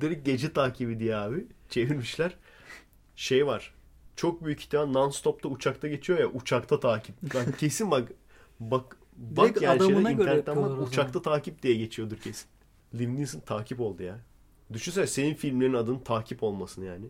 [0.00, 2.36] Direkt gece takibi diye abi çevirmişler.
[3.16, 3.74] Şey var.
[4.16, 7.34] Çok büyük ihtimal non-stop'ta uçakta geçiyor ya uçakta takip.
[7.34, 8.12] Lan kesin bak
[8.60, 12.48] bak bak Direkt yani şeyde adamına göre internetten bak uçakta takip diye geçiyordur kesin.
[12.94, 14.20] Liam Neeson takip oldu ya.
[14.72, 17.06] Düşünsene senin filmlerin adının takip olmasını yani.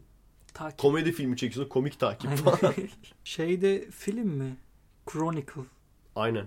[0.55, 0.79] Takip.
[0.79, 2.59] Komedi filmi çekiyorsun komik takip falan.
[2.63, 2.91] Aynen.
[3.25, 4.57] Şeyde film mi?
[5.13, 5.63] Chronicle.
[6.17, 6.47] Aynen.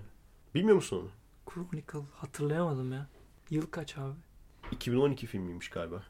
[0.54, 1.10] Bilmiyor musun onu?
[1.54, 1.98] Chronicle.
[2.14, 3.06] Hatırlayamadım ya.
[3.50, 4.16] Yıl kaç abi?
[4.72, 6.02] 2012 filmiymiş galiba.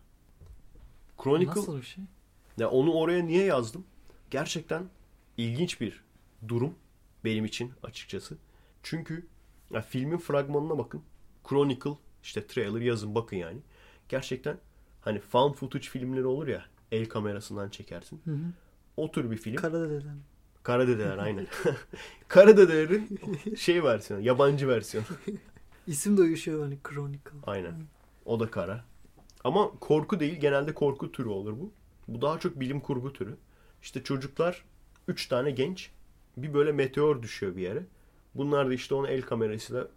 [1.22, 2.04] Chronicle Nasıl bir şey?
[2.58, 3.84] Ya onu oraya niye yazdım?
[4.30, 4.84] Gerçekten
[5.36, 6.04] ilginç bir
[6.48, 6.74] durum
[7.24, 8.38] benim için açıkçası.
[8.82, 9.26] Çünkü
[9.70, 11.02] ya filmin fragmanına bakın.
[11.48, 13.58] Chronicle işte trailer yazın bakın yani.
[14.08, 14.58] Gerçekten
[15.00, 18.20] hani found footage filmleri olur ya el kamerasından çekersin.
[18.24, 18.52] Hı hı.
[18.96, 19.56] O tür bir film.
[19.56, 20.18] Karadede'den.
[20.62, 21.46] Karadedeler aynen.
[22.28, 23.20] Karadedelerin
[23.56, 25.06] şey versiyonu, yabancı versiyonu.
[25.86, 27.38] İsim de uyuşuyor hani Chronicle.
[27.46, 27.74] Aynen.
[28.24, 28.84] O da kara.
[29.44, 30.40] Ama korku değil.
[30.40, 31.70] Genelde korku türü olur bu.
[32.08, 33.36] Bu daha çok bilim kurgu türü.
[33.82, 34.64] İşte çocuklar,
[35.08, 35.90] üç tane genç
[36.36, 37.86] bir böyle meteor düşüyor bir yere.
[38.34, 39.88] Bunlar da işte onu el kamerasıyla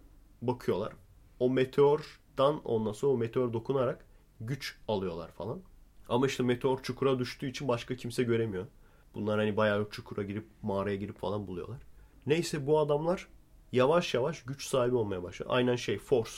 [0.42, 0.92] bakıyorlar.
[1.38, 4.06] O meteordan ondan sonra o meteor dokunarak
[4.40, 5.60] güç alıyorlar falan.
[6.08, 8.66] Ama işte meteor çukura düştüğü için başka kimse göremiyor.
[9.14, 11.78] Bunlar hani bayağı çukura girip mağaraya girip falan buluyorlar.
[12.26, 13.28] Neyse bu adamlar
[13.72, 15.50] yavaş yavaş güç sahibi olmaya başlıyor.
[15.54, 16.32] Aynen şey Force.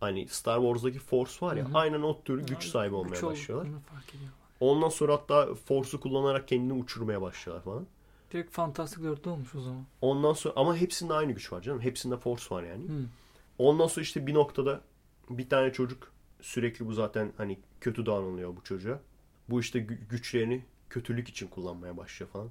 [0.00, 1.78] Hani Star Wars'daki Force var ya Hı hı.
[1.78, 3.70] aynen o tür güç sahibi olmaya Güç başlıyorlar.
[3.70, 4.12] fark.
[4.60, 7.86] Ondan sonra hatta Force'u kullanarak kendini uçurmaya başlıyorlar falan.
[8.32, 9.84] Direkt Fantastic Dörtlü olmuş o zaman.
[10.00, 11.80] Ondan sonra ama hepsinde aynı güç var canım.
[11.80, 12.84] Hepsinde Force var yani.
[12.88, 13.04] Hı.
[13.58, 14.80] Ondan sonra işte bir noktada
[15.30, 19.00] bir tane çocuk sürekli bu zaten hani kötü davranılıyor bu çocuğa.
[19.50, 22.48] Bu işte gü- güçlerini kötülük için kullanmaya başlıyor falan.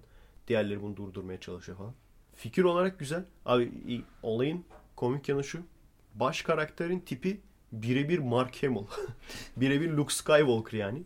[0.48, 1.94] Diğerleri bunu durdurmaya çalışıyor falan.
[2.36, 3.26] Fikir olarak güzel.
[3.46, 3.72] Abi
[4.24, 5.60] olayın komik yanı şu.
[6.16, 7.42] Baş karakterin tipi
[7.72, 8.86] birebir Mark Hamill.
[9.58, 11.04] birebir Luke Skywalker yani.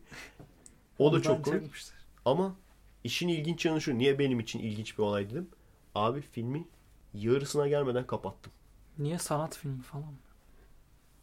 [1.00, 1.62] O da çok komik.
[1.62, 1.98] çekmişler.
[2.26, 2.56] Ama
[3.04, 3.98] işin ilginç yanı şu.
[3.98, 5.50] Niye benim için ilginç bir olay dedim.
[5.96, 6.68] Abi filmi
[7.14, 8.54] yarısına gelmeden kapattım.
[8.98, 10.18] Niye sanat filmi falan mı?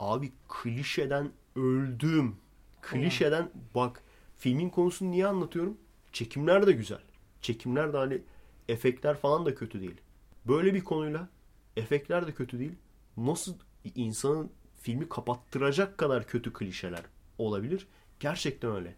[0.00, 2.36] Abi klişeden öldüm.
[2.82, 4.02] Klişeden bak
[4.38, 5.76] filmin konusunu niye anlatıyorum?
[6.12, 7.00] Çekimler de güzel.
[7.40, 8.22] Çekimler de hani
[8.68, 10.00] efektler falan da kötü değil.
[10.46, 11.28] Böyle bir konuyla
[11.76, 12.74] efektler de kötü değil.
[13.16, 13.54] Nasıl
[13.94, 17.02] insanın filmi kapattıracak kadar kötü klişeler
[17.38, 17.86] olabilir?
[18.20, 18.94] Gerçekten öyle.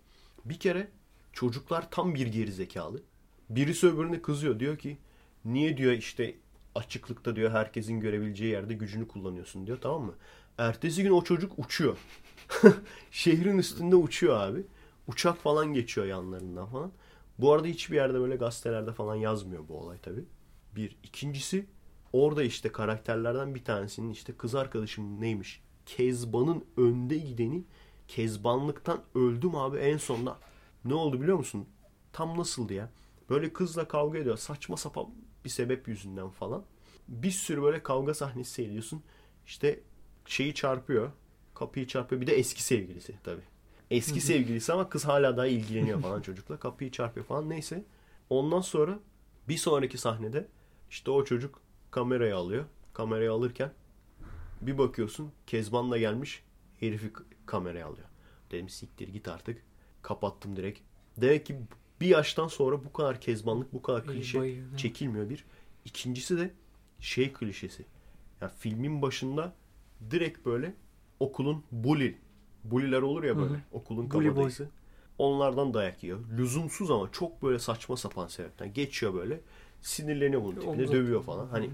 [0.49, 0.89] Bir kere
[1.33, 3.03] çocuklar tam bir gerizekalı.
[3.51, 4.61] Birisi öbürüne kızıyor.
[4.61, 4.99] Diyor ki
[5.45, 6.35] niye diyor işte
[6.75, 10.15] açıklıkta diyor herkesin görebileceği yerde gücünü kullanıyorsun diyor tamam mı?
[10.59, 11.99] Ertesi gün o çocuk uçuyor.
[13.11, 14.67] Şehrin üstünde uçuyor abi.
[15.07, 16.93] Uçak falan geçiyor yanlarından falan.
[17.39, 20.25] Bu arada hiçbir yerde böyle gazetelerde falan yazmıyor bu olay tabi.
[20.77, 20.97] Bir.
[21.03, 21.67] ikincisi
[22.13, 25.63] orada işte karakterlerden bir tanesinin işte kız arkadaşım neymiş?
[25.87, 27.65] Kezban'ın önde gideni
[28.09, 30.39] Kezbanlıktan öldüm abi en sonunda.
[30.85, 31.67] Ne oldu biliyor musun?
[32.13, 32.91] Tam nasıldı ya?
[33.31, 34.37] Böyle kızla kavga ediyor.
[34.37, 35.07] Saçma sapan
[35.45, 36.65] bir sebep yüzünden falan.
[37.09, 39.03] Bir sürü böyle kavga sahnesi seyrediyorsun.
[39.47, 39.81] İşte
[40.27, 41.11] şeyi çarpıyor.
[41.55, 42.21] Kapıyı çarpıyor.
[42.21, 43.43] Bir de eski sevgilisi tabii.
[43.91, 46.57] Eski sevgilisi ama kız hala daha ilgileniyor falan çocukla.
[46.57, 47.51] Kapıyı çarpıyor falan.
[47.51, 47.85] Neyse.
[48.31, 48.99] Ondan sonra
[49.49, 50.49] bir sonraki sahnede
[50.91, 51.61] işte o çocuk
[51.91, 52.65] kamerayı alıyor.
[52.93, 53.73] Kamerayı alırken
[54.61, 56.43] bir bakıyorsun Kezban da gelmiş
[56.81, 57.13] herifi
[57.47, 58.07] kameraya alıyor.
[58.51, 59.63] Dedim siktir git artık.
[60.03, 60.81] Kapattım direkt.
[61.17, 61.61] Demek ki
[62.01, 65.45] bir yaştan sonra bu kadar kezbanlık, bu kadar klişe çekilmiyor bir.
[65.85, 66.51] İkincisi de
[67.01, 67.85] şey klişesi.
[68.41, 69.53] Ya filmin başında
[70.11, 70.75] direkt böyle
[71.21, 72.19] okulun bully.
[72.65, 73.55] Bully'ler olur ya böyle.
[73.55, 73.61] Hı hı.
[73.73, 74.69] Okulun kabadayısı.
[75.19, 76.21] Onlardan dayak yiyor.
[76.39, 78.73] Lüzumsuz ama çok böyle saçma sapan sebepten.
[78.73, 79.41] Geçiyor böyle.
[79.83, 80.71] Sinirleniyor bunun tipine.
[80.71, 81.47] Omuz Dövüyor falan.
[81.47, 81.71] Hani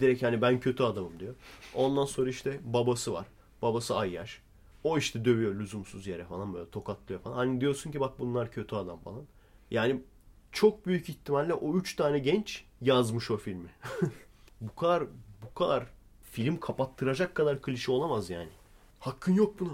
[0.00, 1.34] direkt hani ben kötü adamım diyor.
[1.74, 3.26] Ondan sonra işte babası var.
[3.62, 4.42] Babası Ayyaş.
[4.84, 7.36] O işte dövüyor lüzumsuz yere falan böyle tokatlıyor falan.
[7.36, 9.22] Hani diyorsun ki bak bunlar kötü adam falan.
[9.70, 10.02] Yani
[10.52, 13.68] çok büyük ihtimalle o üç tane genç yazmış o filmi.
[14.60, 15.04] bu kadar
[15.42, 15.86] bu kadar
[16.22, 18.48] film kapattıracak kadar klişe olamaz yani.
[18.98, 19.72] Hakkın yok buna.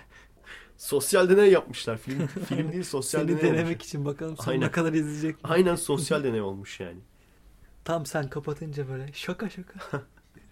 [0.76, 1.98] sosyal deney yapmışlar.
[1.98, 3.86] Film film değil sosyal Seni deney denemek olmuş.
[3.86, 4.70] için bakalım sonuna Aynen.
[4.70, 5.36] kadar izleyecek.
[5.44, 6.98] Aynen sosyal deney olmuş yani.
[7.84, 10.02] Tam sen kapatınca böyle şaka şaka.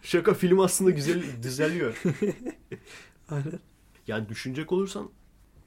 [0.02, 2.02] Şaka film aslında güzel düzeliyor.
[3.28, 3.58] Aynen.
[4.06, 5.10] Yani düşünecek olursan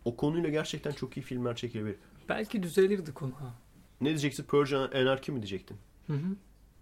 [0.06, 1.96] o konuyla gerçekten çok iyi filmler çekilebilir.
[2.30, 3.54] Belki düzelirdi konu ha.
[4.02, 4.44] Ne diyeceksin?
[4.44, 5.78] Purge Anarchy mi diyecektin?
[6.08, 6.36] Hı hı.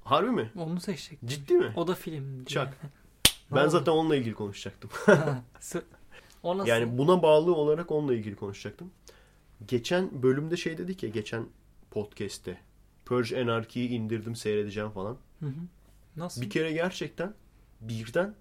[0.03, 0.52] Harbi mi?
[0.56, 1.19] Onu seçecek.
[1.26, 1.73] Ciddi mi?
[1.76, 2.45] O da film.
[2.45, 2.77] Çak.
[3.52, 3.69] Ben oldu?
[3.69, 4.89] zaten onunla ilgili konuşacaktım.
[6.43, 6.69] O nasıl?
[6.69, 8.91] Yani buna bağlı olarak onunla ilgili konuşacaktım.
[9.68, 11.45] Geçen bölümde şey dedik ya geçen
[11.91, 12.57] podcast'te.
[13.06, 15.18] Purge Anarchy'yi indirdim seyredeceğim falan.
[15.39, 15.52] Hı hı.
[16.15, 16.41] Nasıl?
[16.41, 17.34] Bir kere gerçekten
[17.81, 18.35] birden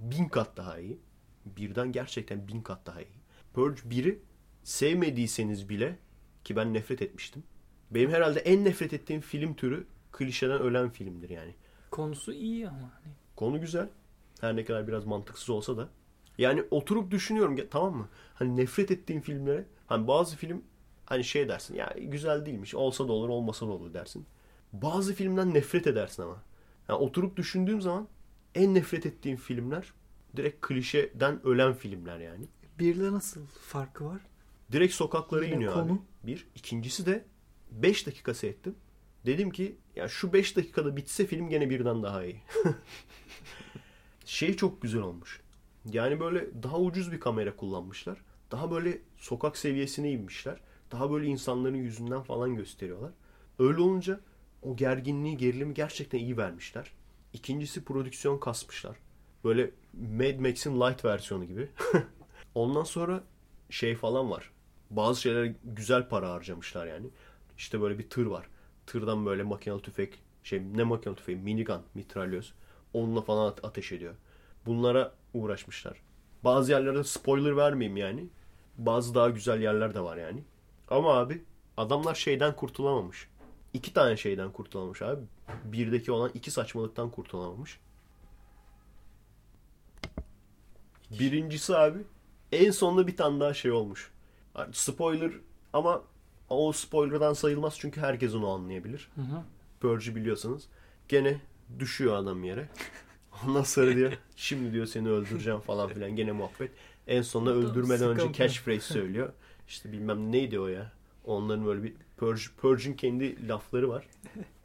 [0.00, 0.98] bin kat daha iyi.
[1.46, 3.20] Birden gerçekten bin kat daha iyi.
[3.54, 4.18] Purge 1'i
[4.64, 5.98] sevmediyseniz bile
[6.44, 7.42] ki ben nefret etmiştim.
[7.90, 11.54] Benim herhalde en nefret ettiğim film türü klişeden ölen filmdir yani.
[11.90, 12.78] Konusu iyi ama.
[12.78, 13.12] Hani.
[13.36, 13.88] Konu güzel.
[14.40, 15.88] Her ne kadar biraz mantıksız olsa da.
[16.38, 18.08] Yani oturup düşünüyorum tamam mı?
[18.34, 20.62] Hani nefret ettiğim filmlere hani bazı film
[21.06, 24.26] hani şey dersin ya güzel değilmiş olsa da olur olmasa da olur dersin.
[24.72, 26.42] Bazı filmden nefret edersin ama.
[26.88, 28.08] Yani oturup düşündüğüm zaman
[28.54, 29.92] en nefret ettiğim filmler
[30.36, 32.44] direkt klişeden ölen filmler yani.
[32.78, 34.20] Birle nasıl farkı var?
[34.72, 35.92] Direkt sokaklara Yine iniyor konu.
[35.92, 36.00] abi.
[36.26, 36.46] Bir.
[36.54, 37.24] İkincisi de
[37.70, 38.74] 5 dakika seyrettim.
[39.26, 42.42] Dedim ki ya şu 5 dakikada bitse film gene birden daha iyi.
[44.24, 45.40] şey çok güzel olmuş.
[45.92, 48.18] Yani böyle daha ucuz bir kamera kullanmışlar.
[48.50, 50.60] Daha böyle sokak seviyesine inmişler.
[50.92, 53.12] Daha böyle insanların yüzünden falan gösteriyorlar.
[53.58, 54.20] Öyle olunca
[54.62, 56.92] o gerginliği, gerilimi gerçekten iyi vermişler.
[57.32, 58.96] İkincisi prodüksiyon kasmışlar.
[59.44, 61.68] Böyle Mad Max'in light versiyonu gibi.
[62.54, 63.20] Ondan sonra
[63.70, 64.50] şey falan var.
[64.90, 67.06] Bazı şeylere güzel para harcamışlar yani.
[67.58, 68.46] İşte böyle bir tır var.
[68.86, 72.52] Tırdan böyle makinalı tüfek, şey ne makinalı tüfeği, minigun, mitralyöz.
[72.92, 74.14] Onunla falan ate- ateş ediyor.
[74.66, 76.02] Bunlara uğraşmışlar.
[76.44, 78.26] Bazı yerlerde spoiler vermeyeyim yani.
[78.78, 80.44] Bazı daha güzel yerler de var yani.
[80.88, 81.44] Ama abi
[81.76, 83.28] adamlar şeyden kurtulamamış.
[83.72, 85.22] İki tane şeyden kurtulamamış abi.
[85.64, 87.80] Birdeki olan iki saçmalıktan kurtulamamış.
[91.18, 91.98] Birincisi abi
[92.52, 94.10] en sonunda bir tane daha şey olmuş.
[94.58, 95.32] Yani spoiler
[95.72, 96.02] ama
[96.48, 99.08] o spoiler'dan sayılmaz çünkü herkes onu anlayabilir.
[99.14, 99.42] Hı hı.
[99.80, 100.68] Purge'ü biliyorsanız.
[101.08, 101.40] Gene
[101.78, 102.68] düşüyor adam yere.
[103.46, 106.70] Ondan sonra diyor şimdi diyor seni öldüreceğim falan filan gene muhabbet.
[107.06, 109.32] En sonunda öldürmeden önce catchphrase söylüyor.
[109.68, 110.92] İşte bilmem neydi o ya.
[111.24, 114.06] Onların böyle bir Purge, Purge'ün kendi lafları var.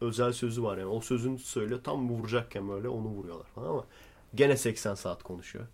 [0.02, 0.90] Özel sözü var yani.
[0.90, 1.80] O sözünü söylüyor.
[1.84, 3.86] Tam vuracakken böyle onu vuruyorlar falan ama
[4.36, 5.66] gene 80 saat konuşuyor.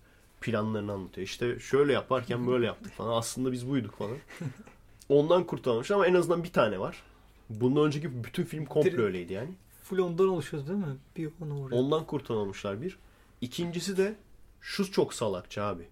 [0.42, 1.28] Planlarını anlatıyor.
[1.28, 3.18] İşte şöyle yaparken böyle yaptık falan.
[3.18, 4.18] Aslında biz buyduk falan.
[5.10, 7.04] Ondan kurtulmuş ama en azından bir tane var.
[7.50, 9.50] Bundan önceki bütün film komple öyleydi yani.
[9.84, 10.98] Full ondan oluşuyor değil mi?
[11.18, 11.82] Bir onu vuruyor.
[11.82, 12.98] Ondan kurtulamamışlar bir.
[13.42, 14.16] İkincisi de
[14.62, 15.84] şu çok salakça abi.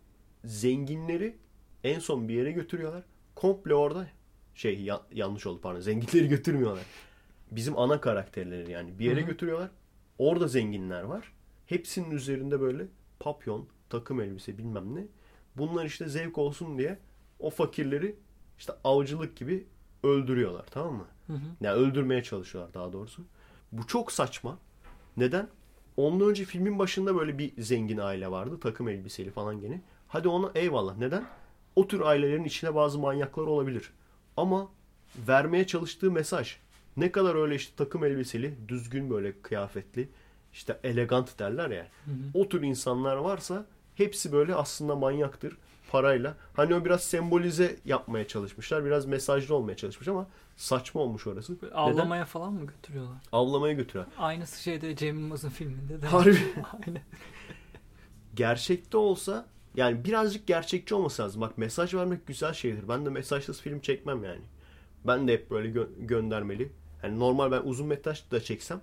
[0.46, 1.36] Zenginleri
[1.84, 3.04] en son bir yere götürüyorlar.
[3.36, 4.08] Komple orada
[4.56, 5.80] şey ya- yanlış oldu pardon.
[5.80, 6.84] Zenginleri götürmüyorlar.
[7.52, 9.28] Bizim ana karakterleri yani bir yere Hı hı.
[9.28, 9.70] götürüyorlar.
[10.18, 11.32] Orada zenginler var.
[11.68, 12.86] Hepsinin üzerinde böyle
[13.20, 15.07] papyon, takım elbise bilmem ne.
[15.57, 16.99] Bunlar işte zevk olsun diye
[17.40, 18.16] o fakirleri
[18.57, 19.68] işte avcılık gibi
[20.03, 21.06] öldürüyorlar tamam mı?
[21.28, 21.40] Hı hı.
[21.61, 23.26] Yani öldürmeye çalışıyorlar daha doğrusu.
[23.72, 24.57] Bu çok saçma.
[25.18, 25.48] Neden?
[25.98, 28.60] Ondan önce filmin başında böyle bir zengin aile vardı.
[28.61, 29.82] Takım elbiseli falan gene.
[30.07, 30.98] Hadi ona eyvallah.
[30.98, 31.26] Neden?
[31.76, 33.94] O tür ailelerin içine bazı manyaklar olabilir.
[34.38, 34.70] Ama
[35.28, 36.57] vermeye çalıştığı mesaj
[36.98, 40.10] ne kadar öyle işte takım elbiseli, düzgün böyle kıyafetli,
[40.53, 41.88] işte elegant derler ya.
[42.06, 42.16] Hı hı.
[42.34, 43.66] O tür insanlar varsa
[44.00, 45.58] hepsi böyle aslında manyaktır
[45.92, 46.36] parayla.
[46.54, 48.86] Hani o biraz sembolize yapmaya çalışmışlar.
[48.86, 51.62] Biraz mesajlı olmaya çalışmış ama saçma olmuş orası.
[51.62, 51.82] Böyle Neden?
[51.82, 53.18] Avlamaya falan mı götürüyorlar?
[53.32, 54.06] Avlamaya götüren.
[54.18, 56.08] Aynısı şeyde Cem Yılmaz'ın filminde de.
[56.08, 56.38] Harbi.
[56.88, 57.02] Aynen.
[58.36, 59.46] Gerçekte olsa
[59.76, 61.42] yani birazcık gerçekçi olması lazım.
[61.42, 62.88] Bak mesaj vermek güzel şeydir.
[62.90, 64.42] Ben de mesajsız film çekmem yani.
[65.08, 66.72] Ben de hep böyle gö- göndermeli.
[67.04, 68.82] Yani normal ben uzun metraj da çeksem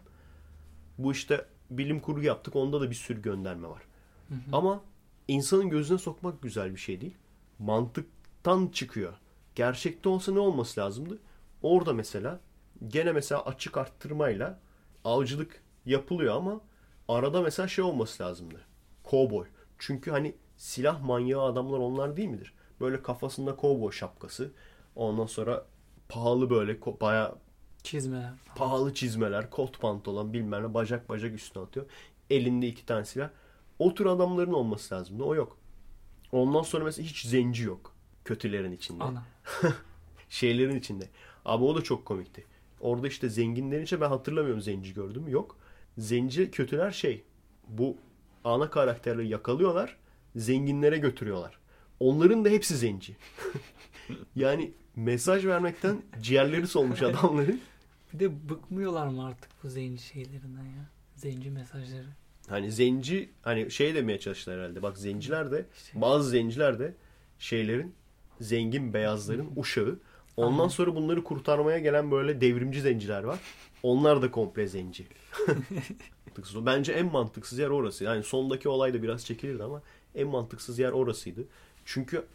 [0.98, 2.56] bu işte bilim kurgu yaptık.
[2.56, 3.82] Onda da bir sürü gönderme var.
[4.28, 4.38] Hı hı.
[4.52, 4.80] Ama
[5.28, 7.14] insanın gözüne sokmak güzel bir şey değil.
[7.58, 9.14] Mantıktan çıkıyor.
[9.54, 11.18] Gerçekte olsa ne olması lazımdı?
[11.62, 12.40] Orada mesela
[12.88, 14.60] gene mesela açık arttırmayla
[15.04, 16.60] avcılık yapılıyor ama
[17.08, 18.60] arada mesela şey olması lazımdı.
[19.04, 19.46] Kovboy.
[19.78, 22.54] Çünkü hani silah manyağı adamlar onlar değil midir?
[22.80, 24.52] Böyle kafasında kovboy şapkası.
[24.96, 25.66] Ondan sonra
[26.08, 27.34] pahalı böyle bayağı
[27.82, 28.30] Çizmeler.
[28.56, 31.86] pahalı çizmeler, kot pantolon bilmem ne bacak bacak üstüne atıyor.
[32.30, 33.30] Elinde iki tane silah.
[33.78, 35.22] O tür adamların olması lazımdı.
[35.22, 35.58] O yok.
[36.32, 37.94] Ondan sonra mesela hiç zenci yok.
[38.24, 39.04] Kötülerin içinde.
[40.28, 41.08] Şeylerin içinde.
[41.44, 42.44] Abi o da çok komikti.
[42.80, 45.28] Orada işte zenginlerin içinde ben hatırlamıyorum zenci gördüm.
[45.28, 45.56] Yok.
[45.98, 47.24] Zenci kötüler şey.
[47.68, 47.96] Bu
[48.44, 49.96] ana karakterleri yakalıyorlar.
[50.36, 51.58] Zenginlere götürüyorlar.
[52.00, 53.16] Onların da hepsi zenci.
[54.36, 57.60] yani mesaj vermekten ciğerleri solmuş adamların.
[58.12, 60.90] Bir de bıkmıyorlar mı artık bu zenci şeylerinden ya?
[61.14, 62.06] Zenci mesajları.
[62.48, 64.82] Hani zenci hani şey demeye çalıştılar herhalde.
[64.82, 66.94] Bak zenciler de bazı zenciler de
[67.38, 67.94] şeylerin
[68.40, 69.98] zengin beyazların uşağı.
[70.36, 70.68] Ondan Aynen.
[70.68, 73.38] sonra bunları kurtarmaya gelen böyle devrimci zenciler var.
[73.82, 75.06] Onlar da komple zenci.
[76.26, 76.66] Mantıksız.
[76.66, 78.04] Bence en mantıksız yer orası.
[78.04, 79.82] Yani sondaki olay da biraz çekilirdi ama
[80.14, 81.44] en mantıksız yer orasıydı.
[81.84, 82.26] Çünkü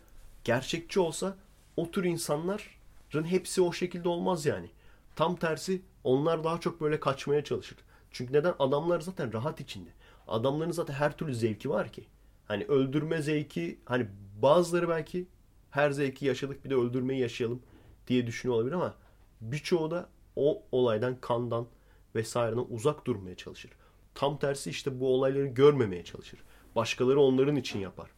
[0.44, 1.38] gerçekçi olsa
[1.78, 4.70] o tür insanların hepsi o şekilde olmaz yani.
[5.16, 7.78] Tam tersi onlar daha çok böyle kaçmaya çalışır.
[8.12, 8.54] Çünkü neden?
[8.60, 9.90] Adamlar zaten rahat içinde.
[10.32, 12.06] Adamların zaten her türlü zevki var ki.
[12.46, 14.08] Hani öldürme zevki hani
[14.42, 15.28] bazıları belki
[15.70, 17.62] her zevki yaşadık bir de öldürmeyi yaşayalım
[18.08, 18.96] diye düşünüyor olabilir ama
[19.42, 21.68] birçoğu da o olaydan kandan
[22.16, 23.72] vesaireden uzak durmaya çalışır.
[24.16, 26.40] Tam tersi işte bu olayları görmemeye çalışır.
[26.76, 28.12] Başkaları onların için yapar.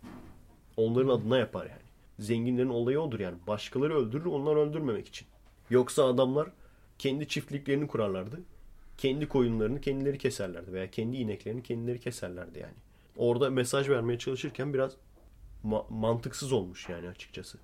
[0.77, 1.81] Onların adına yapar yani.
[2.19, 3.37] Zenginlerin olayı odur yani.
[3.47, 5.27] Başkaları öldürür onlar öldürmemek için.
[5.69, 6.49] Yoksa adamlar
[6.99, 8.41] kendi çiftliklerini kurarlardı.
[8.97, 12.73] Kendi koyunlarını kendileri keserlerdi veya kendi ineklerini kendileri keserlerdi yani.
[13.17, 14.93] Orada mesaj vermeye çalışırken biraz
[15.65, 17.57] ma- mantıksız olmuş yani açıkçası.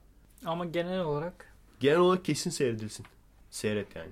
[0.46, 3.06] Ama genel olarak Genel olarak kesin seyredilsin.
[3.50, 4.12] Seyret yani.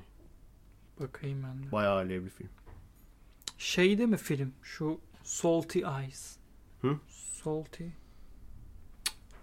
[0.99, 1.71] bakayım ben de.
[1.71, 2.49] Bayağı alevli bir film.
[3.57, 4.53] Şeyde mi film?
[4.63, 6.37] Şu Salty Eyes.
[6.81, 6.99] Hı?
[7.09, 7.83] Salty.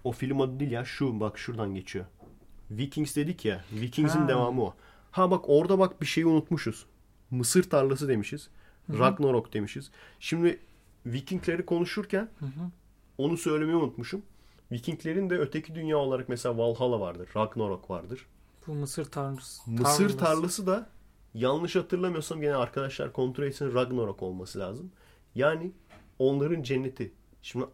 [0.04, 2.04] O film adı değil ya şu bak şuradan geçiyor.
[2.70, 3.64] Vikings dedik ya.
[3.72, 4.74] Vikings'in devamı o.
[5.10, 6.86] Ha bak orada bak bir şeyi unutmuşuz.
[7.30, 8.48] Mısır tarlası demişiz.
[8.86, 8.98] Hı hı.
[8.98, 9.90] Ragnarok demişiz.
[10.20, 10.60] Şimdi
[11.06, 12.70] Vikingleri konuşurken Hı hı.
[13.18, 14.22] onu söylemeyi unutmuşum.
[14.72, 17.28] Vikinglerin de öteki dünya olarak mesela Valhalla vardır.
[17.36, 18.26] Ragnarok vardır.
[18.66, 19.70] Bu Mısır tanrısı.
[19.70, 20.86] Mısır tarlası da
[21.34, 24.90] yanlış hatırlamıyorsam gene arkadaşlar kontrol etsin Ragnarok olması lazım.
[25.34, 25.72] Yani
[26.18, 27.12] onların cenneti.
[27.42, 27.66] Şimdi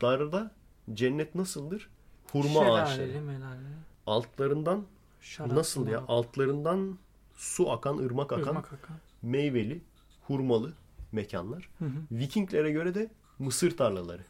[0.00, 0.50] darda
[0.94, 1.90] cennet nasıldır?
[2.32, 2.96] Hurma ağaçları.
[2.96, 3.76] Şelaleli melaleli.
[4.06, 4.84] Altlarından
[5.20, 6.04] Şarap nasıl ya?
[6.08, 6.98] Altlarından
[7.36, 8.96] su akan, ırmak akan, ırmak akan.
[9.22, 9.80] meyveli,
[10.26, 10.72] hurmalı
[11.12, 11.68] mekanlar.
[11.78, 11.98] Hı hı.
[12.12, 14.22] Vikinglere göre de mısır tarlaları.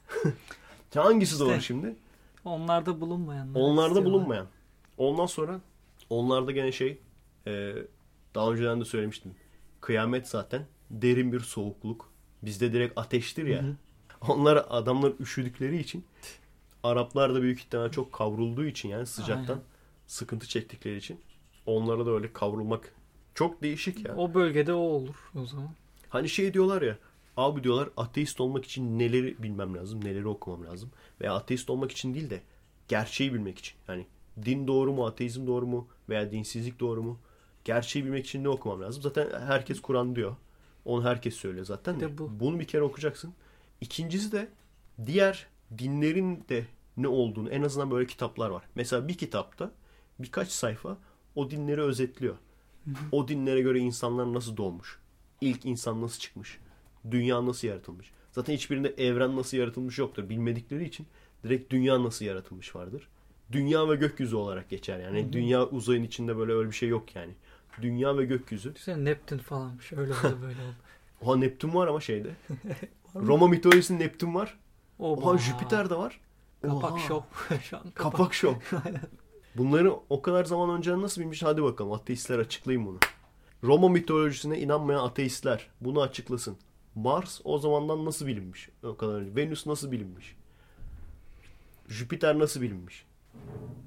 [0.94, 1.44] Hangisi İşte.
[1.44, 1.96] doğru şimdi?
[2.44, 3.60] Onlarda bulunmayanlar.
[3.60, 4.12] Onlarda istiyorlar.
[4.12, 4.46] bulunmayan.
[4.98, 5.60] Ondan sonra
[6.10, 6.98] onlarda gene şey
[7.46, 7.74] e,
[8.34, 9.34] daha önceden de söylemiştim.
[9.80, 12.12] Kıyamet zaten derin bir soğukluk.
[12.42, 13.62] Bizde direkt ateştir ya.
[13.62, 13.76] Hı hı.
[14.28, 16.04] Onlar adamlar üşüdükleri için
[16.82, 19.64] Araplar da büyük ihtimalle çok kavrulduğu için yani sıcaktan Aynen.
[20.06, 21.20] sıkıntı çektikleri için
[21.66, 22.94] onlara da öyle kavrulmak
[23.36, 24.16] çok değişik ya.
[24.16, 25.70] O bölgede o olur o zaman.
[26.08, 26.98] Hani şey diyorlar ya
[27.36, 30.90] abi diyorlar ateist olmak için neleri bilmem lazım, neleri okumam lazım.
[31.20, 32.40] Veya ateist olmak için değil de
[32.88, 33.76] gerçeği bilmek için.
[33.88, 34.06] Yani
[34.44, 37.18] din doğru mu, ateizm doğru mu veya dinsizlik doğru mu?
[37.64, 39.02] Gerçeği bilmek için ne okumam lazım?
[39.02, 40.36] Zaten herkes Kur'an diyor.
[40.84, 42.00] Onu herkes söylüyor zaten.
[42.00, 42.30] De bu.
[42.40, 43.34] Bunu bir kere okuyacaksın.
[43.80, 44.48] İkincisi de
[45.06, 45.46] diğer
[45.78, 46.64] dinlerin de
[46.96, 48.62] ne olduğunu en azından böyle kitaplar var.
[48.74, 49.70] Mesela bir kitapta
[50.18, 50.96] birkaç sayfa
[51.34, 52.36] o dinleri özetliyor.
[53.12, 54.98] O dinlere göre insanlar nasıl doğmuş?
[55.40, 56.58] İlk insan nasıl çıkmış?
[57.10, 58.12] Dünya nasıl yaratılmış?
[58.32, 60.28] Zaten hiçbirinde evren nasıl yaratılmış yoktur.
[60.28, 61.06] Bilmedikleri için
[61.44, 63.08] direkt dünya nasıl yaratılmış vardır.
[63.52, 65.22] Dünya ve gökyüzü olarak geçer yani.
[65.22, 65.32] Hı hı.
[65.32, 67.32] Dünya uzayın içinde böyle öyle bir şey yok yani.
[67.82, 68.74] Dünya ve gökyüzü.
[68.74, 69.92] Düşünsene Neptün falanmış.
[69.92, 70.76] Öyle oldu böyle oldu.
[71.20, 72.30] Oha Neptün var ama şeyde.
[73.14, 74.58] Roma mitolojisinde Neptün var.
[74.98, 75.20] Oba.
[75.20, 76.20] Oha Jüpiter de var.
[76.62, 76.98] Kapak Oha.
[76.98, 77.20] şov.
[77.62, 78.12] Şu an kapak.
[78.12, 78.54] Kapak şov.
[79.56, 81.42] Bunları o kadar zaman önce nasıl bilmiş?
[81.42, 82.98] Hadi bakalım ateistler açıklayın bunu.
[83.64, 86.56] Roma mitolojisine inanmayan ateistler bunu açıklasın.
[86.94, 88.68] Mars o zamandan nasıl bilinmiş?
[88.82, 89.36] O kadar önce.
[89.36, 90.36] Venüs nasıl bilinmiş?
[91.88, 93.06] Jüpiter nasıl bilinmiş?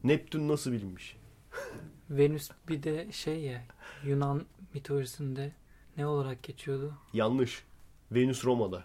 [0.04, 1.18] Neptün nasıl bilinmiş?
[2.10, 3.66] Venüs bir de şey ya
[4.06, 5.52] Yunan mitolojisinde
[5.98, 6.94] ne olarak geçiyordu?
[7.14, 7.64] Yanlış.
[8.12, 8.84] Venüs Roma'da.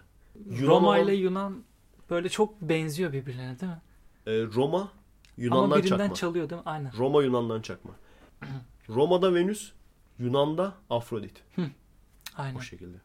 [0.49, 1.63] Yunan Roma ile Yunan
[2.09, 3.81] böyle çok benziyor birbirlerine değil mi?
[4.27, 4.91] Ee, Roma
[5.37, 6.15] Yunan'dan Ama birinden çakma.
[6.15, 6.69] çalıyor değil mi?
[6.69, 6.91] Aynen.
[6.97, 7.91] Roma Yunan'dan çakma.
[8.89, 9.71] Roma'da Venüs,
[10.19, 11.43] Yunan'da Afrodit.
[12.37, 12.55] Aynen.
[12.55, 12.97] O şekilde.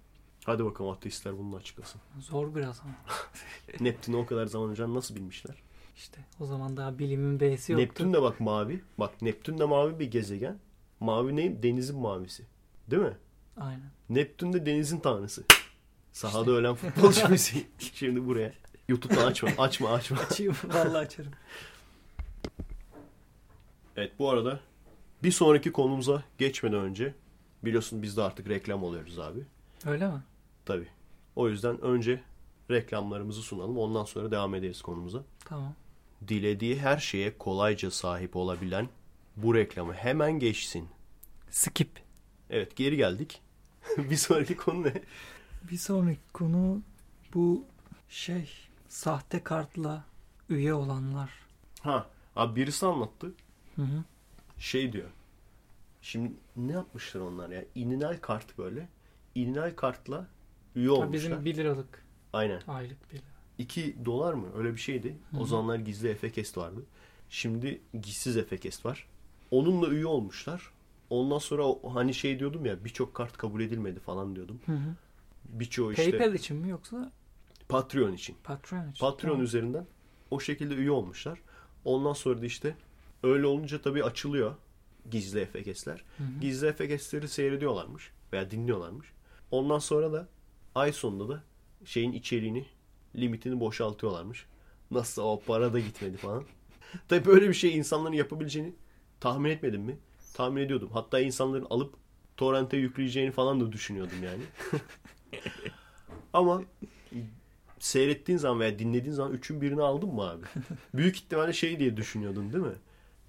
[0.44, 2.01] Hadi bakalım ateistler bunu açıklasın.
[2.20, 2.94] Zor biraz ama.
[3.81, 5.57] Neptün'ü o kadar zaman önce nasıl bilmişler?
[5.97, 7.85] İşte o zaman daha bilimin B'si yoktu.
[7.85, 8.81] Neptün de bak mavi.
[8.98, 10.59] Bak Neptün de mavi bir gezegen.
[11.01, 11.62] Mavi ne?
[11.62, 12.47] Denizin mavisi.
[12.90, 13.16] Değil mi?
[13.57, 13.90] Aynen.
[14.09, 15.44] Neptün de denizin tanrısı.
[16.12, 17.66] Sahada ölen futbolcu müziği.
[17.78, 18.52] Şimdi buraya.
[18.89, 19.51] YouTube'dan açma.
[19.59, 20.19] Açma açma.
[20.19, 20.57] Açayım.
[20.65, 21.32] Vallahi açarım.
[24.01, 24.61] Evet bu arada
[25.23, 27.15] bir sonraki konumuza geçmeden önce
[27.65, 29.41] biliyorsun biz de artık reklam oluyoruz abi.
[29.87, 30.23] Öyle mi?
[30.65, 30.89] Tabii.
[31.37, 32.23] O yüzden önce
[32.71, 33.79] reklamlarımızı sunalım.
[33.79, 35.23] Ondan sonra devam ederiz konumuza.
[35.45, 35.75] Tamam.
[36.29, 38.89] dilediği her şeye kolayca sahip olabilen
[39.37, 40.89] bu reklamı hemen geçsin.
[41.51, 41.91] Skip.
[42.51, 43.43] Evet geri geldik.
[43.99, 44.93] bir sonraki konu ne?
[45.71, 46.83] Bir sonraki konu
[47.35, 47.65] bu
[48.09, 48.51] şey
[48.89, 50.05] sahte kartla
[50.49, 51.31] üye olanlar.
[51.81, 52.07] Ha
[52.37, 53.33] abi birisi anlattı.
[53.77, 54.05] Hı hı.
[54.59, 55.09] Şey diyor.
[56.03, 57.65] Şimdi ne yapmışlar onlar ya?
[57.75, 58.89] İninal kart böyle.
[59.35, 60.27] İninal kartla
[60.77, 61.13] üye Ha, olmuşlar.
[61.13, 62.63] bizim 1 liralık Aynen.
[62.69, 63.25] aylık 1 lira.
[63.59, 64.47] 2 dolar mı?
[64.57, 65.17] Öyle bir şeydi.
[65.31, 65.47] Hı O hı.
[65.47, 66.83] zamanlar gizli Efekest vardı.
[67.31, 69.07] Şimdi gizsiz Efekest var.
[69.51, 70.71] Onunla üye olmuşlar.
[71.11, 74.61] Ondan sonra o- hani şey diyordum ya birçok kart kabul edilmedi falan diyordum.
[74.67, 74.95] Hı hı.
[75.49, 77.13] Birçoğu işte PayPal için mi yoksa
[77.69, 78.37] Patreon için.
[78.45, 79.01] Patreon için?
[79.01, 79.45] Patreon Tamam.
[79.45, 79.87] üzerinden
[80.31, 81.39] o şekilde üye olmuşlar.
[81.85, 82.77] Ondan sonra da işte
[83.23, 84.55] öyle olunca tabii açılıyor
[85.11, 85.41] gizli
[86.23, 86.41] hı.
[86.41, 89.13] Gizli Efekestleri seyrediyorlarmış veya dinliyorlarmış.
[89.51, 90.29] Ondan sonra da
[90.75, 91.43] ay sonunda da
[91.85, 92.67] şeyin içeriğini,
[93.17, 94.47] limitini boşaltıyorlarmış.
[94.91, 96.45] Nasıl o para da gitmedi falan.
[97.09, 98.75] Tabii böyle bir şey insanların yapabileceğini
[99.21, 99.99] tahmin etmedim mi?
[100.35, 100.91] Tahmin ediyordum.
[100.93, 101.95] Hatta insanların alıp
[102.37, 104.43] torrente yükleyeceğini falan da düşünüyordum yani.
[106.33, 106.63] Ama
[107.79, 110.45] seyrettiğin zaman veya dinlediğin zaman üçün birini aldın mı abi?
[110.95, 112.75] Büyük ihtimalle şey diye düşünüyordun değil mi?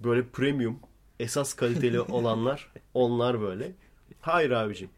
[0.04, 0.78] Böyle premium,
[1.20, 3.72] esas kaliteli olanlar onlar böyle.
[4.20, 4.90] Hayır abicim.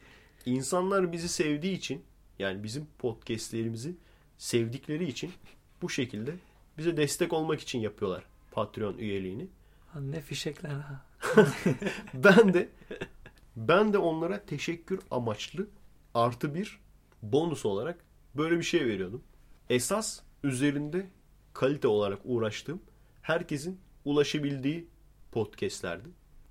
[0.47, 2.03] İnsanlar bizi sevdiği için
[2.39, 3.97] yani bizim podcastlerimizi
[4.39, 5.33] sevdikleri için
[5.83, 6.35] bu şekilde
[6.79, 9.47] bize destek olmak için yapıyorlar Patreon üyeliğini.
[10.01, 11.07] Ne fişekler ha.
[12.15, 12.69] Ben de
[13.57, 15.67] ben de onlara teşekkür amaçlı
[16.15, 16.81] artı bir
[17.23, 18.05] bonus olarak
[18.35, 19.23] böyle bir şey veriyordum.
[19.71, 21.07] Esas üzerinde
[21.53, 22.83] kalite olarak uğraştığım
[23.23, 24.87] herkesin ulaşabildiği
[25.35, 26.09] podcastlerdi.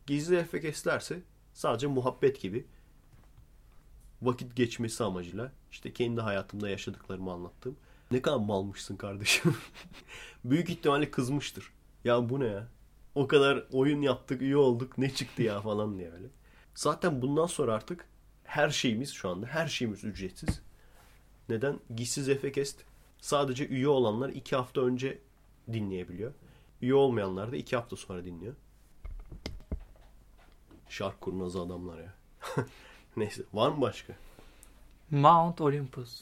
[0.07, 1.19] Gizli efekeslerse
[1.53, 2.65] sadece muhabbet gibi
[4.21, 7.77] vakit geçmesi amacıyla işte kendi hayatımda yaşadıklarımı anlattığım.
[8.11, 9.55] Ne kadar malmışsın kardeşim.
[10.45, 11.73] Büyük ihtimalle kızmıştır.
[12.03, 12.67] Ya bu ne ya?
[13.15, 16.27] O kadar oyun yaptık, iyi olduk, ne çıktı ya falan diye öyle.
[16.75, 18.07] Zaten bundan sonra artık
[18.43, 20.61] her şeyimiz şu anda, her şeyimiz ücretsiz.
[21.49, 21.79] Neden?
[21.95, 22.79] Gizsiz Efekest
[23.19, 25.19] sadece üye olanlar iki hafta önce
[25.73, 26.33] dinleyebiliyor.
[26.81, 28.53] Üye olmayanlar da iki hafta sonra dinliyor.
[30.93, 32.13] Şark kurnazı adamlar ya.
[33.17, 34.13] Neyse var mı başka?
[35.11, 36.21] Mount Olympus.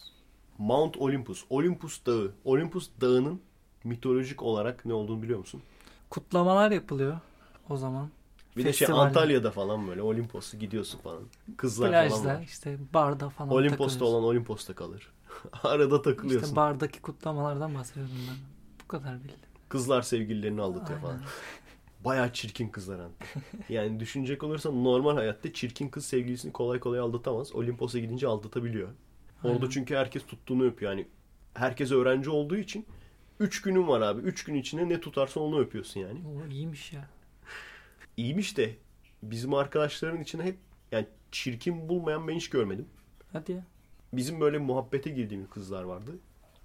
[0.57, 1.45] Mount Olympus.
[1.49, 2.31] Olympus Dağı.
[2.45, 3.41] Olympus Dağı'nın
[3.83, 5.61] mitolojik olarak ne olduğunu biliyor musun?
[6.09, 7.19] Kutlamalar yapılıyor
[7.69, 8.09] o zaman.
[8.57, 8.87] Bir de şey.
[8.91, 11.23] Antalya'da falan böyle Olimpos'u gidiyorsun falan.
[11.57, 12.43] Kızlar falan Plajda var.
[12.43, 14.05] işte barda falan Olimpos'ta takılıyorsun.
[14.15, 15.11] olan Olimpos'ta kalır.
[15.63, 16.47] Arada takılıyorsun.
[16.47, 18.37] İşte bardaki kutlamalardan bahsediyorum ben.
[18.83, 19.49] Bu kadar bildim.
[19.69, 21.01] Kızlar sevgililerini aldatıyor Aynen.
[21.01, 21.19] falan.
[22.05, 23.01] Bayağı çirkin kızlar.
[23.69, 27.55] Yani düşünecek olursan normal hayatta çirkin kız sevgilisini kolay kolay aldatamaz.
[27.55, 28.89] Olimpos'a gidince aldatabiliyor.
[29.43, 29.69] Orada Aynen.
[29.69, 30.91] çünkü herkes tuttuğunu öpüyor.
[30.91, 31.07] Yani
[31.53, 32.85] herkes öğrenci olduğu için
[33.39, 34.21] 3 günün var abi.
[34.21, 36.19] 3 gün içinde ne tutarsa onu öpüyorsun yani.
[36.27, 37.09] O iyiymiş ya.
[38.17, 38.75] İyiymiş de
[39.23, 40.57] bizim arkadaşların içinde hep
[40.91, 42.87] yani çirkin bulmayan ben hiç görmedim.
[43.33, 43.65] Hadi ya.
[44.13, 46.11] Bizim böyle muhabbete girdiğimiz kızlar vardı.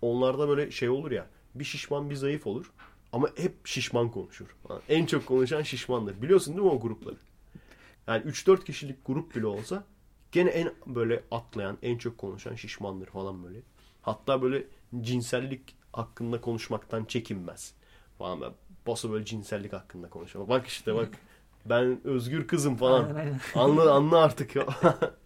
[0.03, 1.27] Onlarda böyle şey olur ya.
[1.55, 2.73] Bir şişman bir zayıf olur.
[3.13, 4.47] Ama hep şişman konuşur.
[4.89, 6.23] En çok konuşan şişmandır.
[6.23, 7.17] Biliyorsun değil mi o grupları?
[8.07, 9.85] Yani 3-4 kişilik grup bile olsa
[10.33, 13.59] gene en böyle atlayan, en çok konuşan şişmandır falan böyle.
[14.03, 14.65] Hatta böyle
[15.01, 17.75] cinsellik hakkında konuşmaktan çekinmez.
[18.19, 18.55] Falan böyle
[18.87, 20.49] bosu böyle cinsellik hakkında konuşuyor.
[20.49, 21.09] Bak işte bak
[21.67, 23.15] ben özgür kızım falan.
[23.15, 23.41] Aynen.
[23.55, 24.67] Anla, anla artık ya.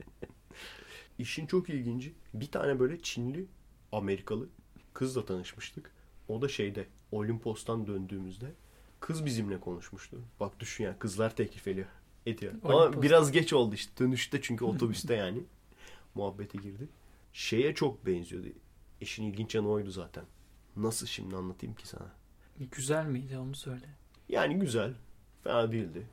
[1.18, 2.14] İşin çok ilginci.
[2.34, 3.46] Bir tane böyle Çinli
[3.92, 4.48] Amerikalı
[4.92, 5.92] kızla tanışmıştık.
[6.28, 8.52] O da şeyde Olimpos'tan döndüğümüzde
[9.00, 10.18] kız bizimle konuşmuştu.
[10.40, 11.86] Bak düşün ya kızlar teklif ediyor.
[12.26, 12.52] ediyor.
[12.64, 13.02] Ama Olimpos.
[13.02, 14.04] biraz geç oldu işte.
[14.04, 15.44] Dönüşte çünkü otobüste yani
[16.14, 16.88] muhabbete girdi.
[17.32, 18.46] Şeye çok benziyordu.
[19.00, 20.24] İşin ilginç yanı oydu zaten.
[20.76, 22.12] Nasıl şimdi anlatayım ki sana?
[22.70, 23.86] Güzel miydi onu söyle.
[24.28, 24.94] Yani güzel.
[25.44, 26.06] Fena değildi.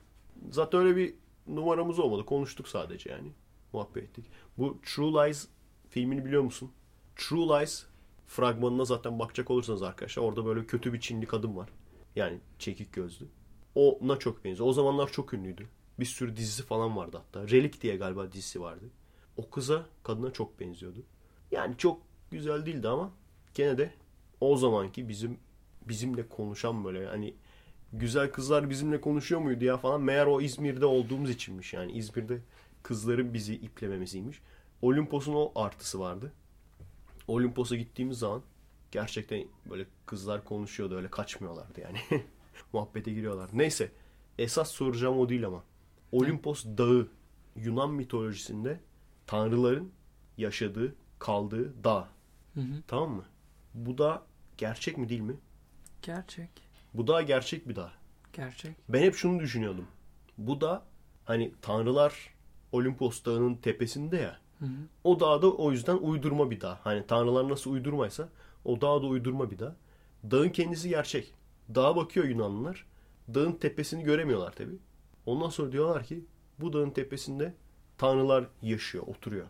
[0.52, 1.14] Zaten öyle bir
[1.48, 2.26] numaramız olmadı.
[2.26, 3.32] Konuştuk sadece yani.
[3.74, 4.26] Muhabbet ettik.
[4.58, 5.48] Bu True Lies
[5.90, 6.72] filmini biliyor musun?
[7.16, 7.86] True Lies
[8.28, 11.70] fragmanına zaten bakacak olursanız arkadaşlar orada böyle kötü bir Çinli kadın var.
[12.16, 13.26] Yani çekik gözlü.
[13.76, 14.70] Ona çok benziyor.
[14.70, 15.68] O zamanlar çok ünlüydü.
[16.00, 17.50] Bir sürü dizisi falan vardı hatta.
[17.50, 18.86] Relic diye galiba dizisi vardı.
[19.38, 21.04] O kıza, kadına çok benziyordu.
[21.52, 22.02] Yani çok
[22.32, 23.12] güzel değildi ama
[23.54, 23.94] gene de
[24.42, 25.38] o zamanki bizim
[25.82, 27.34] bizimle konuşan böyle hani
[27.94, 30.02] güzel kızlar bizimle konuşuyor muydu ya falan.
[30.02, 31.92] Meğer o İzmir'de olduğumuz içinmiş yani.
[31.92, 32.40] İzmir'de
[32.84, 34.42] kızların bizi iplememesiymiş.
[34.82, 36.34] Olimpos'un o artısı vardı.
[37.28, 38.44] Olimpos'a gittiğimiz zaman
[38.92, 42.00] gerçekten böyle kızlar konuşuyordu öyle kaçmıyorlardı yani.
[42.74, 43.50] Muhabbete giriyorlar.
[43.54, 43.92] Neyse
[44.38, 45.64] esas soracağım o değil ama.
[46.12, 47.08] Olimpos dağı
[47.56, 48.80] Yunan mitolojisinde
[49.28, 49.92] tanrıların
[50.38, 52.10] yaşadığı, kaldığı dağ.
[52.54, 52.84] Hı hı.
[52.88, 53.26] Tamam mı?
[53.74, 54.24] Bu da
[54.58, 55.36] gerçek mi değil mi?
[56.02, 56.50] Gerçek.
[56.94, 57.92] Bu dağ gerçek bir dağ.
[58.34, 58.76] Gerçek.
[58.90, 59.88] Ben hep şunu düşünüyordum.
[60.38, 60.86] Bu da
[61.26, 62.34] hani tanrılar
[62.72, 64.40] Olimpos dağının tepesinde ya.
[64.60, 64.70] Hı hı.
[65.04, 66.80] O dağ da o yüzden uydurma bir dağ.
[66.84, 68.30] Hani tanrılar nasıl uydurmaysa
[68.66, 69.76] o dağ da uydurma bir dağ.
[70.32, 71.34] Dağın kendisi gerçek.
[71.76, 72.86] Dağa bakıyor Yunanlılar.
[73.34, 74.72] Dağın tepesini göremiyorlar tabi.
[75.26, 76.26] Ondan sonra diyorlar ki
[76.60, 77.54] bu dağın tepesinde
[77.98, 79.48] tanrılar yaşıyor, oturuyor.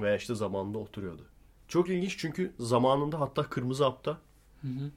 [0.00, 1.22] Veya işte zamanında oturuyordu.
[1.68, 4.18] Çok ilginç çünkü zamanında hatta Kırmızı Hap'ta
[4.62, 4.90] Hı hı.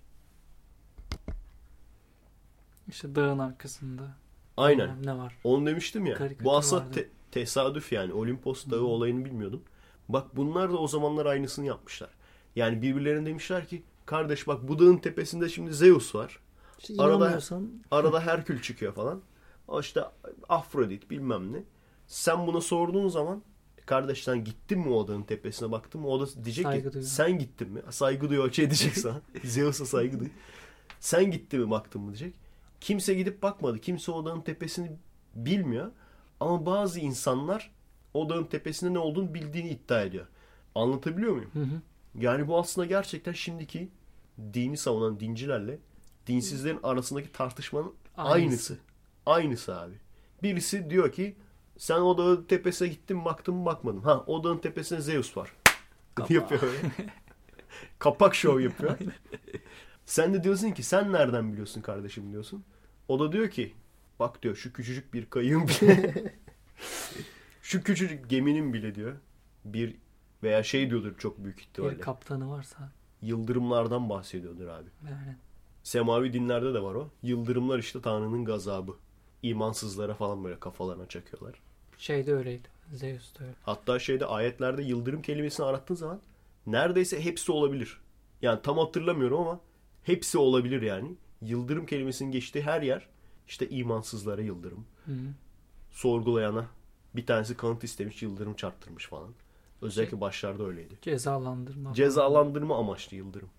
[2.88, 4.04] İşte dağın arkasında.
[4.58, 5.38] aynen Ne var?
[5.44, 6.14] Onu demiştim ya.
[6.16, 8.14] Karikatür Bu aslında te- tesadüf yani.
[8.14, 9.62] Olimpos dağı olayını bilmiyordum.
[10.10, 12.10] Bak bunlar da o zamanlar aynısını yapmışlar.
[12.56, 16.40] Yani birbirlerine demişler ki kardeş bak bu dağın tepesinde şimdi Zeus var.
[16.80, 17.32] İşte Arada-
[17.92, 19.22] Arada Herkül çıkıyor falan.
[19.68, 20.02] O işte
[20.50, 21.64] Afrodit bilmem ne.
[22.08, 23.44] Sen buna sorduğun zaman
[23.86, 26.08] kardeş sen gittin mi o dağın tepesine baktın mı?
[26.08, 27.10] O da diyecek Saygı ki duyuyor.
[27.12, 27.82] sen gittin mi?
[27.90, 28.52] Saygı duyuyor.
[28.52, 29.22] Şey diyecek sana.
[29.44, 30.36] Zeus'a saygı duyuyor.
[31.00, 32.34] Sen gittin mi baktın mı diyecek.
[32.82, 33.80] Kimse gidip bakmadı.
[33.80, 34.92] Kimse o dağın tepesini
[35.36, 35.92] bilmiyor.
[36.42, 37.72] Ama bazı insanlar
[38.14, 40.26] o dağın tepesinde ne olduğunu bildiğini iddia ediyor.
[40.76, 41.52] Anlatabiliyor muyum?
[41.54, 41.82] Hı hı.
[42.20, 43.90] Yani bu aslında gerçekten şimdiki
[44.54, 45.80] dini savunan dincilerle
[46.28, 48.34] dinsizlerin arasındaki tartışmanın Aynısı.
[48.34, 48.78] aynısı.
[49.26, 49.94] Aynısı abi.
[50.44, 51.36] Birisi diyor ki
[51.78, 54.02] sen o dağın tepesine gittin baktın mı bakmadın.
[54.02, 55.54] Ha o dağın tepesinde Zeus var.
[56.16, 56.32] Kapak.
[56.32, 56.80] yapıyor öyle.
[58.00, 58.98] Kapak şov yapıyor.
[60.06, 62.64] sen de diyorsun ki sen nereden biliyorsun kardeşim diyorsun.
[63.08, 63.74] O da diyor ki
[64.22, 66.14] bak diyor şu küçücük bir kayığın bile
[67.62, 69.16] şu küçücük geminin bile diyor
[69.66, 69.96] bir
[70.44, 71.96] veya şey diyordur çok büyük ihtimalle.
[71.96, 72.92] Bir kaptanı varsa.
[73.22, 74.90] Yıldırımlardan bahsediyordur abi.
[75.10, 75.36] Yani.
[75.84, 77.10] Semavi dinlerde de var o.
[77.24, 78.96] Yıldırımlar işte Tanrı'nın gazabı.
[79.44, 81.62] İmansızlara falan böyle kafalarına çakıyorlar.
[81.98, 82.68] Şey de öyleydi.
[82.94, 83.54] Zeus da öyle.
[83.64, 86.22] Hatta şeyde ayetlerde yıldırım kelimesini arattığın zaman
[86.68, 88.02] neredeyse hepsi olabilir.
[88.42, 89.60] Yani tam hatırlamıyorum ama
[90.04, 91.16] hepsi olabilir yani.
[91.42, 93.08] Yıldırım kelimesinin geçtiği her yer
[93.52, 94.86] işte imansızlara yıldırım.
[95.06, 95.34] Hı hı.
[95.92, 96.66] Sorgulayana
[97.16, 99.30] bir tanesi kanıt istemiş yıldırım çarptırmış falan.
[99.82, 100.94] Özellikle Şey- başlarda öyleydi.
[101.02, 101.94] Cezalandırma.
[101.94, 103.50] Cezalandırma amaçlı yıldırım.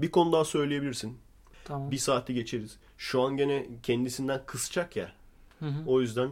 [0.00, 1.18] Bir konu daha söyleyebilirsin.
[1.64, 1.90] Tamam.
[1.90, 2.78] Bir saati geçeriz.
[2.98, 5.12] Şu an gene kendisinden kısacak ya.
[5.58, 5.84] Hı hı.
[5.86, 6.30] O yüzden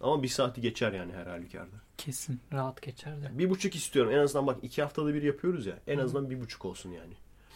[0.00, 1.76] ama bir saati geçer yani her halükarda.
[1.98, 2.40] Kesin.
[2.52, 3.38] Rahat geçer de.
[3.38, 4.12] Bir buçuk istiyorum.
[4.12, 5.78] En azından bak iki haftada bir yapıyoruz ya.
[5.86, 7.14] En azından bir buçuk olsun yani.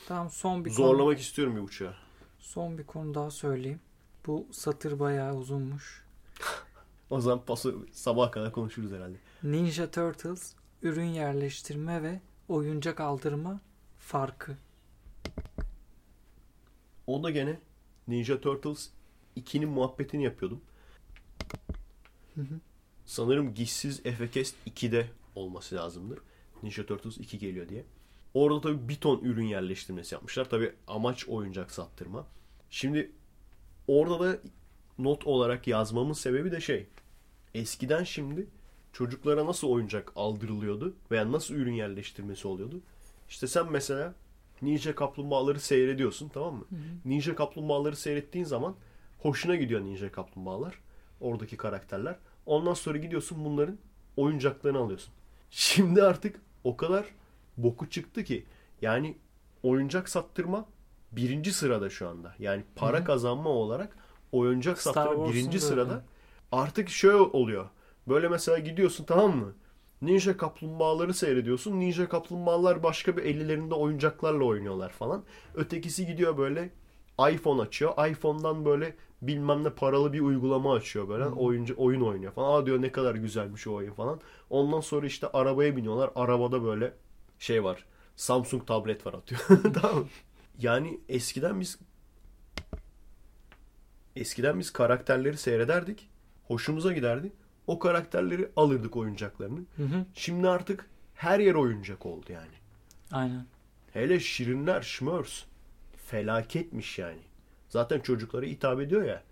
[0.09, 0.77] Tamam son bir konu.
[0.77, 1.95] Zorlamak istiyorum bir buçuğa.
[2.43, 3.81] Son bir konu daha söyleyeyim.
[4.27, 6.05] Bu satır bayağı uzunmuş.
[7.11, 9.17] O zaman paso sabaha kadar konuşuruz herhalde.
[9.43, 13.61] Ninja Turtles ürün yerleştirme ve oyuncak aldırma
[13.99, 14.57] farkı.
[17.07, 17.61] O da gene
[18.09, 18.91] Ninja Turtles
[19.37, 20.61] 2'nin muhabbetini yapıyordum.
[22.35, 22.61] Hı hı.
[23.07, 26.19] Sanırım Gizsiz Efekest 2'de olması lazımdır.
[26.63, 27.85] Ninja Turtles 2 geliyor diye.
[28.35, 30.51] Orada tabii bir ton ürün yerleştirmesi yapmışlar.
[30.51, 32.27] Tabii amaç oyuncak sattırma.
[32.71, 33.13] Şimdi
[33.89, 34.39] orada da
[34.99, 36.87] not olarak yazmamın sebebi de şey.
[37.55, 38.47] Eskiden şimdi
[38.93, 42.81] çocuklara nasıl oyuncak aldırılıyordu veya nasıl ürün yerleştirmesi oluyordu.
[43.29, 44.15] İşte sen mesela
[44.63, 46.65] Ninja Kaplumbağaları seyrediyorsun tamam mı?
[47.05, 48.75] Ninja Kaplumbağaları seyrettiğin zaman
[49.19, 50.79] hoşuna gidiyor Ninja Kaplumbağalar.
[51.21, 52.17] Oradaki karakterler.
[52.47, 53.79] Ondan sonra gidiyorsun bunların
[54.17, 55.13] oyuncaklarını alıyorsun.
[55.51, 57.05] Şimdi artık o kadar
[57.57, 58.47] boku çıktı ki
[58.83, 59.19] yani
[59.63, 60.67] oyuncak sattırma
[61.13, 62.35] birinci sırada şu anda.
[62.39, 63.05] Yani para Hı hı.
[63.05, 63.97] kazanma olarak
[64.33, 65.67] oyuncak Star sattırma Wars'un birinci da öyle.
[65.67, 66.05] sırada.
[66.53, 67.67] Artık şöyle oluyor.
[68.09, 69.55] Böyle mesela gidiyorsun tamam mı?
[70.03, 71.81] Ninja kaplumbağaları seyrediyorsun.
[71.81, 75.25] Ninja kaplumbağalar başka bir ellerinde oyuncaklarla oynuyorlar falan.
[75.55, 76.71] Ötekisi gidiyor böyle
[77.33, 78.09] iPhone açıyor.
[78.11, 81.25] iPhone'dan böyle bilmem ne paralı bir uygulama açıyor böyle.
[81.27, 82.63] Oyuncu oyun oynuyor falan.
[82.63, 84.21] Aa diyor ne kadar güzelmiş o oyun falan.
[84.51, 86.11] Ondan sonra işte arabaya biniyorlar.
[86.15, 86.93] Arabada böyle
[87.43, 87.85] şey var.
[88.17, 89.41] Samsung tablet var atıyor.
[89.75, 90.09] tamam mı?
[90.59, 91.79] Yani eskiden biz
[94.17, 96.09] eskiden biz karakterleri seyrederdik.
[96.45, 97.33] Hoşumuza giderdi.
[97.67, 99.61] O karakterleri alırdık oyuncaklarını.
[99.77, 100.07] Hı hı.
[100.15, 102.55] Şimdi artık her yer oyuncak oldu yani.
[103.13, 103.47] Aynen.
[103.93, 105.45] Hele şirinler, şmörs.
[106.07, 107.23] Felaketmiş yani.
[107.69, 109.23] Zaten çocuklara hitap ediyor ya.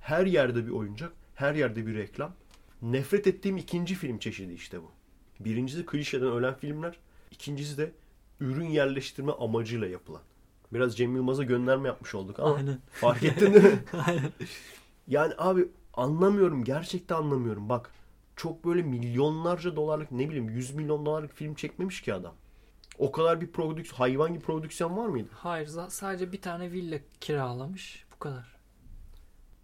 [0.00, 2.34] Her yerde bir oyuncak, her yerde bir reklam.
[2.82, 4.90] Nefret ettiğim ikinci film çeşidi işte bu.
[5.40, 6.98] Birincisi klişeden ölen filmler.
[7.40, 7.92] İkincisi de
[8.40, 10.22] ürün yerleştirme amacıyla yapılan.
[10.72, 12.78] Biraz Cem Yılmaz'a gönderme yapmış olduk ama Aynen.
[12.90, 13.84] fark ettin değil mi?
[14.06, 14.32] Aynen.
[15.08, 16.64] Yani abi anlamıyorum.
[16.64, 17.68] Gerçekten anlamıyorum.
[17.68, 17.92] Bak
[18.36, 22.34] çok böyle milyonlarca dolarlık ne bileyim 100 milyon dolarlık film çekmemiş ki adam.
[22.98, 25.28] O kadar bir prodüksiyon, hayvan gibi prodüksiyon var mıydı?
[25.32, 28.04] Hayır sadece bir tane villa kiralamış.
[28.14, 28.56] Bu kadar.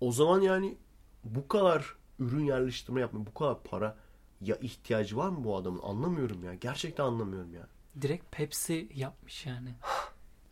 [0.01, 0.77] O zaman yani
[1.25, 3.27] bu kadar ürün yerleştirme yapmıyor.
[3.27, 3.97] Bu kadar para
[4.41, 5.81] ya ihtiyacı var mı bu adamın?
[5.83, 6.55] Anlamıyorum ya.
[6.55, 7.67] Gerçekten anlamıyorum ya.
[8.03, 9.75] Direkt Pepsi yapmış yani.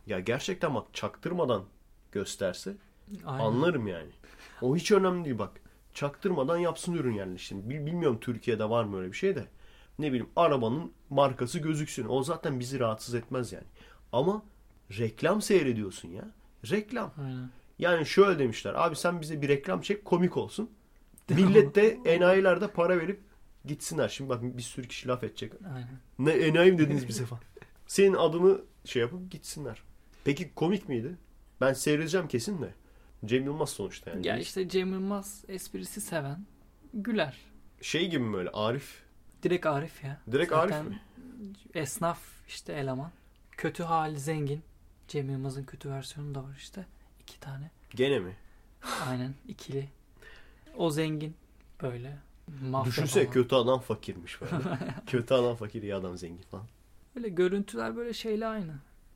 [0.06, 1.64] Ya gerçekten bak çaktırmadan
[2.12, 2.76] gösterse
[3.26, 3.44] Aynen.
[3.44, 4.10] anlarım yani.
[4.62, 5.60] O hiç önemli değil bak.
[5.94, 7.36] Çaktırmadan yapsın ürün.
[7.36, 9.46] Şimdi bil- bilmiyorum Türkiye'de var mı öyle bir şey de.
[9.98, 12.06] Ne bileyim arabanın markası gözüksün.
[12.08, 13.66] O zaten bizi rahatsız etmez yani.
[14.12, 14.42] Ama
[14.98, 16.24] reklam seyrediyorsun ya.
[16.70, 17.12] Reklam.
[17.18, 17.50] Aynen.
[17.78, 18.74] Yani şöyle demişler.
[18.74, 20.70] Abi sen bize bir reklam çek komik olsun.
[21.28, 23.20] Millet de enayilerde para verip
[23.64, 24.08] gitsinler.
[24.08, 25.52] Şimdi bak bir sürü kişi laf edecek.
[25.74, 25.88] Aynen.
[26.18, 27.42] Ne enayi mi dediniz bize falan.
[27.86, 29.82] Senin adını şey yapıp gitsinler.
[30.24, 31.16] Peki komik miydi?
[31.60, 32.74] Ben seyredeceğim kesin de.
[33.24, 34.26] Cem Yılmaz sonuçta yani.
[34.26, 36.46] Ya işte Cem Yılmaz esprisi seven
[36.94, 37.36] güler.
[37.82, 39.02] Şey gibi mi böyle Arif?
[39.42, 40.20] Direkt Arif ya.
[40.32, 41.00] Direkt Zaten Arif mi?
[41.74, 42.18] Esnaf
[42.48, 43.10] işte eleman.
[43.50, 44.62] Kötü hali zengin.
[45.08, 46.86] Cem Yılmaz'ın kötü versiyonu da var işte.
[47.20, 47.70] iki tane.
[47.90, 48.36] Gene mi?
[49.08, 49.88] Aynen ikili.
[50.76, 51.36] O zengin
[51.82, 52.18] böyle.
[52.62, 53.34] Mafya Düşünsene falan.
[53.34, 54.62] kötü adam fakirmiş falan.
[55.06, 56.66] kötü adam fakir iyi adam zengin falan.
[57.16, 58.72] Böyle görüntüler böyle şeyle aynı.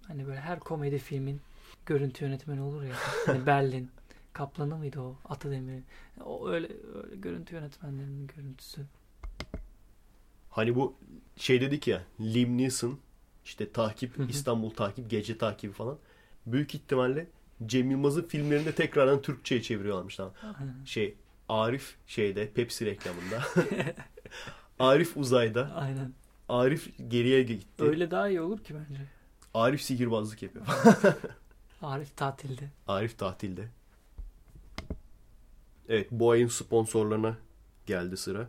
[0.06, 1.40] Hani böyle her komedi filmin
[1.86, 2.94] görüntü yönetmeni olur ya.
[3.26, 3.90] Hani Berlin.
[4.32, 5.16] Kaplanı mıydı o?
[5.28, 5.84] Atademir'in.
[6.24, 6.68] O öyle,
[7.04, 8.82] öyle görüntü yönetmenlerinin görüntüsü.
[10.50, 10.94] Hani bu
[11.36, 12.98] şey dedik ya Liam Neeson
[13.44, 14.30] işte takip.
[14.30, 15.98] İstanbul takip gece takibi falan.
[16.46, 17.26] Büyük ihtimalle
[17.66, 20.32] Cem Yılmaz'ın filmlerini tekrardan Türkçe'ye çeviriyorlarmış tamam.
[20.84, 21.14] Şey
[21.48, 23.42] Arif şeyde Pepsi reklamında.
[24.78, 25.74] Arif uzayda.
[25.74, 26.12] Aynen.
[26.48, 27.84] Arif geriye gitti.
[27.84, 29.02] Öyle daha iyi olur ki bence.
[29.54, 30.66] Arif sihirbazlık yapıyor.
[31.82, 32.70] Arif tatilde.
[32.86, 33.68] Arif tatilde.
[35.88, 37.36] Evet bu ayın sponsorlarına
[37.86, 38.48] geldi sıra.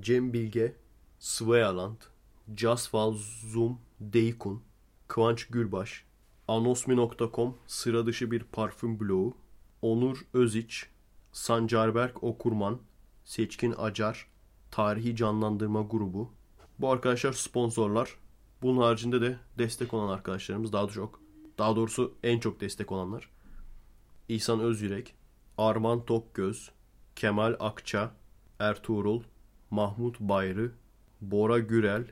[0.00, 0.72] Cem Bilge,
[1.18, 1.96] Svealand,
[2.56, 3.14] Jasval
[3.52, 4.62] Zoom Deykun,
[5.08, 6.04] Kıvanç Gülbaş,
[6.48, 9.36] Anosmi.com sıra dışı bir parfüm bloğu,
[9.82, 10.86] Onur Öziç,
[11.36, 12.78] Sancarberk Okurman,
[13.24, 14.26] Seçkin Acar,
[14.70, 16.32] Tarihi Canlandırma Grubu.
[16.78, 18.16] Bu arkadaşlar sponsorlar.
[18.62, 21.20] Bunun haricinde de destek olan arkadaşlarımız daha çok.
[21.58, 23.30] Daha doğrusu en çok destek olanlar.
[24.28, 25.14] İhsan Özyürek,
[25.58, 26.70] Arman Tokgöz,
[27.16, 28.10] Kemal Akça,
[28.58, 29.22] Ertuğrul,
[29.70, 30.72] Mahmut Bayrı,
[31.20, 32.04] Bora Gürel,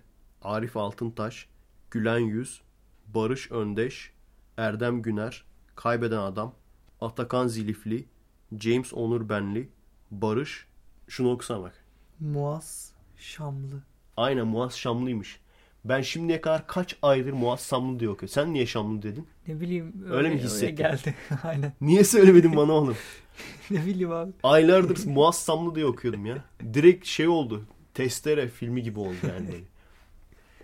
[0.43, 1.49] Arif Altıntaş,
[1.91, 2.63] Gülen Yüz,
[3.07, 4.13] Barış Öndeş,
[4.57, 5.45] Erdem Güner,
[5.77, 6.55] Kaybeden Adam,
[7.01, 8.14] Atakan Zilifli,
[8.61, 9.69] James Onur Benli,
[10.11, 10.67] Barış,
[11.09, 11.85] şunu okusana bak.
[12.21, 13.83] Muaz Şamlı.
[14.17, 15.41] Aynen Muaz Şamlıymış.
[15.85, 18.31] Ben şimdiye kadar kaç aydır Muaz Şamlı diye okuyor.
[18.31, 19.27] Sen niye Şamlı dedin?
[19.49, 20.77] Ne bileyim öyle, Öyle mi öyle hissettin?
[20.77, 21.15] geldi.
[21.43, 21.73] Aynen.
[21.81, 22.97] Niye söylemedin bana oğlum?
[23.71, 24.33] ne bileyim abi.
[24.43, 26.45] Aylardır Muaz Şamlı diye okuyordum ya.
[26.75, 27.65] Direkt şey oldu.
[27.95, 29.65] Testere filmi gibi oldu yani.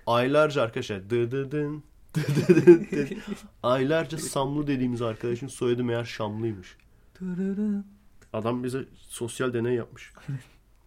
[0.07, 1.83] Aylarca arkadaşlar dı dı dın
[2.15, 3.09] dı dı dın dı.
[3.63, 6.77] Aylarca Samlı dediğimiz arkadaşın soyadı meğer Şamlıymış.
[8.33, 10.13] Adam bize sosyal deney yapmış.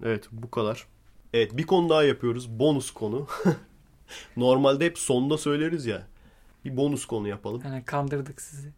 [0.06, 0.88] Evet bu kadar.
[1.34, 2.60] Evet bir konu daha yapıyoruz.
[2.60, 3.28] Bonus konu.
[4.38, 6.08] Normalde hep sonda söyleriz ya.
[6.66, 7.62] Bir bonus konu yapalım.
[7.66, 8.74] Yani kandırdık sizi.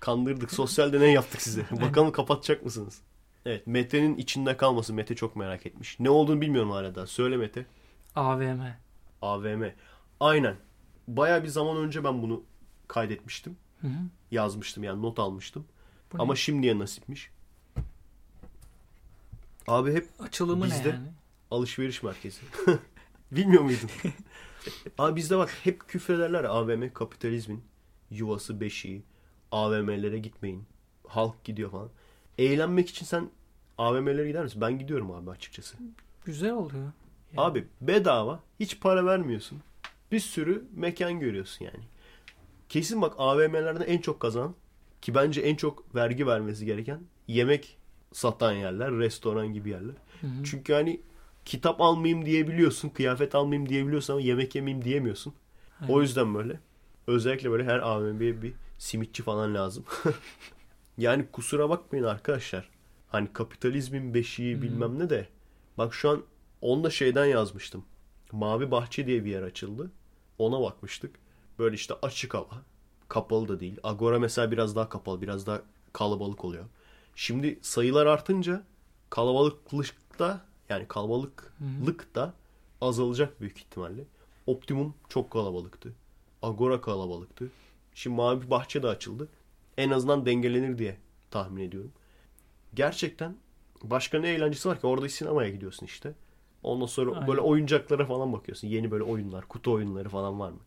[0.00, 0.52] Kandırdık.
[0.52, 1.66] Sosyal deney yaptık size.
[1.80, 3.00] Bakalım kapatacak mısınız?
[3.46, 4.94] Evet Mete'nin içinde kalması.
[4.94, 6.00] Mete çok merak etmiş.
[6.00, 7.06] Ne olduğunu bilmiyorum hala daha.
[7.06, 7.66] Söyle Mete.
[8.14, 8.60] AVM.
[9.22, 9.62] AVM.
[10.20, 10.56] Aynen.
[11.08, 12.42] Baya bir zaman önce ben bunu
[12.88, 13.56] kaydetmiştim.
[13.80, 13.98] Hı hı.
[14.30, 15.64] Yazmıştım yani not almıştım.
[16.12, 16.22] Bu ne?
[16.22, 17.30] Ama şimdiye nasipmiş.
[19.68, 21.08] Abi hep açılımı bizde- ne yani?
[21.50, 22.40] alışveriş merkezi.
[23.32, 23.90] Bilmiyor muydun?
[24.98, 27.64] Abi bizde bak hep küfrederler AVM kapitalizmin
[28.10, 29.02] yuvası beşiği.
[29.52, 30.64] AVM'lere gitmeyin.
[31.08, 31.90] Halk gidiyor falan.
[32.38, 33.30] Eğlenmek için sen
[33.78, 34.60] AVM'lere gider misin?
[34.60, 35.76] Ben gidiyorum abi açıkçası.
[36.24, 36.82] Güzel oluyor.
[36.82, 36.92] Yani
[37.36, 39.60] Abi bedava hiç para vermiyorsun.
[40.12, 41.84] Bir sürü mekan görüyorsun yani.
[42.68, 44.54] Kesin bak AVM'lerde en çok kazanan
[45.06, 47.78] ki bence en çok vergi vermesi gereken yemek
[48.12, 49.94] satan yerler, restoran gibi yerler.
[50.20, 50.44] Hı hı.
[50.44, 51.00] Çünkü hani
[51.44, 55.34] kitap almayayım diyebiliyorsun, kıyafet almayayım diyebiliyorsun ama yemek yemeyeyim diyemiyorsun.
[55.80, 55.92] Aynen.
[55.92, 56.60] O yüzden böyle
[57.06, 59.84] özellikle böyle her AVM'ye bir simitçi falan lazım.
[60.98, 62.68] yani kusura bakmayın arkadaşlar.
[63.08, 65.28] Hani kapitalizmin beşiği bilmem ne de.
[65.78, 66.22] Bak şu an
[66.60, 67.84] onu da şeyden yazmıştım.
[68.32, 69.90] Mavi Bahçe diye bir yer açıldı.
[70.38, 71.16] Ona bakmıştık.
[71.58, 72.62] Böyle işte açık hava.
[73.08, 73.76] Kapalı da değil.
[73.82, 75.62] Agora mesela biraz daha kapalı, biraz daha
[75.92, 76.64] kalabalık oluyor.
[77.16, 78.62] Şimdi sayılar artınca
[79.10, 82.34] kalabalıklıkta yani kalabalıklık da
[82.80, 84.04] azalacak büyük ihtimalle.
[84.46, 85.92] Optimum çok kalabalıktı.
[86.42, 87.50] Agora kalabalıktı.
[87.94, 89.28] Şimdi Mavi Bahçe de açıldı.
[89.76, 90.96] En azından dengelenir diye
[91.30, 91.92] tahmin ediyorum.
[92.74, 93.36] Gerçekten
[93.82, 94.86] başka ne eğlencesi var ki?
[94.86, 96.12] Orada sinemaya gidiyorsun işte.
[96.62, 97.28] Ondan sonra Aynen.
[97.28, 98.68] böyle oyuncaklara falan bakıyorsun.
[98.68, 100.58] Yeni böyle oyunlar, kutu oyunları falan var mı?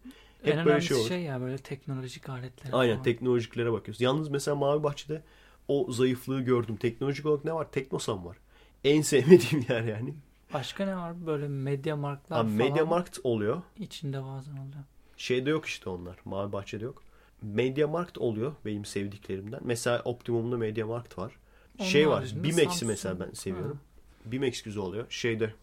[0.43, 1.25] Hep en böyle şey şey, olur.
[1.25, 2.69] ya böyle teknolojik aletler.
[2.73, 3.03] Aynen falan.
[3.03, 4.05] teknolojiklere bakıyorsun.
[4.05, 5.23] Yalnız mesela Mavi Bahçe'de
[5.67, 6.75] o zayıflığı gördüm.
[6.77, 7.71] Teknolojik olarak ne var?
[7.71, 8.37] Teknosan var.
[8.83, 10.13] En sevmediğim yer yani.
[10.53, 11.25] Başka ne var?
[11.25, 12.69] Böyle Media Markt'lar Abi falan.
[12.69, 13.61] Media Markt oluyor.
[13.77, 14.83] içinde bazen oluyor.
[15.17, 16.17] Şeyde yok işte onlar.
[16.25, 17.03] Mavi Bahçe'de yok.
[17.41, 19.59] Mediamarkt oluyor benim sevdiklerimden.
[19.63, 21.33] Mesela Optimum'da Mediamarkt var.
[21.79, 22.31] Onun şey var.
[22.35, 23.79] Bimex'i mesela ben seviyorum.
[24.25, 24.31] Ha.
[24.31, 25.05] Bimex güzel oluyor.
[25.09, 25.53] Şeyde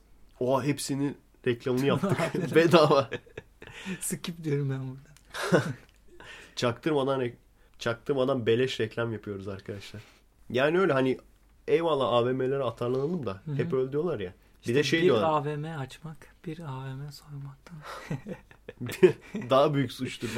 [0.40, 1.16] oha hepsinin
[1.47, 2.19] reklamını yaptık.
[2.55, 3.11] Bedava.
[4.01, 5.65] Skip diyorum ben burada.
[6.57, 7.31] Çaktırmadan
[7.78, 10.03] çaktırmadan beleş reklam yapıyoruz arkadaşlar.
[10.51, 11.19] Yani öyle hani
[11.69, 13.55] eyvallah AVM'lere atarlanalım da Hı hı.
[13.57, 14.31] hep öyle diyorlar ya.
[14.31, 15.31] Bir İşte de şey bir diyorlar.
[15.31, 16.16] AVM açmak,
[16.47, 17.77] bir AVM soymaktan.
[19.51, 20.28] Daha büyük suçtur.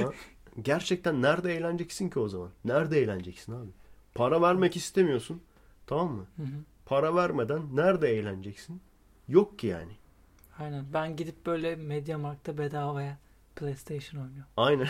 [0.63, 2.51] Gerçekten nerede eğleneceksin ki o zaman?
[2.65, 3.71] Nerede eğleneceksin abi?
[4.15, 5.43] Para vermek istemiyorsun.
[5.87, 6.27] Tamam mı?
[6.37, 6.65] Hı hı.
[6.87, 8.81] Para vermeden nerede eğleneceksin?
[9.29, 9.93] Yok ki yani.
[10.59, 10.85] Aynen.
[10.95, 13.19] Ben gidip böyle Mediamarkt'ta bedavaya
[13.59, 14.51] PlayStation oynuyorum.
[14.57, 14.89] Aynen.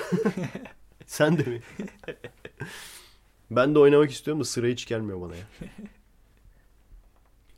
[1.06, 1.60] Sen de mi?
[3.50, 5.46] ben de oynamak istiyorum da sıra hiç gelmiyor bana ya.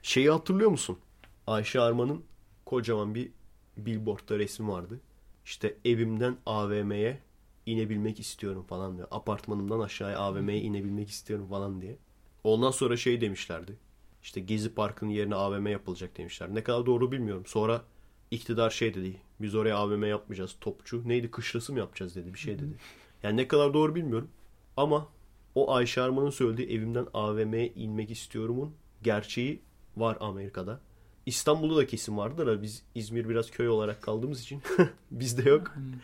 [0.03, 0.99] Şeyi hatırlıyor musun?
[1.47, 2.24] Ayşe Arman'ın
[2.66, 3.31] kocaman bir
[3.77, 5.01] billboardda resmi vardı.
[5.45, 7.19] İşte evimden AVM'ye
[7.66, 9.09] inebilmek istiyorum falan diyor.
[9.11, 11.97] Apartmanımdan aşağıya AVM'ye inebilmek istiyorum falan diye.
[12.45, 13.77] Ondan sonra şey demişlerdi.
[14.23, 16.55] İşte Gezi Parkı'nın yerine AVM yapılacak demişler.
[16.55, 17.47] Ne kadar doğru bilmiyorum.
[17.47, 17.85] Sonra
[18.31, 19.16] iktidar şey dedi.
[19.41, 20.57] Biz oraya AVM yapmayacağız.
[20.61, 22.35] Topçu neydi kışlası mı yapacağız dedi.
[22.35, 22.75] Bir şey dedi.
[23.23, 24.29] Yani ne kadar doğru bilmiyorum.
[24.77, 25.09] Ama
[25.55, 29.62] o Ayşe Arman'ın söylediği evimden AVM'ye inmek istiyorumun gerçeği
[29.97, 30.81] var Amerika'da.
[31.27, 34.62] İstanbul'da da kesin vardır da biz İzmir biraz köy olarak kaldığımız için
[35.11, 35.69] bizde yok.
[35.75, 35.95] Hani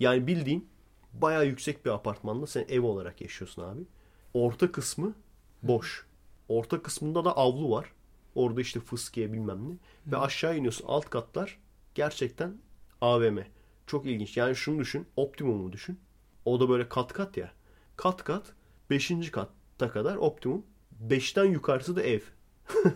[0.00, 0.68] Yani bildiğin
[1.12, 3.80] bayağı yüksek bir apartmanda sen ev olarak yaşıyorsun abi.
[4.34, 5.14] Orta kısmı
[5.62, 6.06] boş.
[6.48, 7.92] Orta kısmında da avlu var.
[8.34, 9.74] Orada işte fıskiye bilmem ne.
[10.06, 10.84] Ve aşağı iniyorsun.
[10.88, 11.58] Alt katlar
[11.94, 12.56] gerçekten
[13.00, 13.38] AVM.
[13.86, 14.36] Çok ilginç.
[14.36, 15.06] Yani şunu düşün.
[15.16, 16.00] Optimum'u düşün.
[16.44, 17.52] O da böyle kat kat ya.
[17.96, 18.52] Kat kat.
[18.90, 20.66] Beşinci katta kadar optimum.
[21.00, 22.20] Beşten yukarısı da ev.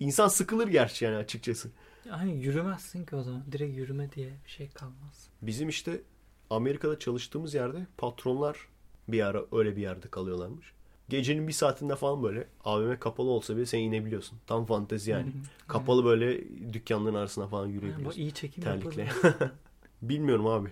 [0.00, 1.70] İnsan sıkılır gerçi yani açıkçası.
[2.08, 3.42] hani yürümezsin ki o zaman.
[3.52, 5.28] Direkt yürüme diye bir şey kalmaz.
[5.42, 6.00] Bizim işte
[6.50, 8.68] Amerika'da çalıştığımız yerde patronlar
[9.08, 10.72] bir ara öyle bir yerde kalıyorlarmış.
[11.08, 14.38] Gecenin bir saatinde falan böyle AVM kapalı olsa bile sen inebiliyorsun.
[14.46, 15.32] Tam fantezi yani.
[15.68, 18.20] Kapalı böyle dükkanların arasına falan yürüyebiliyorsun.
[18.20, 19.08] iyi çekim Terlikle.
[20.02, 20.68] Bilmiyorum abi.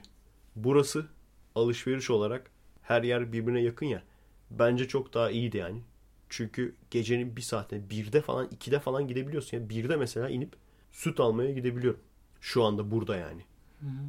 [0.56, 1.06] Burası
[1.54, 2.50] alışveriş olarak
[2.82, 4.02] her yer birbirine yakın ya.
[4.50, 5.82] Bence çok daha iyiydi yani.
[6.28, 9.56] Çünkü gecenin bir saatine birde falan ikide falan gidebiliyorsun.
[9.56, 10.56] Yani birde mesela inip
[10.92, 12.00] süt almaya gidebiliyorum.
[12.40, 13.42] Şu anda burada yani.
[13.80, 14.04] Hı hı.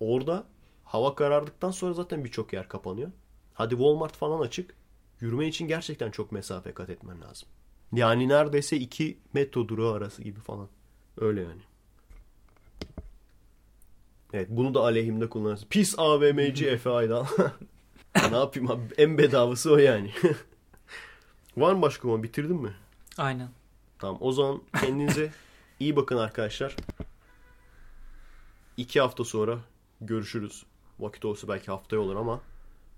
[0.00, 0.44] Orada
[0.84, 3.10] hava karardıktan sonra zaten birçok yer kapanıyor.
[3.54, 4.74] Hadi Walmart falan açık.
[5.20, 7.48] Yürüme için gerçekten çok mesafe kat etmen lazım.
[7.92, 10.68] Yani neredeyse iki metro durağı arası gibi falan.
[11.16, 11.60] Öyle yani.
[14.32, 15.66] Evet bunu da aleyhimde kullanırsın.
[15.70, 17.26] Pis AVM'ci Efe Aydal.
[18.30, 20.12] ne yapayım abi en bedavası o yani.
[21.56, 22.74] Var mı başka konu bitirdin mi?
[23.18, 23.48] Aynen.
[23.98, 25.32] Tamam o zaman kendinize
[25.80, 26.76] iyi bakın arkadaşlar.
[28.76, 29.58] İki hafta sonra
[30.00, 30.64] görüşürüz.
[31.00, 32.40] Vakit olsa belki haftaya olur ama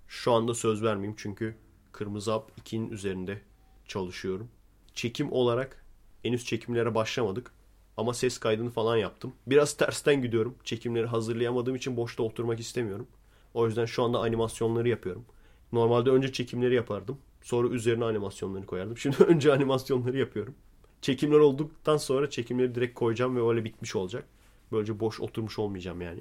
[0.07, 1.55] şu anda söz vermeyeyim çünkü
[1.93, 3.41] Kırmızı Hap 2'nin üzerinde
[3.87, 4.49] çalışıyorum.
[4.93, 5.85] Çekim olarak
[6.23, 7.51] henüz çekimlere başlamadık.
[7.97, 9.33] Ama ses kaydını falan yaptım.
[9.47, 10.55] Biraz tersten gidiyorum.
[10.63, 13.07] Çekimleri hazırlayamadığım için boşta oturmak istemiyorum.
[13.53, 15.25] O yüzden şu anda animasyonları yapıyorum.
[15.71, 17.17] Normalde önce çekimleri yapardım.
[17.41, 18.97] Sonra üzerine animasyonları koyardım.
[19.03, 20.55] Şimdi önce animasyonları yapıyorum.
[21.01, 24.27] Çekimler olduktan sonra çekimleri direkt koyacağım ve öyle bitmiş olacak.
[24.71, 26.19] Böylece boş oturmuş olmayacağım yani.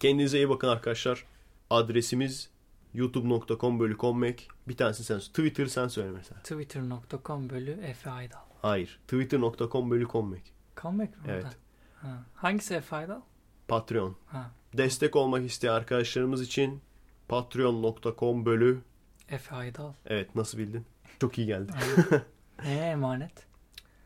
[0.00, 1.24] Kendinize iyi bakın arkadaşlar.
[1.70, 2.50] Adresimiz
[2.94, 4.48] youtube.com bölü kommek.
[4.68, 6.40] Bir tanesi sen Twitter sen söyle mesela.
[6.42, 8.38] Twitter.com bölü Efe Aydal.
[8.62, 9.00] Hayır.
[9.08, 10.52] Twitter.com bölü kommek.
[10.76, 11.22] Comeback mi?
[11.28, 11.46] Evet.
[11.94, 12.24] Ha.
[12.34, 13.20] Hangisi Efe Aydal?
[13.68, 14.16] Patreon.
[14.26, 14.50] Ha.
[14.76, 16.80] Destek olmak isteyen arkadaşlarımız için
[17.28, 18.80] patreon.com bölü
[19.28, 19.92] Efe Aydal.
[20.06, 20.86] Evet nasıl bildin?
[21.20, 21.72] Çok iyi geldi.
[22.64, 23.46] Neye emanet?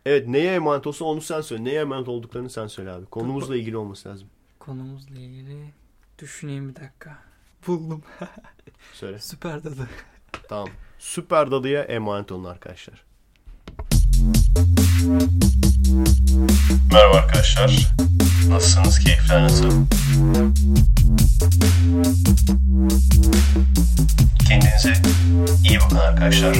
[0.06, 1.65] Evet neye emanet olsa onu sen söyle.
[1.65, 3.06] Neye emanet olduklarını sen söyle abi.
[3.06, 4.28] Konumuzla ilgili olması lazım.
[4.59, 5.73] Konumuzla ilgili
[6.19, 7.19] düşüneyim bir dakika.
[7.69, 8.03] Buldum.
[8.93, 9.19] Söyle.
[9.19, 9.89] Süper dadı.
[10.49, 10.69] Tamam.
[10.99, 13.05] Süper Dadı'ya emanet olun arkadaşlar.
[16.93, 17.95] Merhaba arkadaşlar.
[18.49, 18.99] Nasılsınız?
[18.99, 19.86] Keyifler nasıl?
[24.49, 24.93] Kendinize
[25.69, 26.57] iyi bakın arkadaşlar.